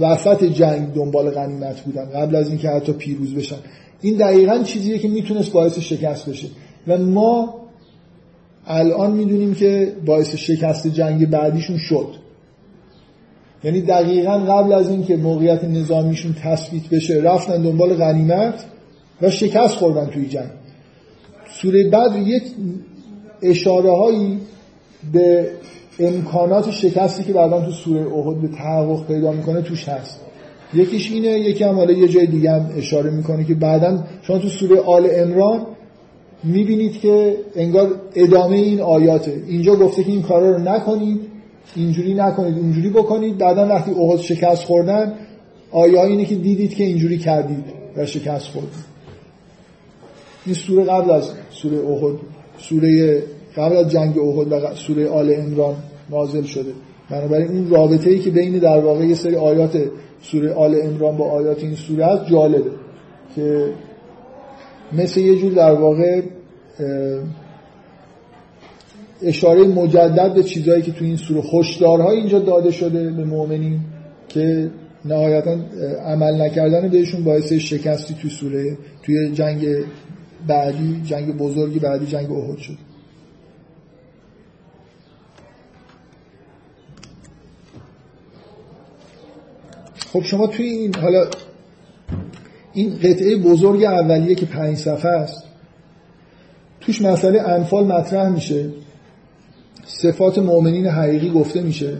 [0.00, 2.04] وسط جنگ دنبال غنیمت بودن.
[2.04, 3.56] قبل از اینکه حتی پیروز بشن.
[4.04, 6.48] این دقیقا چیزیه که می‌تونست باعث شکست بشه.
[6.88, 7.54] و ما
[8.66, 12.08] الان می‌دونیم که باعث شکست جنگ بعدیشون شد.
[13.64, 18.64] یعنی دقیقا قبل از اینکه موقعیت نظامیشون تثبیت بشه رفتن دنبال غنیمت
[19.22, 20.50] و شکست خوردن توی جنگ.
[21.50, 22.42] سوره بدر یک
[23.42, 24.38] اشاره هایی
[25.12, 25.48] به
[25.98, 30.20] امکانات شکستی که بعدا تو سوره احد به تحقق پیدا می‌کنه توش هست.
[30.74, 34.48] یکیش اینه یکی هم حالا یه جای دیگه هم اشاره می‌کنه که بعدا شما تو
[34.48, 35.66] سوره آل امران
[36.44, 39.42] می‌بینید که انگار ادامه این آیاته.
[39.48, 41.20] اینجا گفته که این کارا رو نکنید
[41.76, 43.38] اینجوری نکنید اینجوری بکنید.
[43.38, 45.12] بعدا وقتی احد شکست خوردن
[45.70, 47.64] آیه اینه که دیدید که اینجوری کردید
[47.96, 48.94] و شکست خوردید.
[50.46, 52.16] این سوره قبل از سوره احد
[52.58, 53.22] سوره
[53.56, 55.74] قبل از جنگ احد و سوره آل عمران
[56.10, 56.72] نازل شده.
[57.10, 59.78] بنابراین این رابطه ای که بین در واقع یه سری آیات
[60.22, 62.70] سوره آل عمران با آیات این سوره هست جالبه
[63.36, 63.70] که
[64.92, 66.22] مثل یه جور در واقع
[69.22, 73.80] اشاره مجدد به چیزهایی که تو این سوره هشدارهای اینجا داده شده به مؤمنین
[74.28, 74.70] که
[75.04, 75.56] نهایتا
[76.04, 79.66] عمل نکردن بهشون باعث شکستی توی سوره توی جنگ
[80.46, 82.76] بعدی جنگ بزرگی بعدی جنگ احد شد.
[90.14, 91.26] خب شما توی این حالا
[92.72, 95.44] این قطعه بزرگ اولیه که پنج صفحه است
[96.80, 98.70] توش مسئله انفال مطرح میشه.
[99.86, 101.96] صفات مؤمنین حقیقی گفته میشه.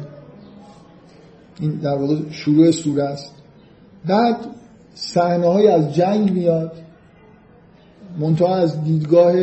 [1.61, 3.33] این در واقع شروع سوره است.
[4.07, 4.37] بعد
[4.95, 6.73] صحنه های از جنگ میاد.
[8.19, 9.35] منتها از دیدگاه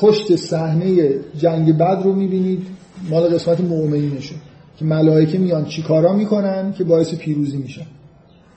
[0.00, 2.66] پشت صحنه جنگ بد رو می‌بینید.
[3.10, 4.38] مال قسمت مؤمنینشون
[4.76, 7.86] که ملائکه میان چیکارا می‌کنن که باعث پیروزی میشن.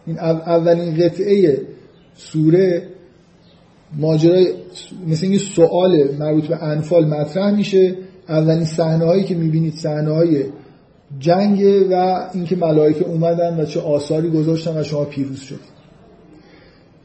[0.10, 1.62] این اولین قطعه
[2.16, 2.84] سوره
[3.98, 4.54] ماجرای
[5.08, 7.96] مثل این سوال مربوط به انفال مطرح میشه.
[8.30, 10.44] اولین صحنه هایی که می‌بینید صحنه های
[11.20, 15.60] جنگ و اینکه ملائکه اومدن و چه آثاری گذاشتن و شما پیروز شد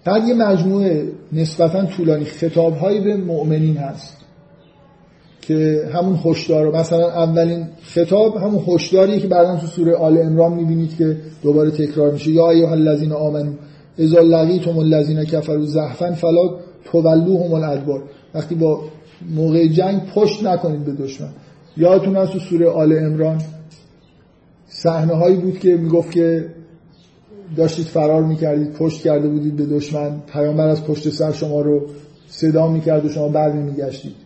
[0.04, 4.23] بعد یه مجموعه نسبتا طولانی خطاب به مؤمنین هست.
[5.46, 10.96] که همون هشدار مثلا اولین خطاب همون هشداریه که بعدا تو سوره آل عمران می‌بینید
[10.96, 12.30] که دوباره تکرار میشه.
[12.30, 13.52] یا ایها الذین آمنو
[13.98, 18.02] اذا لقیتم الذین کفروا زحفا فلا تولوهم الادبار.
[18.34, 18.80] وقتی با
[19.34, 21.28] موقع جنگ پشت نکنید به دشمن.
[21.76, 23.40] یادتون هست تو سوره آل عمران
[24.68, 26.46] صحنه هایی بود که می‌گفت که
[27.56, 30.20] داشتید فرار می‌کردید پشت کرده بودید به دشمن.
[30.32, 31.86] پیامبر از پشت سر شما رو
[32.28, 34.23] صدا می‌کرد و شما برمی میگشتید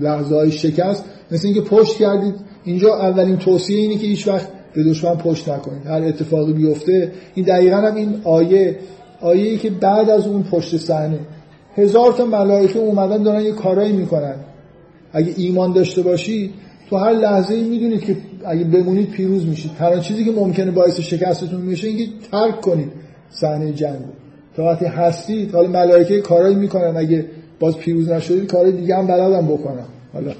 [0.00, 2.34] لحظه های شکست مثل اینکه پشت کردید.
[2.64, 5.86] اینجا اولین توصیه اینه که هیچ وقت به دشمن پشت نکنید.
[5.86, 8.76] هر اتفاقی بیفته این دقیقا هم این آیه
[9.20, 11.18] آیه ای که بعد از اون پشت صحنه
[11.76, 14.34] هزار تا ملائکه اومدن دارن یه کارایی می‌کنن.
[15.12, 16.50] اگه ایمان داشته باشید
[16.90, 19.70] تو هر لحظه ای می‌دونید که اگه بمونید پیروز میشید.
[19.78, 22.92] هر چیزی که ممکنه باعث شکستتون میشه اینکه ترک کنید
[23.30, 23.98] صحنه جنگ
[24.56, 26.96] تا وقتی هستید حالا ملائکه کارایی می‌کنن.
[26.96, 27.24] اگه
[27.60, 30.32] باز پیروز نشدید کارهای دیگه هم بلدن بکنن حالا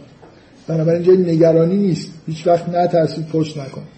[0.68, 2.12] بنابراین جای نگرانی نیست.
[2.26, 3.96] هیچ وقت نترسید پشت نکنید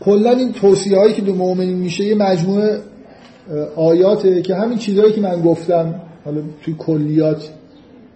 [0.00, 2.78] کلا این توصیه هایی که به مؤمنین میشه یه مجموعه
[3.76, 7.48] آیاته که همین چیزهایی که من گفتم حالا توی کلیات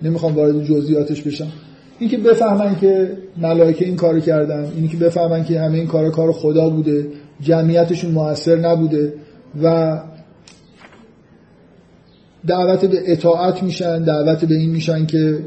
[0.02, 1.48] نمی‌خوام وارد جزئیاتش بشم.
[1.98, 6.10] این که بفهمن که ملائکه این کارو کردن این که بفهمن که همه این کار
[6.10, 7.06] کار خدا بوده
[7.40, 9.12] جمعیتشون موثر نبوده
[9.62, 9.98] و
[12.46, 15.38] دعوت به اطاعت میشن دعوت به این میشن که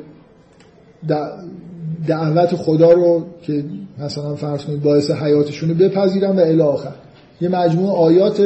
[2.08, 3.64] دعوت خدا رو که
[4.00, 6.96] مثلا فرض کنید باعث حیاتشون رو بپذیرن و الی آخر.
[7.41, 8.38] یه مجموعه آیات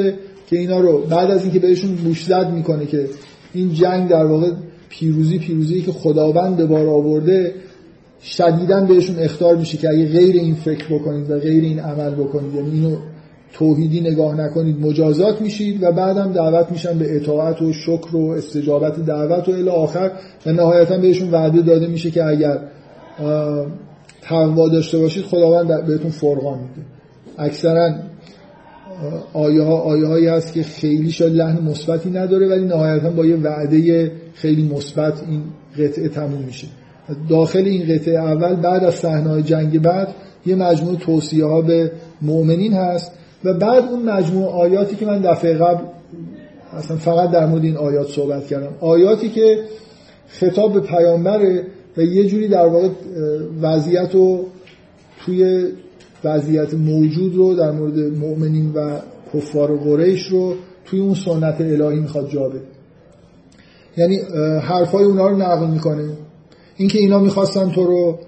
[0.50, 3.10] که اینا رو بعد از اینکه بهشون گوش زد می‌کنه که
[3.54, 4.52] این جنگ در واقع
[4.89, 7.54] پیروزی پیروزی که خداوند به بار آورده
[8.22, 12.56] شدیدا بهشون اختار میشه که اگه غیر این فکر بکنید و غیر این عمل بکنید
[12.56, 12.97] یعنی اینو
[13.54, 19.06] توحیدی نگاه نکنید مجازات میشید و بعدم دعوت میشن به اطاعت و شکر و استجابت
[19.06, 20.12] دعوت و الی آخر
[20.45, 22.60] و نهایتا بهشون وعده داده میشه که اگر
[24.22, 26.88] تقوا داشته باشید خداوند بهتون فرقان میده.
[27.38, 27.89] اکثرا
[29.34, 33.36] آیه ها آیه هایی هست که خیلی شاید لحن مثبتی نداره ولی نهایتا با یه
[33.36, 35.41] وعده خیلی مثبت این
[35.78, 36.68] قطعه تموم میشه.
[37.30, 40.08] داخل این قطعه اول بعد از صحنه جنگ بعد
[40.45, 41.91] یه مجموعه توصیه ها به
[42.22, 43.12] مؤمنین هست
[43.43, 45.83] و بعد اون مجموعه آیاتی که من دفعه قبل
[46.73, 48.71] اصلا فقط در مورد این آیات صحبت کردم.
[48.79, 49.63] آیاتی که
[50.27, 51.63] خطاب به پیامبره
[51.97, 52.89] و یه جوری در واقع
[53.61, 54.45] وضعیت رو
[55.25, 55.67] توی
[56.23, 58.99] وضعیت موجود رو در مورد مؤمنین و
[59.33, 62.61] کفار و قریش رو توی اون سنت الهی می‌خواد جا بده.
[63.97, 64.19] یعنی
[64.61, 66.09] حرفای اونا رو نقل می‌کنه.
[66.77, 68.19] اینکه اینا می‌خواستن تو رو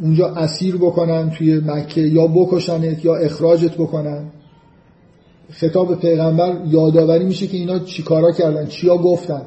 [0.00, 4.24] اونجا اسیر بکنن توی مکه یا بکشنت یا اخراجت بکنن.
[5.50, 9.42] خطاب پیغمبر یادآوری میشه که اینا چیکارا کردن چیا گفتن.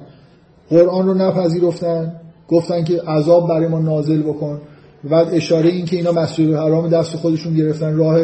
[0.69, 2.13] قرآن رو نپذیرفتن
[2.47, 4.61] گفتن که عذاب برای ما نازل بکن.
[5.09, 8.19] و اشاره این که اینا مسجد حرام دست خودشون گرفتن راه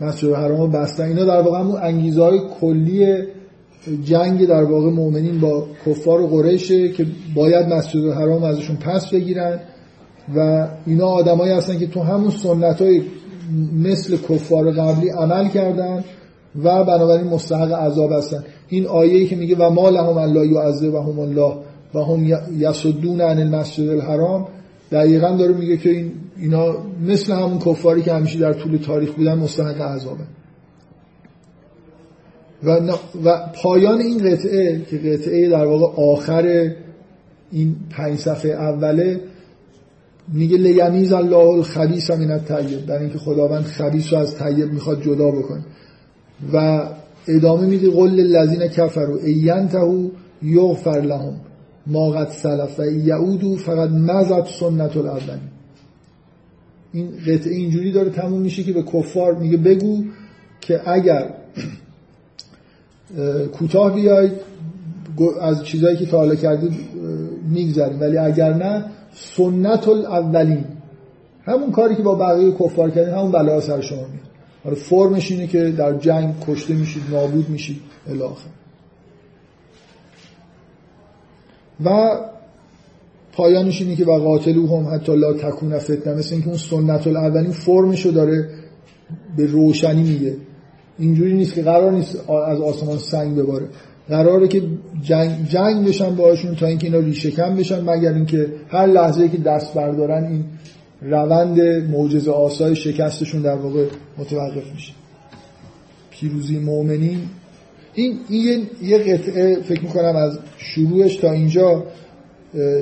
[0.00, 1.04] مسجد حرام رو بستن.
[1.04, 3.22] اینا در واقع همون انگیزه های کلی
[4.04, 9.60] جنگ در واقع مؤمنین با کفار و قریشه که باید مسجد حرام ازشون پس بگیرن.
[10.36, 13.02] و اینا آدمایی هستن که تو همون سنت های
[13.82, 16.04] مثل کفار قبلی عمل کردن
[16.64, 18.44] و بنابراین مستحق عذاب هستن.
[18.68, 20.58] این آیه‌ای که میگه و ما لهم الله
[20.90, 21.54] و هم الله
[21.94, 22.26] و هم
[22.58, 24.48] یسدون عن المسجد الحرام
[24.92, 26.74] دقیقا داره میگه که این اینا
[27.06, 30.24] مثل همون کفاری که همیشه در طول تاریخ بودن مستحق عذابه
[32.62, 32.80] و,
[33.24, 36.70] و پایان این قطعه که قطعه در واقع آخر
[37.52, 39.20] این پنج صفحه اوله
[40.28, 42.86] میگه لیمیز الله الخبیث من الطیب.
[42.86, 45.64] در اینکه خداوند خبیث رو از طیب می‌خواد جدا بکنه.
[46.52, 46.88] و
[47.28, 50.08] ادامه میده قل للذین کفروا اینتهوا
[50.42, 51.40] یغفر لهم
[51.86, 55.40] ما قد سلف و یعودو فقط مزد سنت الاولین
[56.92, 60.04] این قطعه اینجوری داره تموم میشه که به کفار میگه بگو
[60.60, 61.34] که اگر
[63.58, 64.32] کوتاه بیاید
[65.40, 66.72] از چیزهایی که تا حالا کردید
[67.48, 70.64] می‌گذاریم ولی اگر نه سنت الاولین.
[71.44, 74.32] همون کاری که با بقیه کفار کردیم همون بلا سر شما میاد.
[74.64, 78.48] حالا فرمش اینه که در جنگ کشته میشید نابود میشید الاخر
[81.84, 82.18] و
[83.32, 87.52] پایانش اینه که و قاتلو هم حتی لا تکون فتنه مثل اینکه اون سنت الاولین
[87.52, 88.48] فرمشو داره
[89.36, 90.36] به روشنی میگه.
[90.98, 93.68] اینجوری نیست که قرار نیست از آسمان سنگ بباره.
[94.08, 94.62] قراره که
[95.02, 99.38] جنگ, جنگ بشن باشون تا اینکه اینا ریشه کم بشن مگر اینکه هر لحظه که
[99.38, 100.44] دست بردارن این
[101.02, 103.86] روند معجزه آسای شکستشون در واقع
[104.18, 104.92] متوقف میشه.
[106.10, 107.18] پیروزی مؤمنین
[107.94, 111.84] این, این یه قطعه فکر می‌کنم از شروعش تا اینجا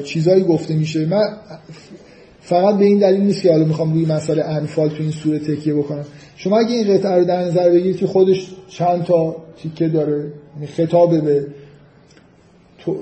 [0.05, 1.07] چیزایی گفته میشه.
[1.07, 1.37] من
[2.41, 5.75] فقط به این دلیل نیست که حالا می‌خوام روی مسئله انفال تو این سوره تکیه
[5.75, 6.05] بکنم.
[6.43, 10.67] شما اگه این قطعه رو در نظر بگیرید که خودش چند تا تیکه داره یعنی
[10.67, 11.47] خطاب به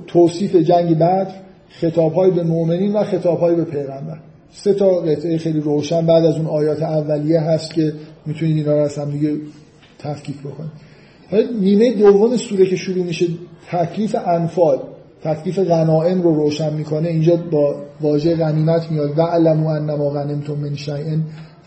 [0.07, 1.31] توصیف جنگ بعد
[1.69, 4.19] خطاب های به مؤمنین و خطاب های به پیغمبر.
[4.53, 7.93] سه تا قطعه خیلی روشن بعد از اون آیات اولیه هست که
[8.27, 9.37] می‌تونید اینا رو هم دیگه
[9.99, 10.71] تفکیک بکنید.
[11.61, 13.27] نیمه دوم سوره که شروع میشه
[13.71, 14.79] تکلیف انفال.
[15.23, 17.09] تکلیف غنائم رو روشن می‌کنه.
[17.09, 19.19] اینجا با واژه غنیمت میاد.
[19.19, 21.17] و علمو انما غنمتم من شیء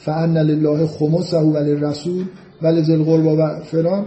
[0.06, 2.26] فان لله خمسه و للرسول
[2.62, 4.06] و لذل القربى و فلان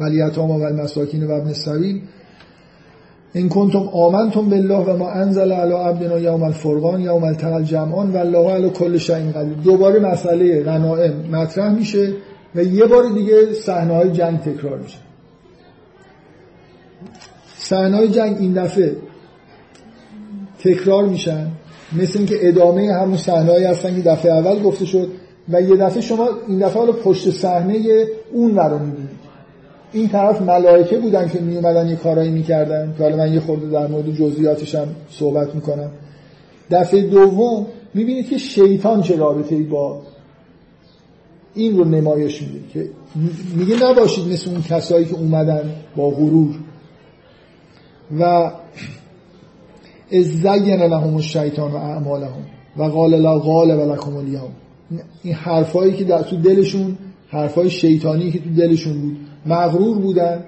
[0.00, 2.02] ولیتاما و المساکین و ابن السبیل
[3.34, 8.16] این کنتم آمنتم بالله و ما انزل علی عبدنا یوم الفرقان یوم التقى جمعان و
[8.16, 12.12] الله علی کل شیء قدیر دوباره مسئله غنائم مطرح میشه
[12.54, 14.98] و یه بار دیگه صحنه های جنگ تکرار میشه.
[17.58, 18.96] صحنه های جنگ این دفعه
[20.58, 21.46] تکرار میشن.
[21.96, 25.08] مثل اینکه ادامه همون صحنه‌ای هستن که دفعه اول گفته شد
[25.48, 29.22] و یه دفعه شما این دفعه حالا پشت صحنه اون رو می‌بینید.
[29.92, 32.94] این طرف ملائکه بودن که می اومدن یه کارایی می‌کردن.
[32.98, 35.90] که حالا من یه خورده در مورد جزئیاتش هم صحبت می‌کنم.
[36.70, 40.02] دفعه دوم می‌بینید که شیطان چه رابطه ای با
[41.54, 42.88] این رو نمایش میده که
[43.56, 46.54] میگه نباشید مثل اون کسایی که اومدن با غرور.
[48.18, 48.50] و
[50.12, 52.42] از زین لهم الشیطان و اعمالهم
[52.76, 54.50] و قال لا غالب لكم اليوم.
[55.22, 56.98] این حرفایی که در تو دلشون
[57.28, 60.44] حرفای شیطانی که تو دلشون بود مغرور بودن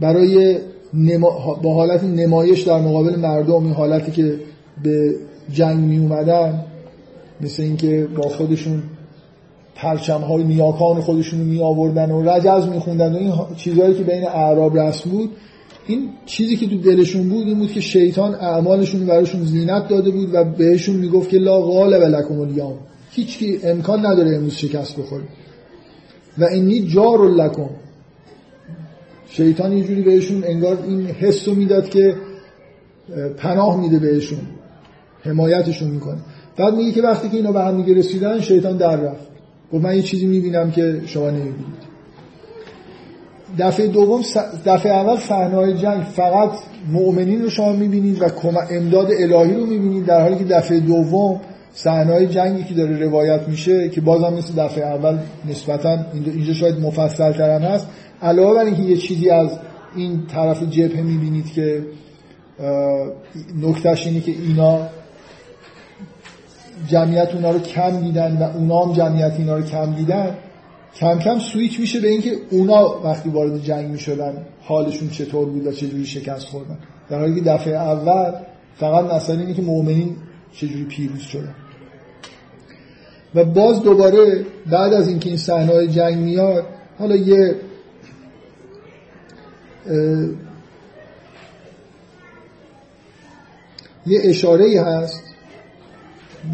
[0.00, 0.58] برای
[0.94, 1.58] نما...
[1.62, 4.40] با حالت نمایش در مقابل مردم این حالتی که
[4.82, 5.14] به
[5.52, 6.64] جنگ می اومدن
[7.40, 8.82] مثل اینکه با خودشون
[9.74, 14.24] پرچم های نیاکان خودشون می آوردن و رجز می خوندن و این چیزهایی که بین
[14.28, 15.30] اعراب رسم بود
[15.86, 20.34] این چیزی که تو دلشون بود این بود که شیطان اعمالشون براشون زینت داده بود
[20.34, 22.78] و بهشون می‌گفت که لا غالب لکم الیوم
[23.10, 25.24] هیچ کی امکان نداره امروز شکست بخوره
[26.38, 27.70] و اینی جار لکم.
[29.28, 32.14] شیطان یه جوری بهشون انگار این حس رو می‌داد که
[33.36, 34.40] پناه میده بهشون.
[35.22, 36.18] حمایتشون می‌کنه.
[36.56, 39.26] بعد میگه که وقتی که اینا به هم دیگه رسیدن شیطان در رفت.
[39.72, 41.83] گفت من یه چیزی می‌بینم که شما نمی‌بینید.
[43.58, 44.22] دفعه دوم
[44.66, 46.50] دفعه اول صحنه جنگ فقط
[46.92, 48.26] مؤمنین رو شما می‌بینید و
[48.70, 51.40] امداد الهی رو می‌بینید در حالی که دفعه دوم
[51.74, 55.18] صحنه جنگی که داره روایت میشه که بازم مثل دفعه اول
[55.50, 57.86] نسبتا اینجا شاید مفصل ترم هست.
[58.22, 59.58] علاوه بر اینکه یه چیزی از
[59.96, 61.82] این طرف جبهه می‌بینید که
[63.62, 64.78] نکتهش اینه که اینا
[66.88, 70.36] جمعیت اونا رو کم دیدن و اونا هم جمعیت اینا رو کم دیدن.
[70.96, 75.72] کم کم سویچ میشه به اینکه اونا وقتی وارد جنگ می‌شدن حالشون چطور بود و
[75.72, 76.78] چجوری شکست خوردن.
[77.10, 78.32] در حالی که دفعه اول
[78.76, 80.16] فقط مسئله اینه که مؤمنین
[80.52, 81.54] چجوری پیروز شدن.
[83.34, 86.66] و باز دوباره بعد از اینکه این صحنه جنگ میاد
[86.98, 87.56] حالا یه
[94.06, 95.22] یه اشاره هست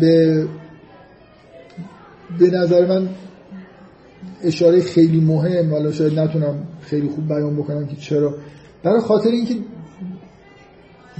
[0.00, 0.46] به
[2.38, 3.08] به نظر من
[4.44, 8.34] اشاره خیلی مهم حالا شاید نتونم خیلی خوب بیان بکنم که چرا.
[8.82, 9.54] برای خاطر اینکه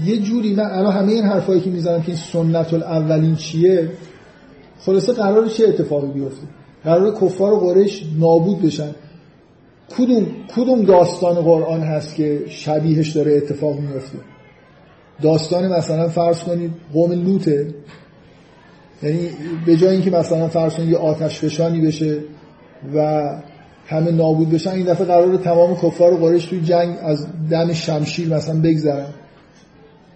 [0.05, 3.91] یه جوری من الان همه این حرفایی که می‌زنم که این سنت الاولین چیه
[4.79, 6.47] خلاصه قرار چه اتفاقی بیفته؟
[6.85, 8.91] قرار کفار قریش نابود بشن.
[9.99, 14.19] کدوم کدوم داستان قرآن هست که شبیهش داره اتفاق میفته
[15.23, 17.75] داستان مثلا فرض کنید قوم لوته
[19.03, 19.29] یعنی
[19.67, 22.19] به جای اینکه مثلا فرض کنید یه آتش فشانی بشه
[22.95, 23.29] و
[23.87, 28.29] همه نابود بشن این دفعه قرار تمام کفار و قریش توی جنگ از دم شمشیر
[28.29, 29.07] مثلا بگذرن.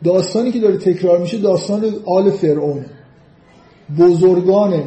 [0.04, 2.84] داستانی که داره تکرار میشه داستان آل فرعون.
[3.98, 4.82] بزرگان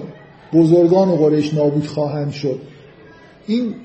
[0.53, 2.59] بزرگان قریش نابود خواهند شد.
[3.47, 3.75] این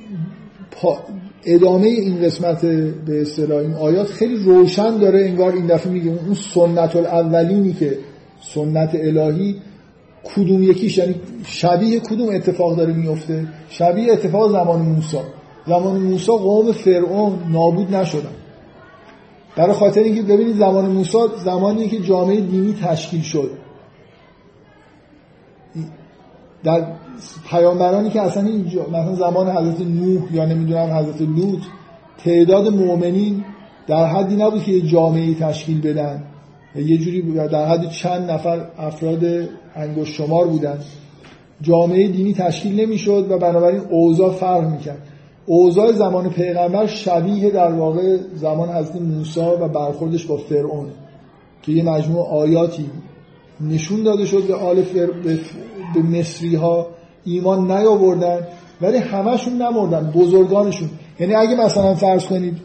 [1.44, 2.64] ادامه این قسمت
[3.06, 7.98] به اصطلاح این آیات خیلی روشن داره انگار این دفعه میگه اون سنت الاولینی که
[8.55, 9.56] سنت الهی
[10.24, 11.15] کدوم یکیش یعنی
[11.47, 15.19] شبیه کدوم اتفاق داره میفته شبیه اتفاق زمان موسی.
[15.66, 18.35] زمان موسی قوم فرعون نابود نشدن.
[19.57, 23.51] برای خاطر اینکه ببینید زمان موسی زمانی که جامعه دینی تشکیل شد.
[26.65, 26.86] در
[27.51, 31.61] پیامبرانی که اصلا اینجا مثلا زمان حضرت نوح یا نمی‌دونم حضرت لوط
[32.24, 33.44] تعداد مؤمنین
[33.86, 36.24] در حدی نبود که یه جامعه تشکیل بدن.
[36.77, 39.24] یه جوری در حد چند نفر افراد
[39.74, 40.78] انگشت شمار بودن.
[41.61, 45.09] جامعه دینی تشکیل نمی‌شد و بنابراین اوضاع فرق می‌کرد.
[45.47, 50.86] اوضاع زمان پیغمبر شبیه در واقع زمان حضرت موسی و برخوردش با فرعون
[51.62, 52.90] که یه مجموع آیاتی
[53.61, 55.07] نشون داده شد به آل فر...
[55.94, 56.86] به مصری ها
[57.24, 58.47] ایمان نیاوردن
[58.81, 60.90] ولی همشون نمردن بزرگانشون.
[61.20, 62.57] یعنی اگه مثلا فرض کنید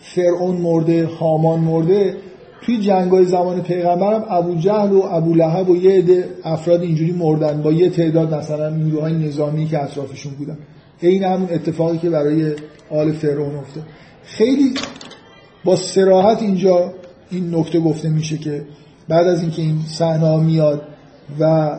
[0.00, 2.16] فرعون مرده هامان مرده
[2.62, 7.62] توی جنگای زمان پیغمبرم ابو جهل و ابو لهب و یه عده افراد اینجوری مردن
[7.62, 10.58] با یه تعداد مثلا نیروهای نظامی که اطرافشون بودن.
[11.00, 12.52] این همون اتفاقی که برای
[12.90, 13.84] آل فرعون افتاد.
[14.24, 14.74] خیلی
[15.64, 16.92] با سراحت اینجا
[17.30, 18.62] این نکته گفته میشه که
[19.08, 20.82] بعد از اینکه این صحنه میاد
[21.40, 21.70] و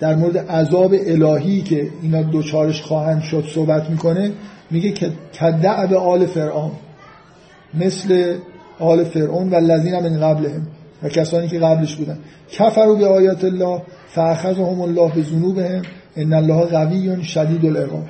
[0.00, 4.32] در مورد عذاب الهی که اینا دوچارش خواهند شد صحبت می‌کنه
[4.70, 5.12] میگه که
[5.90, 6.70] به آل فرعون
[7.74, 8.34] مثل
[8.78, 10.66] آل فرعون و لذین من قبلهم
[11.02, 12.18] و کسانی که قبلش بودن.
[12.50, 15.82] کفروا به آیات الله فاخذهم الله به ذنوبهم
[16.16, 18.04] ان الله قوی شدید العقاب.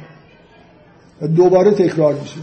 [1.37, 2.37] دوباره تکرار میشه.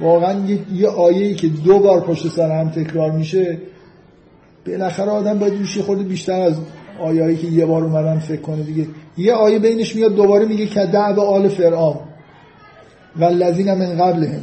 [0.00, 0.34] واقعا
[0.72, 3.58] یه آیه که دو بار پشت سر هم تکرار میشه
[4.66, 6.54] بالاخره آدم باید روش خود بیشتر از
[7.00, 8.86] آیایی که یه بار اومدن فکر کنه دیگه.
[9.16, 11.96] یه آیه بینش میاد دوباره میگه که دعو آل فرعون
[13.16, 14.42] و لذین من قبلهم.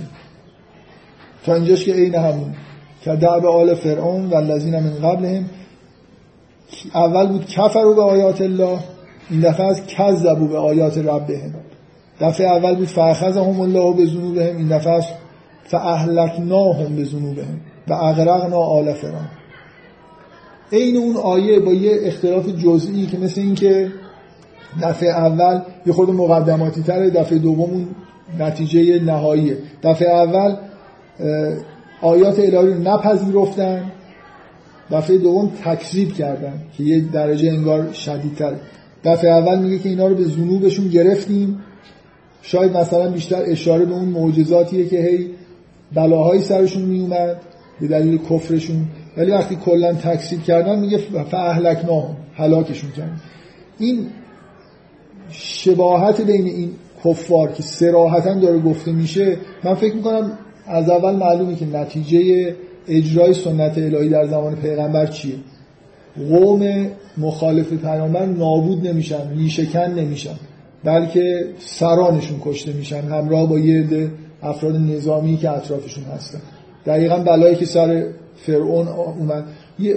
[1.45, 2.55] تا اینجاش که عین همون.
[3.05, 5.45] که دعو آل فرعون و لذین من قبلهم.
[6.95, 8.79] اول بود کفرو به آیات الله
[9.29, 11.53] این دفعه از کذبو به آیات ربهم.
[12.21, 15.13] دفعه اول بود فاخذهم الله به ذنوبهم این دفعه است
[15.63, 19.27] فاهلکناهم به ذنوبهم و اغرقنا آل فرعون.
[20.71, 23.91] عین اون آیه با یه اختلاف جزئی که مثل اینکه
[24.83, 27.87] دفعه اول یه خود مقدماتی تره دفعه دوم
[28.39, 29.57] نتیجه نهاییه.
[29.83, 30.55] دفعه اول
[32.05, 33.91] آیات الهی رو نپذیرفتن.
[34.91, 38.53] دفعه دوم تکذیب کردن که یه درجه انگار شدیدتر.
[39.03, 41.59] دفعه اول میگه که اینا رو به ذنوبشون گرفتیم.
[42.41, 45.29] شاید مثلا بیشتر اشاره به اون معجزاتیه که هی
[45.93, 47.37] بلاهایی سرشون میومد
[47.81, 48.85] به دلیل کفرشون.
[49.17, 50.97] ولی وقتی کلا تکسیب کردن میگه
[51.31, 52.03] فاهلکنا
[52.33, 53.21] هلاکشون کردن.
[53.79, 54.07] این
[55.29, 56.71] شباهت بین این
[57.05, 62.53] کفار که سراحتا داره گفته میشه من فکر می‌کنم از اول معلومه که نتیجه
[62.87, 65.35] اجرای سنت الهی در زمان پیغمبر چیه.
[66.29, 66.87] قوم
[67.17, 70.35] مخالف پیامبر نابود نمیشن لیشکن نمیشن
[70.83, 74.11] بلکه سرانشون کشته میشن همراه با یه
[74.43, 76.39] افراد نظامی که اطرافشون هستن.
[76.85, 78.05] دقیقا بلایی که سر
[78.35, 79.43] فرعون اومد.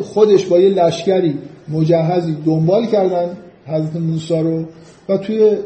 [0.03, 1.39] خودش با یه لشکری
[1.69, 3.37] مجهزی دنبال کردن
[3.67, 4.65] حضرت موسی رو
[5.09, 5.57] و توی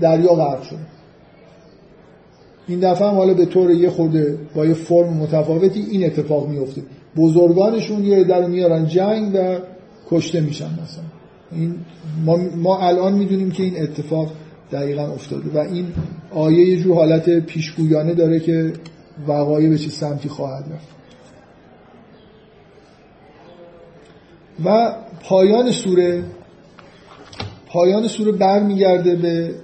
[0.00, 0.99] دریا غرق شد.
[2.70, 6.82] این دفعه هم حالا به طور یه خورده با یه فرم متفاوتی این اتفاق میفته.
[7.16, 9.58] بزرگانشون یه در میارن جنگ و
[10.10, 11.04] کشته میشن مثلا.
[11.52, 11.74] این
[12.24, 14.32] ما, ما الان می‌دونیم که این اتفاق
[14.72, 15.86] دقیقا افتاده و این
[16.30, 18.72] آیه یه جور حالت پیشگویانه داره که
[19.28, 20.88] وقایع به چه سمتی خواهد رفت.
[24.64, 26.24] و پایان سوره
[27.66, 29.54] پایان سوره برمیگرده به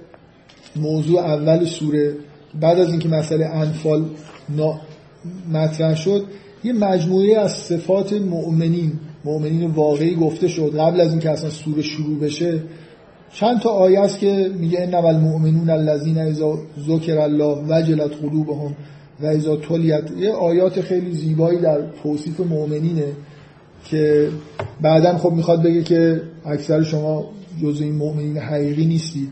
[0.75, 2.15] موضوع اول سوره
[2.61, 4.05] بعد از اینکه مسئله انفال
[5.53, 6.25] مطرح شد
[6.63, 8.91] یه مجموعه از صفات مؤمنین
[9.25, 10.79] مؤمنین واقعی گفته شد.
[10.79, 12.61] قبل از اینکه اصلا سوره شروع بشه
[13.33, 18.75] چند تا آیه است که میگه انما المؤمنون الذين اذا ذکر الله وجلت قلوبهم
[19.21, 20.11] و اذا تلیت.
[20.17, 23.07] یه آیات خیلی زیبایی در توصیف مؤمنینه
[23.85, 24.29] که
[24.81, 27.25] بعدا خب می‌خواد بگه که اکثر شما
[27.61, 29.29] جزء این مؤمنین حقیقی نیستید.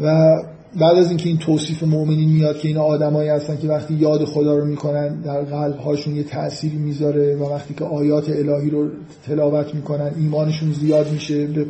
[0.00, 0.36] و
[0.78, 4.56] بعد از اینکه این توصیف مؤمنین میاد که اینا آدمایی هستن که وقتی یاد خدا
[4.56, 8.88] رو می‌کنن در قلب هاشون یه تأثیری می‌ذاره و وقتی که آیات الهی رو
[9.26, 11.66] تلاوت می‌کنن ایمانشون زیاد میشه به,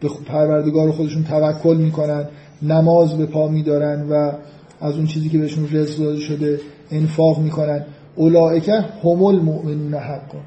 [0.00, 2.24] به پروردگار خودشون توکل می‌کنن
[2.62, 4.32] نماز به پا میدارن و
[4.80, 6.60] از اون چیزی که بهشون رزق داده شده
[6.90, 7.84] انفاق می‌کنن.
[8.14, 10.38] اولائکه هم المؤمنون حقا.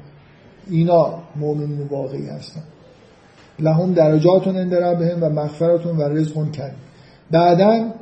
[0.70, 2.62] اینا مؤمنین واقعی هستن.
[3.58, 6.76] لهم درجاتون عند ربهم و مغفرتون و رزقون کرد
[7.30, 7.94] بعدا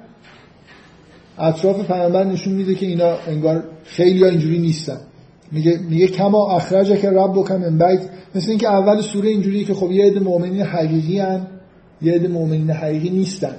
[1.38, 5.00] اطراف پیامبر نشون میده که اینا انگار خیلی ها اینجوری نیستن.
[5.52, 7.98] میگه میگه کما اخرج که رب بکن من
[8.34, 11.46] مثل اینکه اول سوره اینجوریه که خب یه عده مؤمنین حقیقی هن
[12.02, 13.56] یه عده مؤمنین حقیقی نیستن.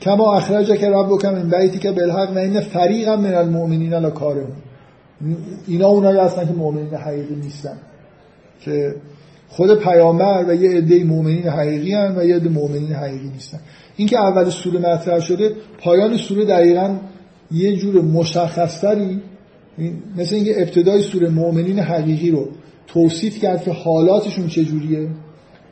[0.00, 4.56] کما اخرج که رب بکن من که بالحق و این فریقا من المؤمنین لا کارمون
[5.66, 7.78] اینا اونایی هستن که مؤمنین حقیقی نیستن.
[8.60, 8.94] که
[9.52, 13.60] خود پیامبر و یه عده مؤمنین حقیقی هن و یه عده مؤمنین حقیقی نیستن.
[13.96, 16.96] اینکه اول سوره مطرح شده پایان سوره دقیقا
[17.50, 19.20] یه جور مشخصتری
[20.16, 22.48] مثل اینکه ابتدای سوره مؤمنین حقیقی رو
[22.86, 25.08] توصیف کرد که حالاتشون چجوریه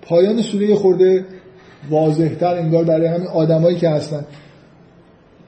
[0.02, 1.24] پایان سوره خورده
[1.90, 4.24] واضحتر انگار برای همین آدمایی که هستن.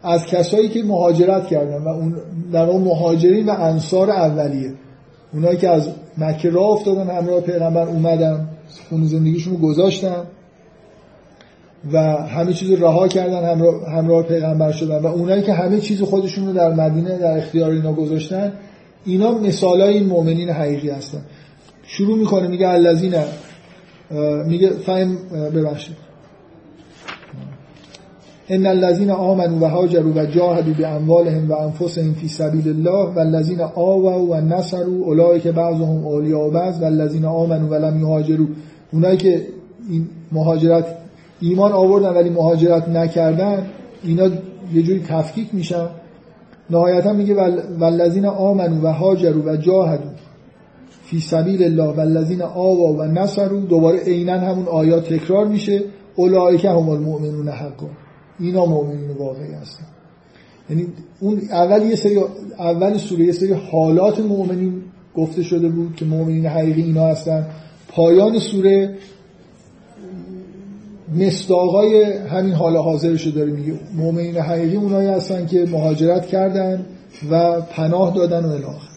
[0.03, 2.17] از کسایی که مهاجرت کردن و اون
[2.53, 4.73] در اون مهاجرین و انصار اولیه.
[5.35, 5.89] اونایی که از
[6.19, 8.49] مکه راه افتادن همراه پیغمبر اومدن
[8.89, 10.23] خون زندگیشون رو گذاشتن
[11.93, 16.47] و همه چیز رها کردن همراه, همراه پیغمبر شدن و اونایی که همه چیز خودشون
[16.47, 18.53] رو در مدینه در اختیار اینا گذاشتن
[19.05, 21.21] اینا مثال های این مؤمنین حقیقی هستن.
[21.83, 23.15] شروع می‌کنه میگه الذین
[24.47, 25.17] میگه فهم
[25.55, 26.12] ببخشید.
[28.53, 34.23] ان الذين آمنوا و هاجروا و جاهدوا باموالهم و انفسهم فی سبیل الله والذین آووا
[34.23, 38.47] و نصروا اولئک بعضهم اولیاء بعض و لم یهاجروا.
[38.93, 39.47] اونایی که
[39.91, 40.85] این مهاجرت
[41.41, 43.67] ایمان آوردن ولی مهاجرت نکردن
[44.05, 44.29] اینا
[44.75, 45.87] یه جوری تفکیک میشن.
[46.71, 47.35] نهایتا میگه
[47.81, 50.11] والذین آمنوا و هاجروا و جاهدوا
[51.05, 53.61] فی سبیل الله والذین آوا و نصروا.
[53.61, 55.81] دوباره عینا همون آیات تکرار میشه.
[56.17, 57.87] اولئک هم المؤمنون حقا.
[58.41, 59.85] اینا مؤمنین واقعی هستن.
[60.71, 60.87] یعنی
[61.21, 62.21] اون اول یه سری
[62.59, 64.83] اول سوره یه سری حالات مؤمنین
[65.17, 67.47] گفته شده بود که مؤمنین حقیقی اینا هستن.
[67.89, 68.99] پایان سوره
[71.17, 73.75] مستاقای همین حال حاضرشو داره میگه.
[73.97, 76.87] مؤمنین حقیقی اونایی هستن که مهاجرت کردن
[77.31, 78.93] و پناه دادن و الاخر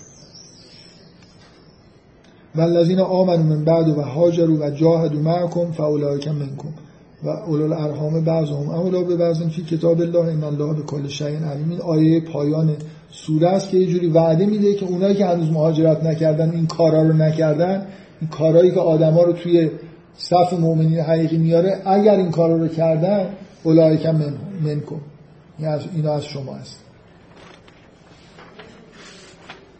[2.55, 6.69] والذین آمنوا من بعد و هاجروا و جاهدوا معکم فاولئک منکم.
[7.25, 11.27] و اولو الارحام بعضهم اولا به بعض که کتاب الله ان الله به کل شیء
[11.27, 11.69] علیم.
[11.69, 12.75] این آیه پایان
[13.11, 17.01] سوره است که یه جوری وعده میده که اونایی که هنوز مهاجرت نکردن این کارا
[17.01, 17.87] رو نکردن
[18.21, 19.69] این کارهایی که آدما رو توی
[20.17, 23.29] صف مؤمنین حقیقی میاره اگر این کارا رو کردن
[23.63, 24.33] اولئک من
[24.63, 25.01] منکم.
[25.95, 26.79] اینا از شما است.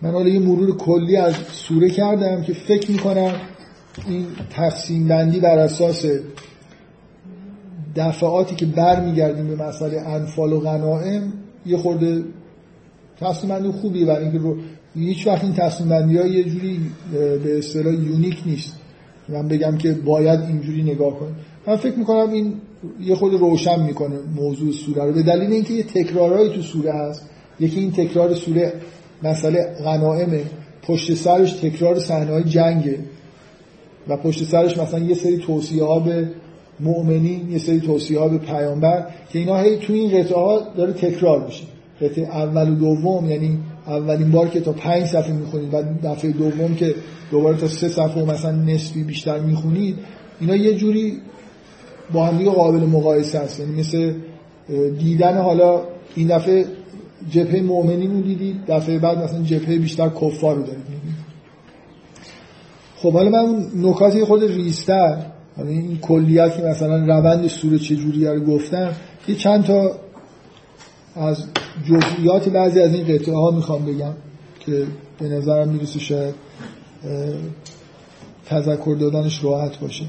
[0.01, 3.31] من حالا یه مرور کلی از سوره کردم که فکر می‌کنم
[4.07, 6.05] این تقسیم بندی بر اساس
[7.95, 11.33] دفعاتی که بر میگردیم به مسئله انفال و غنائم
[11.65, 12.23] یه خورده
[13.19, 14.57] تصمیم بندی خوبیه برای اینکه رو
[14.95, 16.79] هیچ وقت این تصمیم بندی ها یه جوری
[17.43, 18.79] به اصطلاح یونیک نیست.
[19.29, 21.35] من بگم که باید اینجوری نگاه کنیم.
[21.67, 22.53] من فکر می‌کنم این
[23.01, 27.29] یه خود روشن می‌کنه موضوع سوره رو به دلیل اینکه یه تکرارهایی تو سوره هست.
[27.59, 28.73] یکی این تکرار سوره
[29.23, 30.43] مسئله غنائمه.
[30.83, 32.99] پشت سرش تکرار صحنه های جنگه
[34.07, 36.29] و پشت سرش مثلا یه سری توصیه ها به
[36.79, 40.93] مؤمنین یه سری توصیه ها به پیامبر که اینا هی توی این قطعه ها داره
[40.93, 41.63] تکرار میشه.
[42.01, 46.75] قطعه اول و دوم یعنی اولین بار که تا پنج صفحه می‌خونید و دفعه دوم
[46.75, 46.95] که
[47.31, 49.95] دوباره تا سه صفحه مثلا نصفی بیشتر می‌خونید
[50.39, 51.17] اینا یه جوری
[52.13, 53.59] با هم قابل مقایسه هست.
[53.59, 54.13] یعنی مثل
[54.99, 55.81] دیدن حالا
[56.15, 56.65] این دفعه
[57.31, 60.85] جبهه مؤمنین رو دیدید دفعه بعد مثلا جبهه بیشتر کفار رو دارید
[62.95, 65.25] خب حالا من نکاتی خود ریستر
[65.57, 68.93] این کلیت که مثلا روند سوره چجوری رو گفتم
[69.27, 69.91] یه چند تا
[71.15, 71.45] از
[71.85, 74.13] جزئیات بعضی از این قطعه ها می‌خوام بگم
[74.59, 74.83] که
[75.19, 76.35] به نظرم می‌رسه شاید
[78.45, 80.05] تذکر دادنش راحت باشه.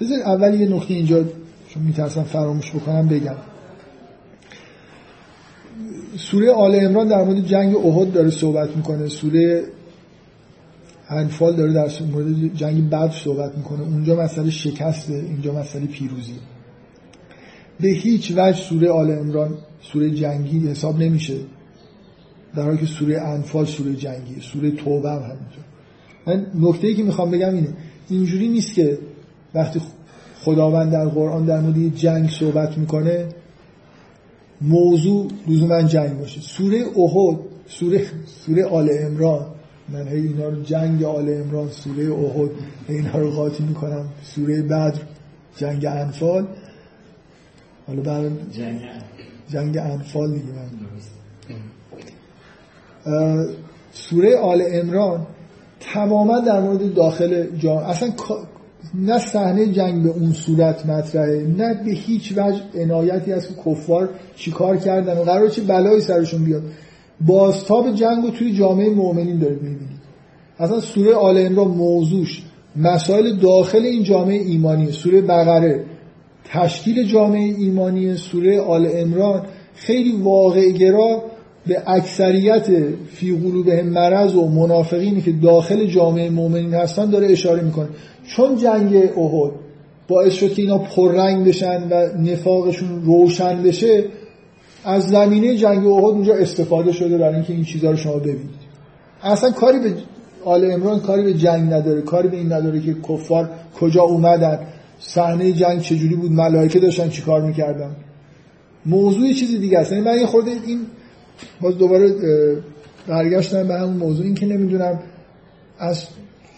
[0.00, 1.24] بذار اول یه نقطه اینجا
[1.68, 3.36] چون میترسم فراموش بکنم بگم.
[6.16, 9.08] سوره آل امران در مورد جنگ احد داره صحبت می‌کنه.
[9.08, 9.64] سوره
[11.08, 13.82] انفال داره در مورد جنگ بدر صحبت می‌کنه.
[13.82, 16.34] اونجا مسئله شکسته اینجا مسئله پیروزی.
[17.80, 21.36] به هیچ وجه سوره آل امران سوره جنگی حساب نمیشه.
[22.54, 25.64] در حالی که سوره انفال سوره جنگی سوره توبه هم همینطور
[26.26, 27.68] من نکته ای که می‌خوام بگم اینه
[28.08, 28.98] اینجوری نیست که
[29.54, 29.80] وقتی
[30.40, 33.28] خداوند در قرآن در مورد جنگ صحبت می‌کنه
[34.60, 36.40] موضوع لزوما جنگ باشه.
[36.40, 38.06] سوره احد سوره
[38.46, 39.46] سوره آل عمران
[39.88, 42.50] من هی اینا رو جنگ آل عمران سوره احد
[42.88, 44.94] اینا رو قاطی می‌کنم سوره بدر
[45.56, 46.46] جنگ انفال.
[47.86, 48.80] حالا بعد جنگ
[49.48, 50.46] جنگ انفال دیگه.
[50.46, 50.70] من
[53.92, 55.26] سوره آل عمران
[55.80, 58.12] تماما در مورد داخل جان اصلا
[58.94, 64.76] نه صحنه جنگ به اون صورت مطرحه نه به هیچ وجه عنایتی که کفار چیکار
[64.76, 66.62] کردن و قرار چه بلایی سرشون بیاد.
[67.20, 69.96] بازتاب جنگ رو توی جامعه مؤمنین دارید می‌بینید.
[70.58, 72.42] اصلا سوره آل عمران موضوعش
[72.76, 75.84] مسائل داخل این جامعه ایمانی سوره بقره
[76.44, 79.42] تشکیل جامعه ایمانی سوره آل عمران
[79.74, 81.22] خیلی واقع گرا
[81.66, 82.66] به اکثریت
[83.08, 87.88] فی قلوبهم مرض و منافقینی که داخل جامعه مؤمنین هستن داره اشاره می‌کنه.
[88.26, 89.52] چون جنگ احد
[90.08, 94.04] باعث شد که اینا پررنگ بشن و نفاقشون روشن بشه
[94.86, 98.66] از زمینه جنگ احد اونجا استفاده شده برای اینکه این چیزها رو شما ببینید.
[99.22, 99.94] اصلا کاری به
[100.44, 103.50] آل امران کاری به جنگ نداره کاری به این نداره که کفار
[103.80, 104.58] کجا اومدن
[104.98, 107.90] صحنه جنگ چجوری بود ملائکه داشتن چیکار می‌کردن.
[108.86, 109.92] موضوع چیزی دیگه است.
[109.92, 110.80] یعنی من یه خورده این
[111.60, 112.14] باز دوباره
[113.08, 114.24] برگشتم به همون موضوع.
[114.26, 115.00] این که نمی‌دونم
[115.78, 116.06] از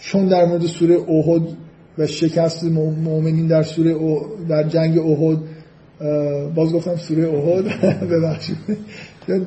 [0.00, 1.42] چون در مورد سوره احد
[1.98, 3.96] و شکست مؤمنین در سوره
[4.48, 5.38] در جنگ احد
[6.54, 7.64] باز گفتم سوره احد.
[8.10, 8.56] ببخشید.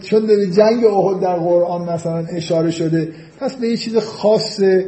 [0.01, 3.09] چون به جنگ احد در قرآن مثلا اشاره شده
[3.39, 4.85] پس به یه چیز خاصه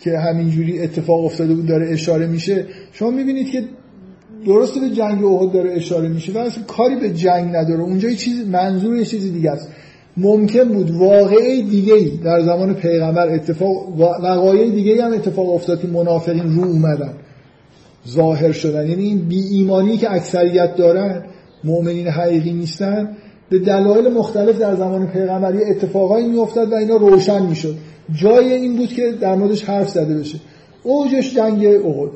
[0.00, 2.66] که همینجوری اتفاق افتاده بود داره اشاره میشه.
[2.92, 3.64] شما می‌بینید که
[4.46, 7.80] درسته به جنگ احد داره اشاره میشه ولی کاری به جنگ نداره.
[7.80, 9.68] اونجا یه چیز منظور یه چیز دیگه است.
[10.16, 15.88] ممکن بود واقعه دیگه ای در زمان پیغمبر اتفاق وقایع دیگه هم اتفاق افتاد که
[15.88, 17.12] منافقین رو اومدن.
[18.08, 18.88] ظاهر شدن.
[18.88, 21.22] یعنی این بی ایمانی که اکثریت دارن
[21.64, 23.16] مؤمنین حقیقی نیستن
[23.50, 27.74] به دلایل مختلف در زمان پیغمبر یه اتفاقایی میافتاد و اینا روشن می‌شد.
[28.12, 30.38] جای این بود که در موردش حرف زده بشه.
[30.82, 32.10] اوجش جنگ احد.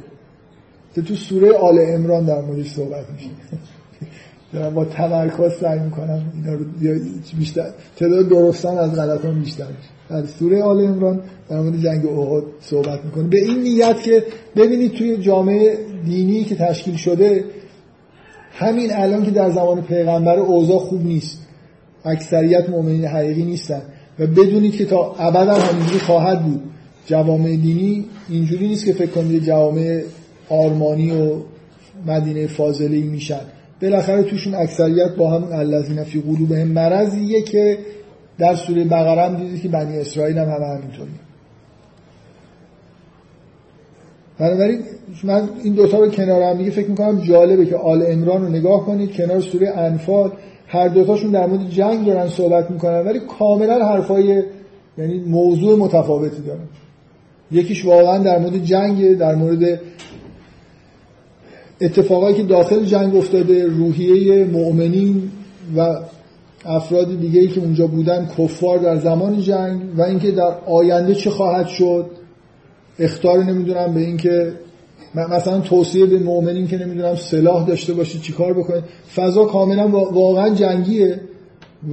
[0.95, 3.31] که تو سوره آل امران در موردش صحبت میشه
[4.55, 6.65] دارم با تمرکز سعی می‌کنم اینا رو
[7.39, 9.65] بیشتر تعداد درستان از غلطان بیشتر
[10.11, 11.21] در سوره آل امران
[11.51, 13.25] در مورد جنگ احد صحبت می‌کنه.
[13.25, 14.25] به این نیت که
[14.57, 17.45] ببینید توی جامعه دینی که تشکیل شده
[18.53, 21.39] همین الان که در زمان پیغمبر اوضاع خوب نیست.
[22.05, 23.83] اکثریت مؤمنین حقیقی نیستن.
[24.19, 26.63] و بدونید که تا ابدا همینجوری خواهد بود.
[27.07, 30.03] جوامع دینی اینجوری نیست که فکر کنید جوامع
[30.49, 31.37] آرمانی و
[32.07, 33.41] مدینه فاضله میشن.
[33.83, 37.79] بالاخره توشون اکثریت با همون الذین فی قلوبهم مرضیه که
[38.39, 41.11] در سوره بقره هم دیدید که بنی اسرائیل هم همه همینطوری.
[44.39, 44.81] بنابراین
[45.25, 48.87] من این دوتا رو کنار هم دیگه فکر می‌کنم جالبه که آل امران رو نگاه
[48.87, 50.33] کنید کنار سوره انفال
[50.67, 54.43] هر دوتاشون در مورد جنگ دارن صحبت می‌کنن ولی کاملا حرفای
[54.99, 56.69] یعنی موضوع متفاوتی دارن.
[57.53, 59.81] یکیش واقعا در مورد جنگ در مورد
[61.81, 65.31] اتفاقایی که داخل جنگ افتاده روحیه مؤمنین
[65.77, 65.97] و
[66.65, 71.31] افراد دیگه ای که اونجا بودن کفار در زمان جنگ و اینکه در آینده چه
[71.31, 72.07] خواهد شد
[72.99, 74.53] اختار نمی‌دونم به اینکه
[75.15, 78.85] مثلا توصیه به مؤمنین که نمی‌دونم سلاح داشته باشید چیکار بکنید
[79.15, 81.21] فضا کاملا واقعا جنگیه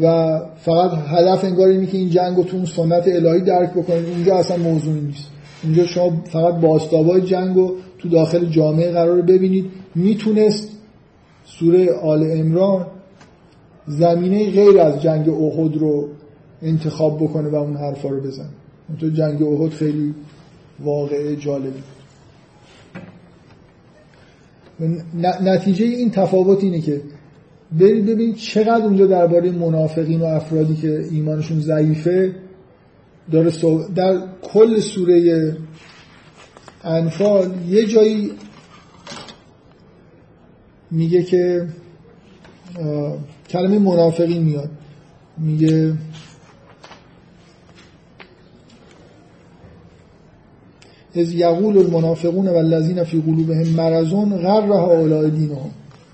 [0.01, 4.35] و فقط هدف انگار اینه که این جنگ رو تو سنت الهی درک بکنید اونجا
[4.35, 5.27] اصلا موضوعی نیست.
[5.63, 9.65] اونجا شما فقط باستابای جنگ رو تو داخل جامعه قرار ببینید.
[9.95, 10.77] می‌تونست
[11.45, 12.85] سوره آل امران
[13.87, 16.07] زمینه غیر از جنگ احد رو
[16.61, 18.49] انتخاب بکنه و اون حرفا رو بزنه.
[18.99, 20.15] تو جنگ احد خیلی
[20.79, 21.83] واقعه جالبی
[25.41, 27.01] نتیجه این تفاوت اینه که
[27.79, 32.35] برید ببینید چقدر اونجا درباره منافقین و افرادی که ایمانشون ضعیفه
[33.31, 33.51] داره
[33.95, 35.57] در کل سوره
[36.83, 38.31] انفال یه جایی
[40.91, 41.67] میگه که
[43.49, 44.69] کلمه منافقین میاد.
[45.37, 45.93] میگه
[51.15, 55.71] از یقول المنافقون و الذین فی قلوبهم مرضون غر هؤلاء دینهم.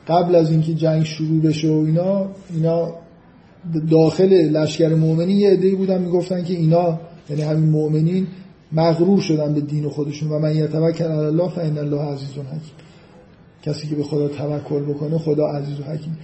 [0.08, 2.94] قبل از اینکه جنگ شروع بشه و اینا اینا
[3.92, 7.00] داخل لشکر مؤمنین یه عده‌ای بودن می‌گفتن که اینا
[7.30, 8.28] یعنی همین مؤمنین
[8.72, 12.62] مغرور شدن به دین خودشون و من یتوکل علی الله فان الله عزیز حکیم.
[13.64, 16.18] کسی که به خدا توکل بکنه خدا عزیز و حکیم.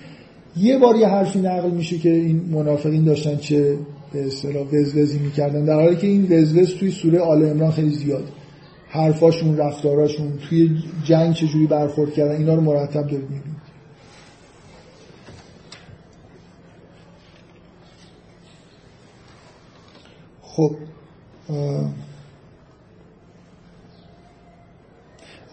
[0.58, 3.78] یه بار یه حرفی نقل میشه که این منافقین داشتن چه
[4.14, 5.66] به اصطلاح وزوزی می‌کردن.
[5.66, 8.24] در حالی که این وزوز توی سوره آل عمران خیلی زیاد.
[8.90, 13.64] حرفاشون رفتاراشون توی جنگ چجوری برخورد کردن اینا رو مرتب دارید می‌بینید.
[20.42, 20.76] خب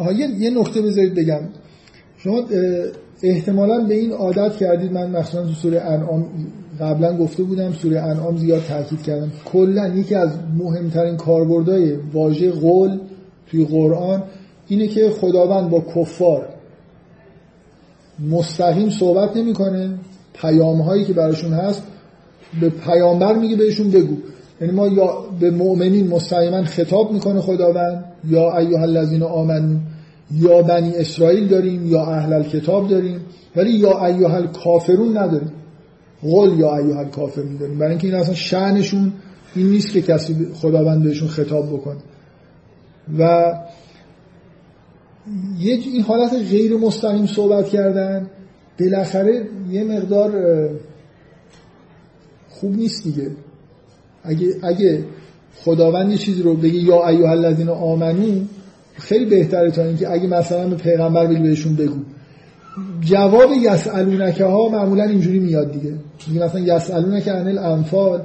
[0.00, 1.40] آها یه نکته بذارید بگم.
[2.18, 2.42] شما
[3.22, 6.26] احتمالا به این عادت کردید من مثلا تو سوره انعام
[6.80, 9.32] قبلا گفته بودم سوره انعام زیاد تاکید کردم.
[9.44, 12.98] کلا یکی از مهمترین کاربردهای واژه قول
[13.50, 14.22] توی قرآن
[14.68, 16.48] اینه که خداوند با کفار
[18.30, 19.98] مستقیم صحبت نمی‌کنه.
[20.34, 21.82] پیام هایی که براشون هست
[22.60, 24.16] به پیامبر میگه بهشون بگو.
[24.60, 29.78] یعنی ما یا به مؤمنین مستقیما خطاب می‌کنه خداوند یا ایها الذین آمنو
[30.32, 33.20] یا بنی اسرائیل داریم یا اهل کتاب داریم
[33.56, 35.52] ولی یا ایها کافرون نداریم.
[36.22, 37.78] قول یا ایها کافرون داریم.
[37.78, 39.12] برای اینکه این اصلا شأنشون
[39.54, 42.00] این نیست که کسی خداوند بهشون خطاب بکنه.
[43.18, 43.52] و
[45.58, 48.30] یه این حالت غیر مستقیم صحبت کردن
[48.80, 50.32] بالاخره یه مقدار
[52.48, 53.30] خوب نیست دیگه.
[54.24, 55.04] اگه, اگه
[55.64, 58.40] خداوند یه چیزی رو بگه یا ایها الذین آمنو
[58.94, 61.96] خیلی بهتره تا اینکه اگه مثلا به پیغمبر بگی بهشون بگو.
[63.00, 65.94] جواب یسالونکه ها معمولا اینجوری میاد دیگه.
[66.28, 68.22] میگه مثلا یسالونکه عن الانفال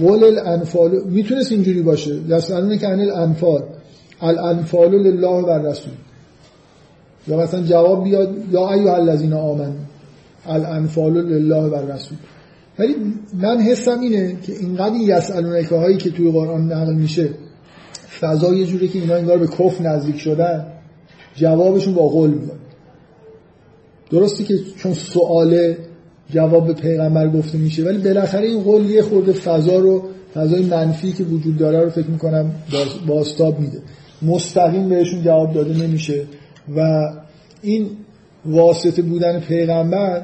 [0.00, 1.02] قول الانفال.
[1.04, 2.18] می‌تونست اینجوری باشه.
[2.28, 3.62] یسالونکه عن الانفال.
[4.22, 5.92] الانفال لله و رسول
[7.28, 9.72] یا مثلا جواب بیاد یا ایها الذین آمنوا
[10.46, 12.18] الانفال لله و رسول
[12.78, 12.96] ولی
[13.34, 17.28] من حسم اینه که اینقدر یسالونکه هایی که توی قرآن نقل میشه
[18.20, 20.66] فضا یه جوری که اینا انگار به کف نزدیک شدن
[21.34, 22.58] جوابشون با قول میاد.
[24.10, 25.74] درستی که چون سوال
[26.30, 30.02] جواب به پیغمبر گفته میشه ولی بالاخره این قول یه خورده فضا رو
[30.34, 32.50] فضای منفی که وجود داره رو فکر می‌کنم
[33.06, 33.78] باستاب میده.
[34.22, 36.24] مستقیم بهشون جواب داده نمیشه
[36.76, 36.80] و
[37.62, 37.86] این
[38.44, 40.22] واسطه بودن پیغمبر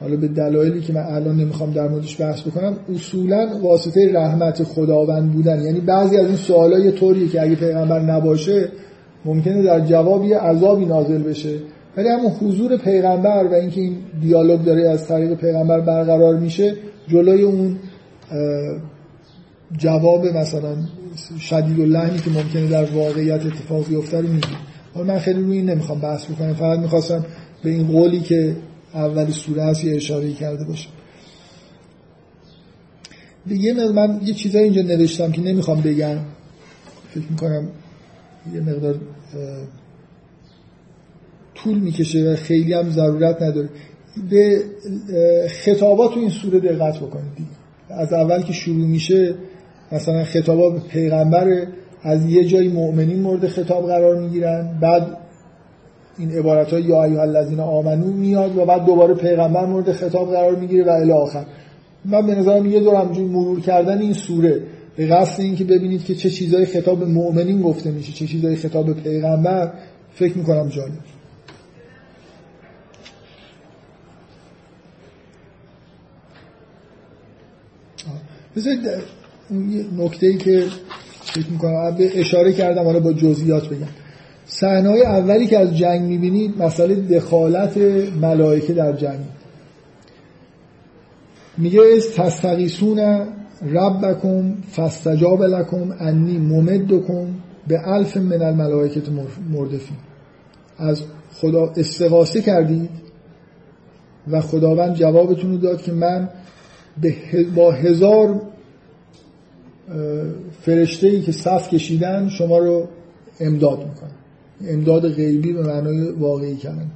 [0.00, 5.32] حالا به دلایلی که من الان نمی‌خوام در موردش بحث بکنم اصولا واسطه رحمت خداوند
[5.32, 5.62] بودن.
[5.62, 8.68] یعنی بعضی از این سوالای یه طوریه که اگه پیغمبر نباشه
[9.24, 11.58] ممکنه در جواب یه عذابی نازل بشه.
[11.96, 16.74] ولی همون حضور پیغمبر و اینکه این دیالوگ داره از طریق پیغمبر برقرار میشه
[17.08, 17.76] جلوی اون
[19.78, 20.76] جواب مثلا
[21.40, 24.46] شدید و لحنی که ممکنه در واقعیت اتفاق بیفته رو میگه
[25.06, 27.24] من خیلی روی این نمی‌خوام بحث بکنم فقط می‌خواستم
[27.62, 28.56] به این قولی که
[28.96, 30.90] اول سوره هست یه اشاره کرده باشم
[33.48, 36.16] یه من یه چیزایی اینجا نوشتم که نمی‌خوام بگم.
[37.14, 37.68] فکر می‌کنم
[38.54, 39.00] یه مقدار
[41.54, 43.68] طول می‌کشه و خیلی هم ضرورت نداره.
[44.30, 44.64] به
[45.48, 47.32] خطابات تو این سوره دقت بکنید.
[47.88, 49.34] از اول که شروع میشه
[49.92, 51.66] مثلا خطابات به پیغمبر
[52.02, 55.18] از یه جای مؤمنین مورد خطاب قرار می‌گیرن بعد
[56.18, 60.56] این عبارت های یا ایها الذین آمنو میاد و بعد دوباره پیغمبر مورد خطاب قرار
[60.56, 61.44] می‌گیره و الی آخر.
[62.04, 64.62] من به نظرم یه دور همجوری مرور کردن این سوره
[64.96, 69.72] به قصد اینکه ببینید که چه چیزای خطاب مؤمنین گفته میشه چه چیزای خطاب پیغمبر
[70.14, 70.92] فکر می‌کنم جالب.
[78.56, 78.80] بذارید
[79.98, 80.66] نکته ای که
[81.24, 84.05] فکر می‌کنم اشاره کردم حالا با جزئیات بگم.
[84.60, 87.76] صحنه اولی که از جنگ می‌بینید مسئله دخالت
[88.20, 89.20] ملائکه در جنگ.
[91.58, 93.26] میگه از تستقیسون
[93.62, 97.26] ربکم فاستجاب لکم انی ممدکم
[97.68, 99.08] به الف من الملائکت
[99.50, 99.96] مردفین.
[100.78, 101.02] از
[101.34, 102.90] خدا استغاثه کردید
[104.30, 106.28] و خداوند جوابتون رو داد که من
[107.54, 108.42] با هزار
[110.60, 112.88] فرشته ای که صف کشیدن شما رو
[113.40, 114.25] امداد می‌کنم.
[114.64, 116.90] امداد غیبی به معنای واقعی کردن.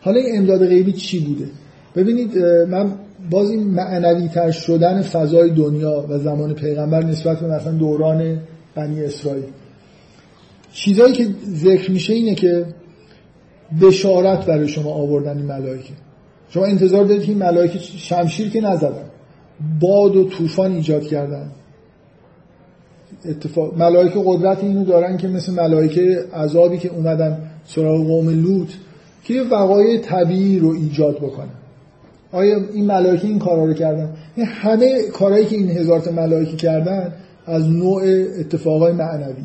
[0.00, 1.48] حالا این امداد غیبی چی بوده؟
[1.96, 2.38] ببینید
[2.68, 2.92] من
[3.30, 8.40] باز این معنوی تر شدن فضای دنیا و زمان پیغمبر نسبت به مثلا دوران
[8.74, 9.44] بنی اسرائیل.
[10.72, 12.66] چیزایی که ذکر میشه اینه که
[13.82, 15.92] بشارت برای شما آوردن این ملائکه.
[16.48, 19.10] شما انتظار دارید که این ملائکه شمشیر که نزدن
[19.80, 21.50] باد و طوفان ایجاد کردن.
[23.24, 28.68] اتفاق ملائکه قدرت اینو دارن که مثل ملائکه عذابی که اومدن سراغ قوم لوط
[29.24, 31.54] که وقایع طبیعی رو ایجاد بکنن.
[32.32, 36.56] آیا این ملائکه این کارا رو کردن؟ این همه کارهایی که این هزار تا ملائکه
[36.56, 37.12] کردن
[37.46, 38.02] از نوع
[38.40, 39.44] اتفاقای معنوی.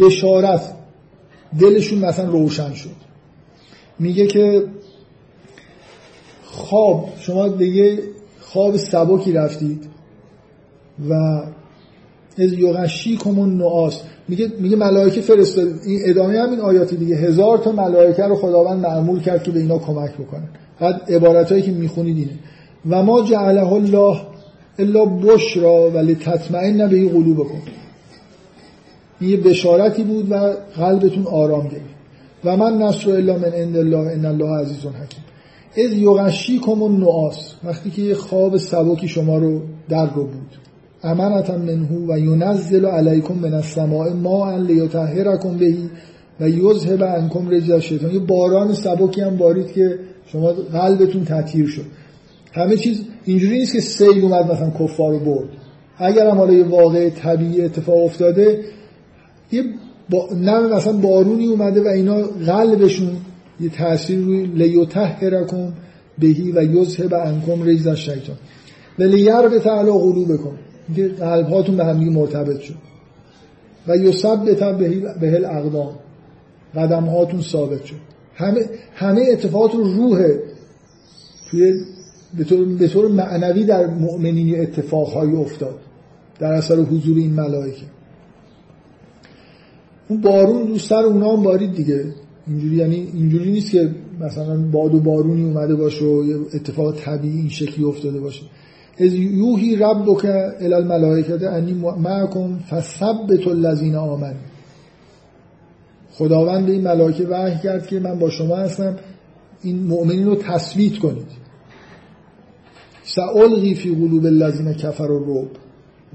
[0.00, 0.72] بشارت.
[1.60, 2.90] دلشون مثلا روشن شد.
[3.98, 4.64] میگه که
[6.44, 7.08] خواب.
[7.18, 7.98] شما یه
[8.40, 9.86] خواب سبکی رفتید
[11.08, 11.42] و
[12.38, 17.16] از یغشی کمون نعاس میگه میگه ملائکه فرستاد این ادامه همین آیاتی دیگه.
[17.16, 20.48] هزار تا ملائکه رو خداوند معمول کرد که به اینا کمک بکنن
[20.80, 22.38] بعد عبارتایی که می‌خونید اینه.
[22.90, 24.20] و ما جعله الله
[24.78, 27.62] الا بشرا ولی تطمئن به قلوب بکن
[29.20, 31.94] این یه بشارتی بود و قلبتون آرام گرفت.
[32.44, 35.24] و من نصر الا من عند الله ان الله عزیز حکیم.
[35.84, 40.69] از یغشی کمون نعاس وقتی که یه خواب سبکی شما رو در رو بود.
[41.02, 45.90] امنتا منهو و ینزل علیکم من السماء ما لیطهرکم بهی
[46.40, 48.10] و یذهب عنکم رجز الشیطان.
[48.10, 51.84] یه باران سبکی هم بارید که شما قلبتون تطهیر شد.
[52.52, 55.48] همه چیز اینجوری نیست که سیل اومد مثلا کفار برد.
[55.98, 58.64] اگر هم حالا یه واقع طبیعی اتفاق افتاده
[59.52, 59.64] یه
[60.10, 60.28] با...
[60.34, 63.16] نه مثلا بارونی اومده و اینا قلبشون
[63.60, 65.72] یه تاثیر روی لیطهرکم
[66.18, 68.36] بهی و یذهب عنکم رجز الشیطان.
[68.98, 70.69] ولی به تعالی قلوبکم.
[70.96, 72.74] که قلب هاتون به همدیگه مرتبط شد.
[73.88, 74.60] و یثبت
[75.20, 75.92] به الاقدام.
[76.74, 77.96] قدم هاتون ثابت شد.
[78.34, 78.60] همه
[78.94, 80.28] همه اتفاقات رو روح
[81.50, 81.72] توی
[82.78, 85.78] به طور, معنوی در مؤمنین اتفاقهایی افتاد.
[86.38, 87.86] در اثر حضور این ملائکه.
[90.08, 92.04] اون بارون رو سر اونا هم بارید دیگه.
[92.46, 93.90] اینجوری یعنی اینجوری نیست که
[94.20, 98.42] مثلا باد و بارونی اومده باشه و یه اتفاق طبیعی این شکلی افتاده باشه.
[99.00, 100.24] از یوهی ربک
[100.60, 104.34] الی الملائکه انی معکم فثبت الذین آمن
[106.12, 108.96] خداوند به این ملائکه وحی کرد که من با شما هستم
[109.62, 111.40] این مؤمنین رو تثبیت کنید.
[113.02, 115.50] سألغی فی قلوب الذین کفروا الرعب.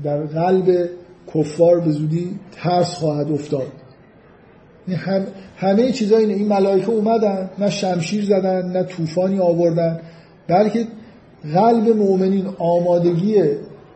[0.03, 0.89] در قلب
[1.35, 3.67] کفار به زودی ترس خواهد افتاد.
[4.87, 9.99] هم همه چیزا این ملائکه اومدن نه شمشیر زدن نه طوفانی آوردن
[10.47, 10.87] بلکه
[11.53, 13.35] قلب مؤمنین آمادگی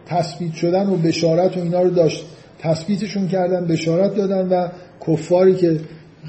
[0.06, 2.26] تثبیت شدن و بشارت و اینا رو داشت.
[2.60, 4.68] تثبیتشون کردن بشارت دادن و
[5.08, 5.80] کفاری که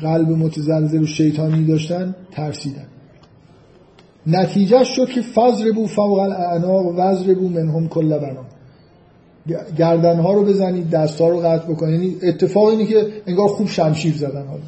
[0.03, 2.87] قلب متزلزل و شیطانی داشتن ترسیدن.
[4.27, 8.45] نتیجه شد که فضر بو فوق الاعناق وزر بو منهم کل بنا
[9.79, 12.03] گردن ها رو بزنید دست ها رو قطع بکنید.
[12.03, 14.45] یعنی اتفاق اینه که انگار خوب شمشیر زدن.
[14.47, 14.63] حالا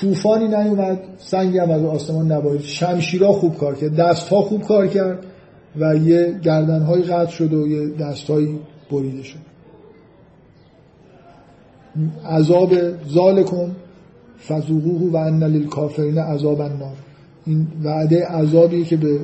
[0.00, 4.86] طوفانی نیومد سنگی هم از آسمان نبارید شمشیرها خوب کار کرد دست ها خوب کار
[4.86, 5.18] کرد
[5.78, 8.58] و یه گردن های قطع شد و یه دست هایی
[8.90, 9.38] بریده شد.
[12.26, 12.74] عذاب
[13.08, 13.70] ذالکم
[14.48, 16.96] فذوقوه و ان للکافرین عذاب النار
[17.46, 19.20] این وعده عذابی که به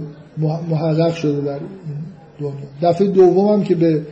[0.71, 1.61] محقق شده در این
[2.41, 2.53] دنیا.
[2.83, 4.03] دفعه دوم که به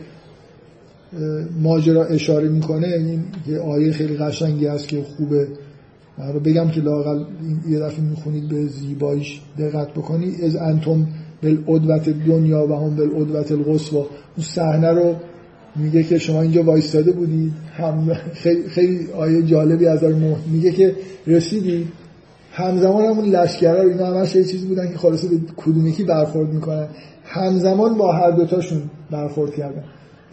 [1.61, 5.47] ماجرا اشاره می‌کنه این یه آیه خیلی قشنگی هست که خوبه.
[6.19, 7.23] من رو بگم که لاقل
[7.69, 11.07] یه دفعه می‌خونید به زیباییش دقت بکنید از انتم
[11.43, 15.15] بالعدوت دنیا و هم بالعدوت القصوا اون صحنه رو
[15.75, 20.03] میگه که شما اینجا وایستاده بودید هم خیلی, خیلی آیه جالبی از
[20.51, 20.95] میگه که
[21.27, 21.87] رسیدید
[22.51, 26.53] همزمان همون لشکره رو اینا همش یه چیزی بودن که خالصه به کدوم یکی برخورد
[26.53, 26.87] می‌کنن.
[27.23, 28.81] همزمان با هر دوتاشون
[29.11, 29.83] برخورد کردن.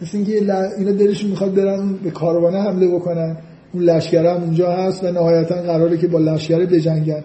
[0.01, 0.37] مثل اینکه
[0.77, 3.37] اینا دلشون می‌خواد برن به کاروانه حمله بکنن.
[3.73, 7.23] اون لشکره هم اونجا هست و نهایتا قراره که با لشکره بجنگن.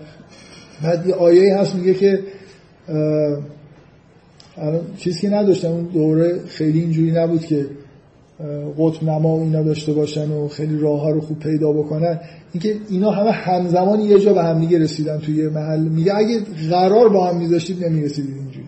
[0.85, 2.20] بعد یه آیه هست میگه که
[4.98, 7.66] چیزی که نداشتن اون دوره خیلی اینجوری نبود که
[8.78, 12.20] قطب نما و اینا داشته باشن و خیلی راه ها رو خوب پیدا بکنن.
[12.52, 15.81] اینکه اینا همه همزمان یه جا به هم دیگه رسیدن توی محل.
[15.81, 16.40] میگه اگه
[16.70, 18.66] قرار با هم میذاشتید نمی‌رسیدید اینجوری.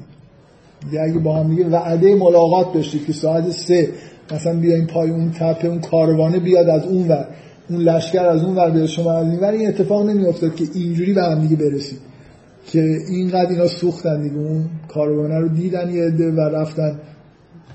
[0.86, 3.88] میگه اگه با هم دیگه وعده ملاقات داشتید که ساعت سه
[4.32, 7.28] مثلا بیاین پای اون تپه اون کاروانه بیاد از اون ور.
[7.68, 11.12] اون لشکر از اون ور بیاد شما از این ور این اتفاق نمیافتاد که اینجوری
[11.12, 11.98] به هم دیگه برسید
[12.66, 16.98] که اینقدر اینا سوختن دیگه اون کاروانه رو دیدن یه عده و رفتن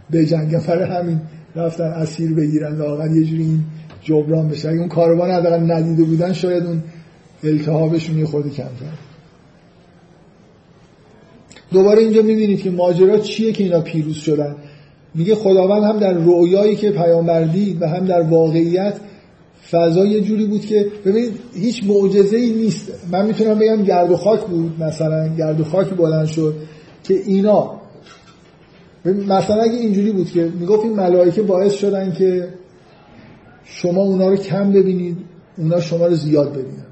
[0.10, 0.66] به جنگ.
[0.66, 1.22] برای همین
[1.56, 3.64] رفتن اسیر بگیرن لاغر یه جوری این
[4.04, 4.70] جبران بشه.
[4.70, 6.84] اگه اون کاروان حداقل ندیده بودن شاید اون
[7.44, 8.70] التهابشون یه خودی کمتر.
[11.72, 14.56] دوباره اینجا می‌بینید که ماجرا چیه که اینا پیروز شدن.
[15.16, 18.94] میگه خداوند هم در رویایی که پیامبر دید و هم در واقعیت
[19.72, 22.92] فضا یه جوری بود که ببینید هیچ معجزه ای نیست.
[23.12, 26.56] من می‌تونم بگم گرد و خاک بود مثلا گرد و خاک بلند شد
[27.04, 27.80] که اینا.
[29.06, 32.48] مثلا اگه اینجوری بود که می‌گفت این ملائکه باعث شدن که
[33.64, 35.18] شما اونا رو کم ببینید
[35.58, 36.86] اونا شما رو زیاد ببینن.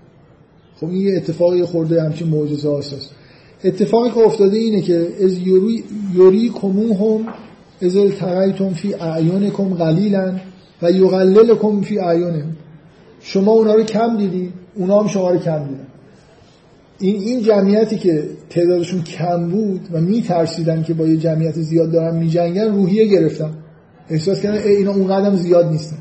[0.80, 3.12] خب این یه اتفاقی خورده همچین معجزه هست
[3.64, 5.84] اتفاقی که افتاده اینه که از یوری,
[6.16, 7.26] یوری کموهم
[7.82, 10.40] از التقیتم فی اعیانکم قلیلا
[10.82, 12.56] و یقللکم فی اعیانهم
[13.30, 15.88] شما اونا رو کم دیدی اونا هم شما رو کم دیدن.
[17.00, 22.16] این این جمعیتی که تعدادشون کم بود و میترسیدن که با یه جمعیت زیاد دارن
[22.16, 23.52] میجنگن روحیه گرفتن.
[24.10, 25.98] احساس کردن اینا اونقدر زیاد نیستن.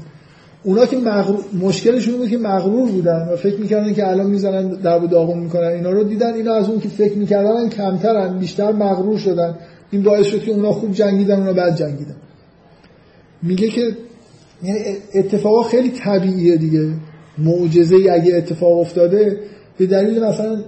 [0.62, 5.04] اونا که مغرور مشکلشون بود که مغرور بودن و فکر می‌کردن که الان می‌زنن در
[5.04, 5.68] و داغون می‌کنن.
[5.68, 9.54] اینا رو دیدن اینا از اون که فکر می‌کردن کمترن بیشتر مغرور شدن.
[9.90, 12.16] این باعث شد که اونا خوب جنگیدن اونا بعد جنگیدن.
[13.42, 13.96] میگه که
[14.62, 14.80] یعنی
[15.14, 16.90] اتفاقا خیلی طبیعیه دیگه.
[17.38, 19.38] معجزه اگه اتفاق افتاده
[19.78, 20.62] به دلیل مثلا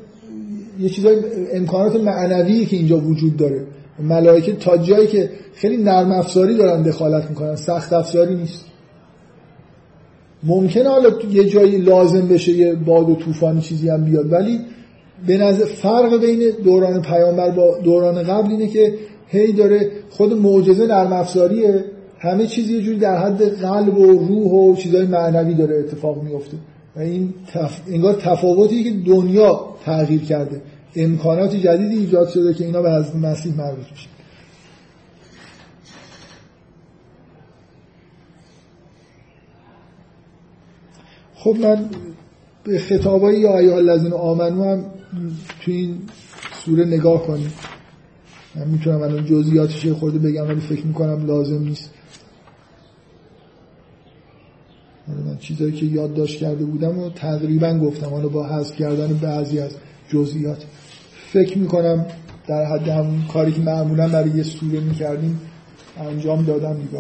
[0.81, 1.17] یه چیزای
[1.53, 3.67] امکانات معنوی که اینجا وجود داره.
[3.99, 8.65] ملائکه تا جایی که خیلی نرم افزاری دارن دخالت می‌کنن سخت افزاری نیست.
[10.43, 14.61] ممکنه حالا یه جایی لازم بشه یه باد و طوفانی چیزی هم بیاد ولی
[15.27, 18.95] به نظر فرق بین دوران پیامبر با دوران قبل اینه که
[19.27, 21.85] هی داره خود معجزه نرم افزاریه.
[22.19, 26.57] همه چیزی یه جوری در حد قلب و روح و چیزای معنوی داره اتفاق میفته
[26.97, 27.81] و این تف...
[27.89, 30.63] انگار تفاوتی که دنیا تغییر کرده.
[30.97, 34.09] امکانات جدیدی ایجاد شده که اینا به حضرت مسیح مربوط میشه
[41.35, 41.91] خب من
[42.65, 44.85] به خطابای یا ایها الذین آمنو هم
[45.61, 45.99] تو این
[46.65, 47.53] سوره نگاه کنیم.
[48.55, 51.91] من می‌تونم الان جزئیاتش خورده بگم ولی فکر می‌کنم لازم نیست.
[55.27, 58.07] من چیزایی که یادداشت کرده بودم و تقریبا گفتم.
[58.07, 59.71] حالا با حذف کردن بعضی از
[60.09, 60.65] جزئیات.
[61.33, 62.07] فکر می‌کنم
[62.47, 65.41] در حد همون کاری که معمولا برای یه سوره می‌کردیم
[66.01, 66.99] انجام دادم دیگه.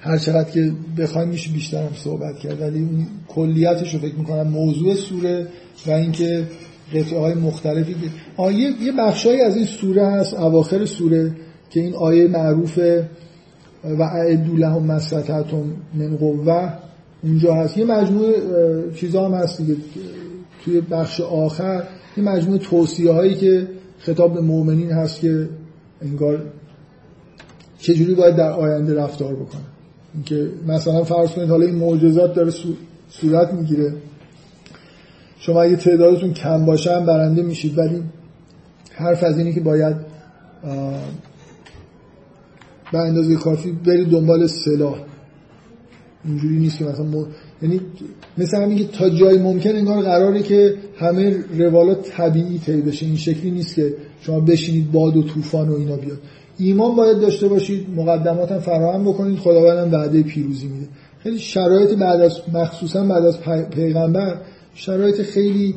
[0.00, 2.60] هر چقدر که بخوایم میشه بیشتر هم صحبت کرد.
[2.60, 5.46] ولی اون کلیتش رو فکر می‌کنم موضوع سوره
[5.86, 6.44] و اینکه
[6.94, 7.96] قطعه های مختلفی
[8.36, 11.36] آیه یه بخشایی از این سوره هست اواخر سوره
[11.70, 12.78] که این آیه معروف
[13.84, 16.72] و اعدو لهم مستطعتم من قوه
[17.22, 17.78] اونجا هست.
[17.78, 18.34] یه مجموعه
[18.94, 19.76] چیزا هم هست دیگه.
[20.64, 21.82] توی بخش آخر
[22.16, 25.48] یه مجموعه توصیه هایی که خطاب به مؤمنین هست که
[26.02, 26.42] انگار
[27.78, 29.62] چجوری باید در آینده رفتار بکنه
[30.14, 32.52] اینکه مثلا فرض کنید حالا این معجزات داره
[33.08, 33.92] صورت می‌گیره.
[35.38, 37.78] شما اگه تعدادتون کم باشه هم برنده میشید.
[37.78, 38.02] ولی
[38.92, 39.96] حرف از اینی که باید
[42.94, 44.96] به اندازه کافی برید دنبال سلاح.
[46.24, 47.26] اینجوری نیست که مثلا م...
[47.62, 47.80] یعنی
[48.38, 53.06] مثل همین که تا جای ممکن انگار قراره که همه روالات طبیعی طی بشه.
[53.06, 56.18] این شکلی نیست که شما بشینید باد و طوفان و اینا بیاد.
[56.58, 60.86] ایمان باید داشته باشید مقدمات هم فراهم بکنید خداوند هم وعده پیروزی میده.
[61.18, 63.40] خیلی شرایط بعد از مخصوصا بعد از
[63.70, 64.40] پیغمبر
[64.74, 65.74] شرایط خیلی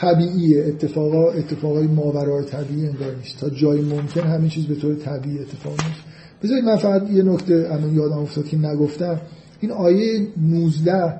[0.00, 3.40] طبیعیه اتفاقا اتفاقای ماورای طبیعی انگار نیست.
[3.40, 6.00] تا جای ممکن همین چیز به طور طبیعی اتفاق نیست.
[6.42, 9.20] بذارید من فقط یه نکته الان یادم افتاد که نگفتم.
[9.60, 11.14] این آیه 19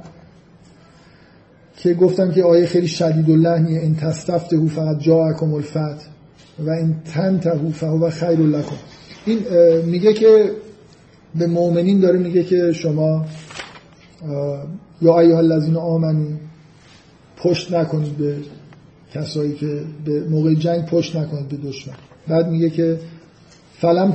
[1.77, 3.81] که گفتم که آیه خیلی شدید و لحنیه.
[3.81, 6.09] این تستفته فقط جاءکم الفت
[6.59, 8.77] و این تنته فهو خیر لکم.
[9.27, 9.39] این
[9.85, 10.51] میگه که
[11.35, 13.27] به مؤمنین داره میگه که شما
[15.03, 16.37] یا ایها الذین آمنو
[17.37, 18.37] پشت نکنید به
[19.17, 21.95] کسایی که به موقع جنگ پشت نکنید به دشمن.
[22.29, 22.99] بعد میگه که
[23.79, 24.11] فلم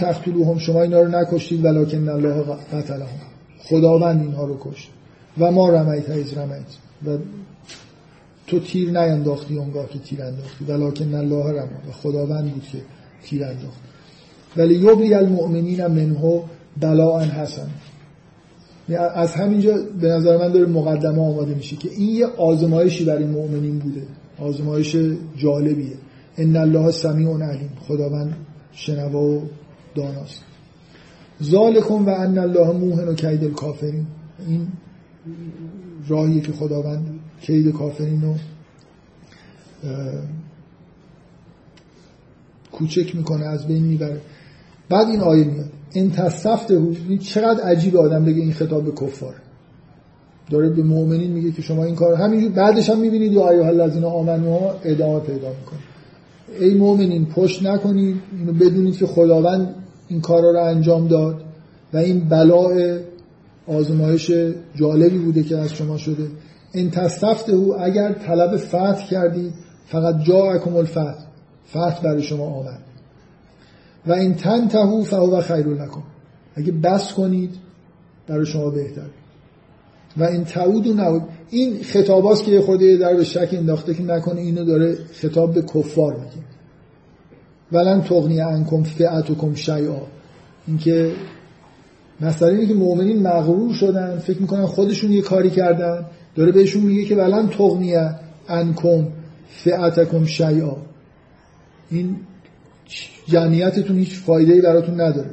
[0.48, 3.20] هم شما اینا رو نکشتید ولکن الله قتلهم.
[3.60, 4.90] خداوند اینها رو کشت.
[5.38, 6.62] و ما رمیت از رمیت.
[7.06, 7.18] و
[8.48, 10.66] تو تیر نینداختی اونگاه که تیر انداختی.
[10.66, 12.78] ولکن الله رما و خداوند بود که
[13.24, 13.80] تیر انداخت.
[14.58, 16.44] ولی یبلی المؤمنین منه
[16.82, 17.70] بلاء حسن.
[19.16, 23.80] از همینجا به نظر من داره مقدمه آماده میشه که این یه آزمایشی برای مؤمنین
[23.80, 24.02] بوده.
[24.42, 24.96] آزمایش
[25.38, 25.96] جالبیه.
[26.38, 27.70] ان الله سمیع علیم.
[27.88, 28.36] خداوند
[28.72, 29.50] شنوا و
[29.96, 30.44] داناست.
[31.44, 34.06] ذالکم و ان الله موهن و کید الکافرین.
[34.48, 34.68] این
[36.08, 38.36] راهی که خداوند کید کافرین رو
[42.72, 44.22] کوچک می‌کنه از بین می‌بره.
[44.90, 45.72] بعد این آیه میاد.
[45.94, 46.82] این تصفته
[47.18, 49.36] چقدر عجیب آدم بگه این خطاب به کفار
[50.52, 54.04] داره به مؤمنین میگه که شما این کار همینجور بعدش هم می‌بینید یا ایها الذین
[54.04, 55.80] آمنو ادامه پیدا می‌کنه.
[56.60, 58.16] ای مؤمنین پشت نکنید.
[58.40, 59.76] اینو بدونید که خداوند
[60.08, 61.42] این کارا رو انجام داد
[61.94, 62.98] و این بلاء
[63.68, 64.32] آزمایش
[64.76, 66.28] جالبی بوده که از شما شده.
[66.92, 69.54] تصفته او اگر طلب فتح کردید
[69.86, 71.16] فقط جا اکم الفتح.
[71.70, 72.80] فتح برای شما آمد.
[74.08, 74.34] و این
[74.68, 76.04] تهو فهو خیر لکم.
[76.56, 77.56] اگه بس کنید
[78.28, 79.21] برای شما بهتر
[80.18, 84.42] و این تعود و نعود این خطاباست که خورده در به شک انداخته که نکنه
[84.42, 86.46] اینو داره خطاب به کفار میگه.
[87.72, 90.02] ولن تغنی انکم فئتکم شیئا.
[90.68, 91.12] اینکه
[92.22, 96.06] مثلا اینه که مؤمنین مغرور شدن فکر می‌کنن خودشون یه کاری کردن
[96.36, 97.96] داره بهشون میگه که ولن تغنی
[98.48, 99.08] انکم
[99.48, 100.78] فئتکم شیئا.
[101.90, 102.16] این
[103.28, 105.30] جمعیتتون هیچ فایده ای براتون نداره.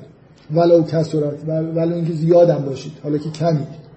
[0.55, 3.88] ولو کسرت ولو اینکه زیادم باشید حالا که کمید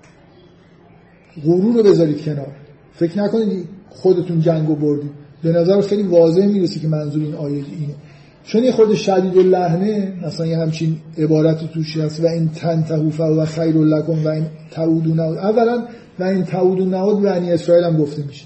[1.46, 2.52] غرور رو بذارید کنار.
[2.94, 5.12] فکر نکنید خودتون جنگو بردید.
[5.44, 7.96] به نظر خیلی واضح می‌رسه که منظور این آیه اینه.
[8.44, 12.86] چون یه خود شدید و لحنه مثلا یه همچین عبارت توش هست و این تن
[13.20, 15.86] و خیر لکم و این تعودون اولا
[16.20, 18.46] و این تعودون نهود بنی اسرائیل هم گفته میشه.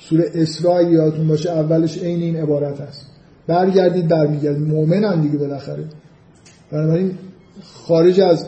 [0.00, 3.06] سوره اسرائیل یادتون باشه اولش عین این عبارت هست.
[3.46, 4.68] برگردید برمیگردید.
[4.68, 5.84] مؤمن هم دیگه بالاخره.
[6.72, 7.10] بنابراین
[7.62, 8.46] خارج از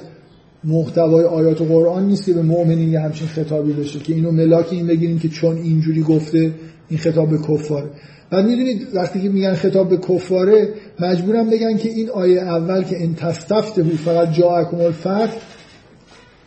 [0.64, 4.86] محتوای آیات قرآن نیست که به مؤمنین یه همچین خطابی بشه که اینو ملاک این
[4.86, 6.54] بگیریم که چون اینجوری گفته
[6.88, 7.90] این خطاب به کفاره.
[8.30, 13.02] بعد می‌دونید وقتی که میگن خطاب به کفاره مجبورم بگن که این آیه اول که
[13.04, 15.36] ان تستفته بود فقط جا اکمال فتح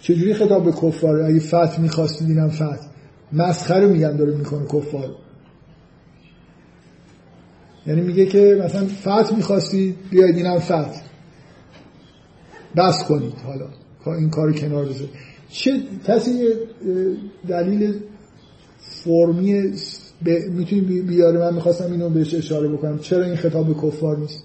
[0.02, 2.88] چجوری خطاب به کفاره؟ اگه فتح می‌خواستید اینم فتح.
[3.34, 5.16] مسخره میگن داره می‌کنه کفار
[7.88, 11.02] یعنی میگه که مثلا فتح می‌خواستید بیاید اینم فتح.
[12.76, 13.66] بس کنید حالا.
[14.08, 15.10] این کار کنار بذارید
[15.50, 15.72] چه
[16.08, 16.48] کسی
[17.48, 17.94] دلیل
[18.80, 19.74] فرمی
[20.26, 20.30] ب...
[20.30, 23.00] می‌تونی بیاره؟ من می‌خواستم اینو بهش اشاره بکنم.
[23.00, 24.44] چرا این خطاب به کفار نیست؟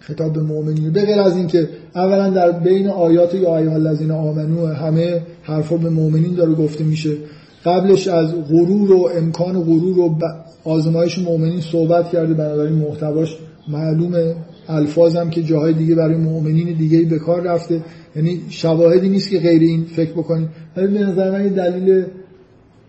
[0.00, 4.66] خطاب به مؤمنین به غیر از اینکه اولا در بین آیات یا ایها الذین آمنو
[4.66, 7.16] همه حرفا به مؤمنین داره گفته میشه.
[7.64, 10.18] قبلش از غرور و امکان غرور و
[10.64, 12.34] آزمایش مؤمنین صحبت کرده.
[12.34, 13.36] بنابراین محتواش
[13.68, 14.34] معلومه.
[14.68, 17.82] الفاظم که جاهای دیگه برای مؤمنین دیگه به کار رفته.
[18.16, 20.48] یعنی شواهدی نیست که غیر این فکر بکنید.
[20.76, 22.04] ولی به نظر من دلیل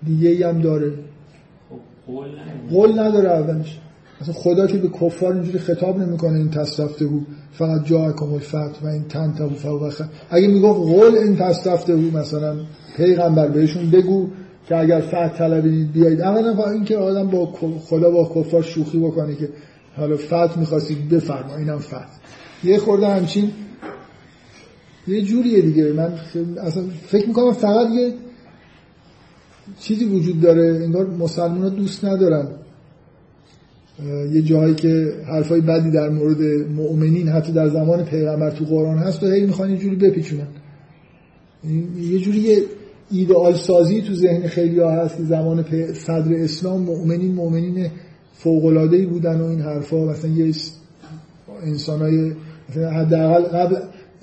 [0.06, 0.92] دیگه هم داره.
[2.70, 3.30] قول نداره.
[3.30, 3.80] اولش.
[4.22, 7.28] مثلا خدا که به کفار اینجوری خطاب نمی‌کنه این تصرفته بود.
[7.52, 9.94] فقط جا کمال فتح و این تن فوق
[10.30, 12.56] اگه می‌گفت قول این تصرفته بود مثلا
[12.98, 14.28] پیغمبر بهشون بگو
[14.68, 16.22] که اگر فتح طلبید بیایید.
[16.22, 17.46] اولا این که آدم با
[17.80, 19.50] خدا با کفار شوخی بکنه که
[19.98, 22.08] حالا فتح می‌خواستید بفرما اینم فتح
[22.64, 23.52] یه خورده همچین
[25.08, 25.94] یه جوریه دیگه.
[25.94, 26.14] من
[26.62, 28.14] اصلا فکر می‌کنم فقط یه
[29.80, 32.48] چیزی وجود داره انگار مسلمان دوست ندارن.
[34.34, 39.24] یه جایی که حرفای بدی در مورد مؤمنین حتی در زمان پیغمبر تو قرآن هست
[39.24, 40.48] و هی می‌خوان یه جوری بپیچونن.
[42.00, 42.64] یه جوری یه
[43.12, 47.90] ایدئال سازی تو ذهن خیلی ها هست که زمان صدر اسلام مؤمنین مؤمنین
[48.38, 50.54] فوقلادهی بودن و این حرفا مثلا یه
[51.64, 52.32] انسانای
[52.76, 53.76] حداقل قبل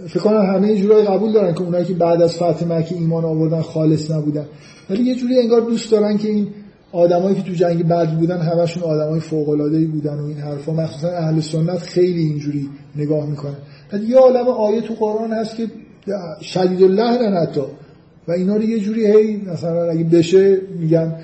[0.06, 3.60] فکر کنم همه جورای قبول دارن که اونایی که بعد از فتح مکه ایمان آوردن
[3.60, 4.46] خالص نبودن.
[4.90, 6.48] ولی یه جوری انگار دوست دارن که این
[6.92, 11.08] آدمایی که تو جنگ بعد بودن همشون آدمای فوق العاده بودن و این حرفا مخصوصا
[11.08, 13.56] اهل سنت خیلی اینجوری نگاه می‌کنن.
[13.92, 15.66] بعد یه عالم آیه تو قرآن هست که
[16.40, 17.60] شدید الله حتی.
[18.28, 21.16] و اینا رو یه جوری هی مثلا اگه بشه میگن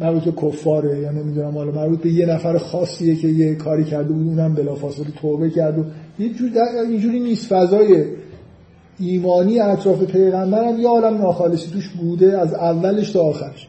[0.00, 4.12] مربوط به کفاره یا نمی‌دونم حالا مربوط به یه نفر خاصیه که یه کاری کرده
[4.12, 5.84] بود اونم بلافاصله توبه کرد و
[6.18, 6.58] یه جوری
[6.88, 7.46] اینجوری نیست.
[7.46, 8.04] فضای
[8.98, 13.68] ایمانی اطراف پیغمبر هم یه عالم ناخالصی توش بوده از اولش تا آخرش.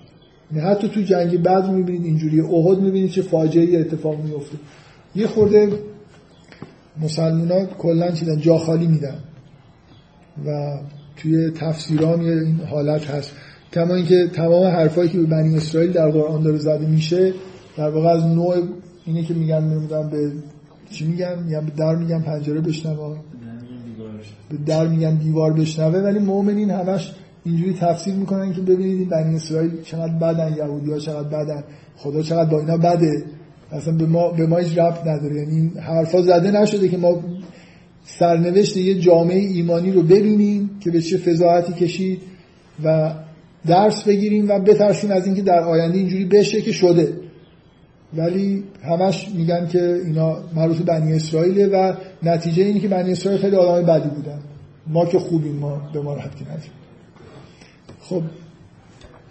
[0.52, 4.58] یعنی حتی تو جنگ بعد می‌بینید اینجوری احد می‌بینید چه فاجعه اتفاق میفته
[5.16, 5.70] یه خورده
[7.02, 9.16] مسلمان کلا چیدن جا خالی میدن.
[10.45, 10.78] و
[11.18, 13.32] توی تفسیرام این حالت هست.
[13.74, 17.34] کما اینکه تمام حرفایی که به بنی اسرائیل در قرآن داره زده میشه
[17.78, 18.56] در واقع از نوع
[19.06, 20.32] اینه که میگن نمی‌دونم به
[20.91, 23.18] چی میگن میگن به در میگن پنجره بشنوه.
[24.50, 26.00] به در میگن دیوار بشنوه.
[26.00, 27.12] ولی مؤمنین همش
[27.45, 31.64] اینجوری تفسیر می‌کنن که ببینید بنی اسرائیل چقدر بدن یهودی ها چقدر بدن
[31.95, 33.24] خدا چقدر با اینا بده.
[33.72, 35.36] اصلا به ما به ما هیچ ربط نداره.
[35.36, 37.24] یعنی این حرفا زده نشده که ما
[38.06, 42.22] سرنوشت یه جامعه ایمانی رو ببینیم که به چه فضاحتی کشید
[42.84, 43.14] و
[43.65, 47.14] درس بگیریم و بترسیم از اینکه در آینده اینجوری بشه که شده.
[48.14, 53.56] ولی همش میگن که اینا معروف بنی اسرائیله و نتیجه اینه که بنی اسرائیل خیلی
[53.56, 54.40] آدم بدی بودن.
[54.88, 56.72] ما که خوبیم ما به ما ربطی نداریم
[57.99, 58.23] خب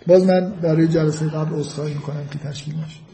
[0.07, 3.12] باز من برای جلسه قبل اصخایی می‌کنم که تشکیل نشد.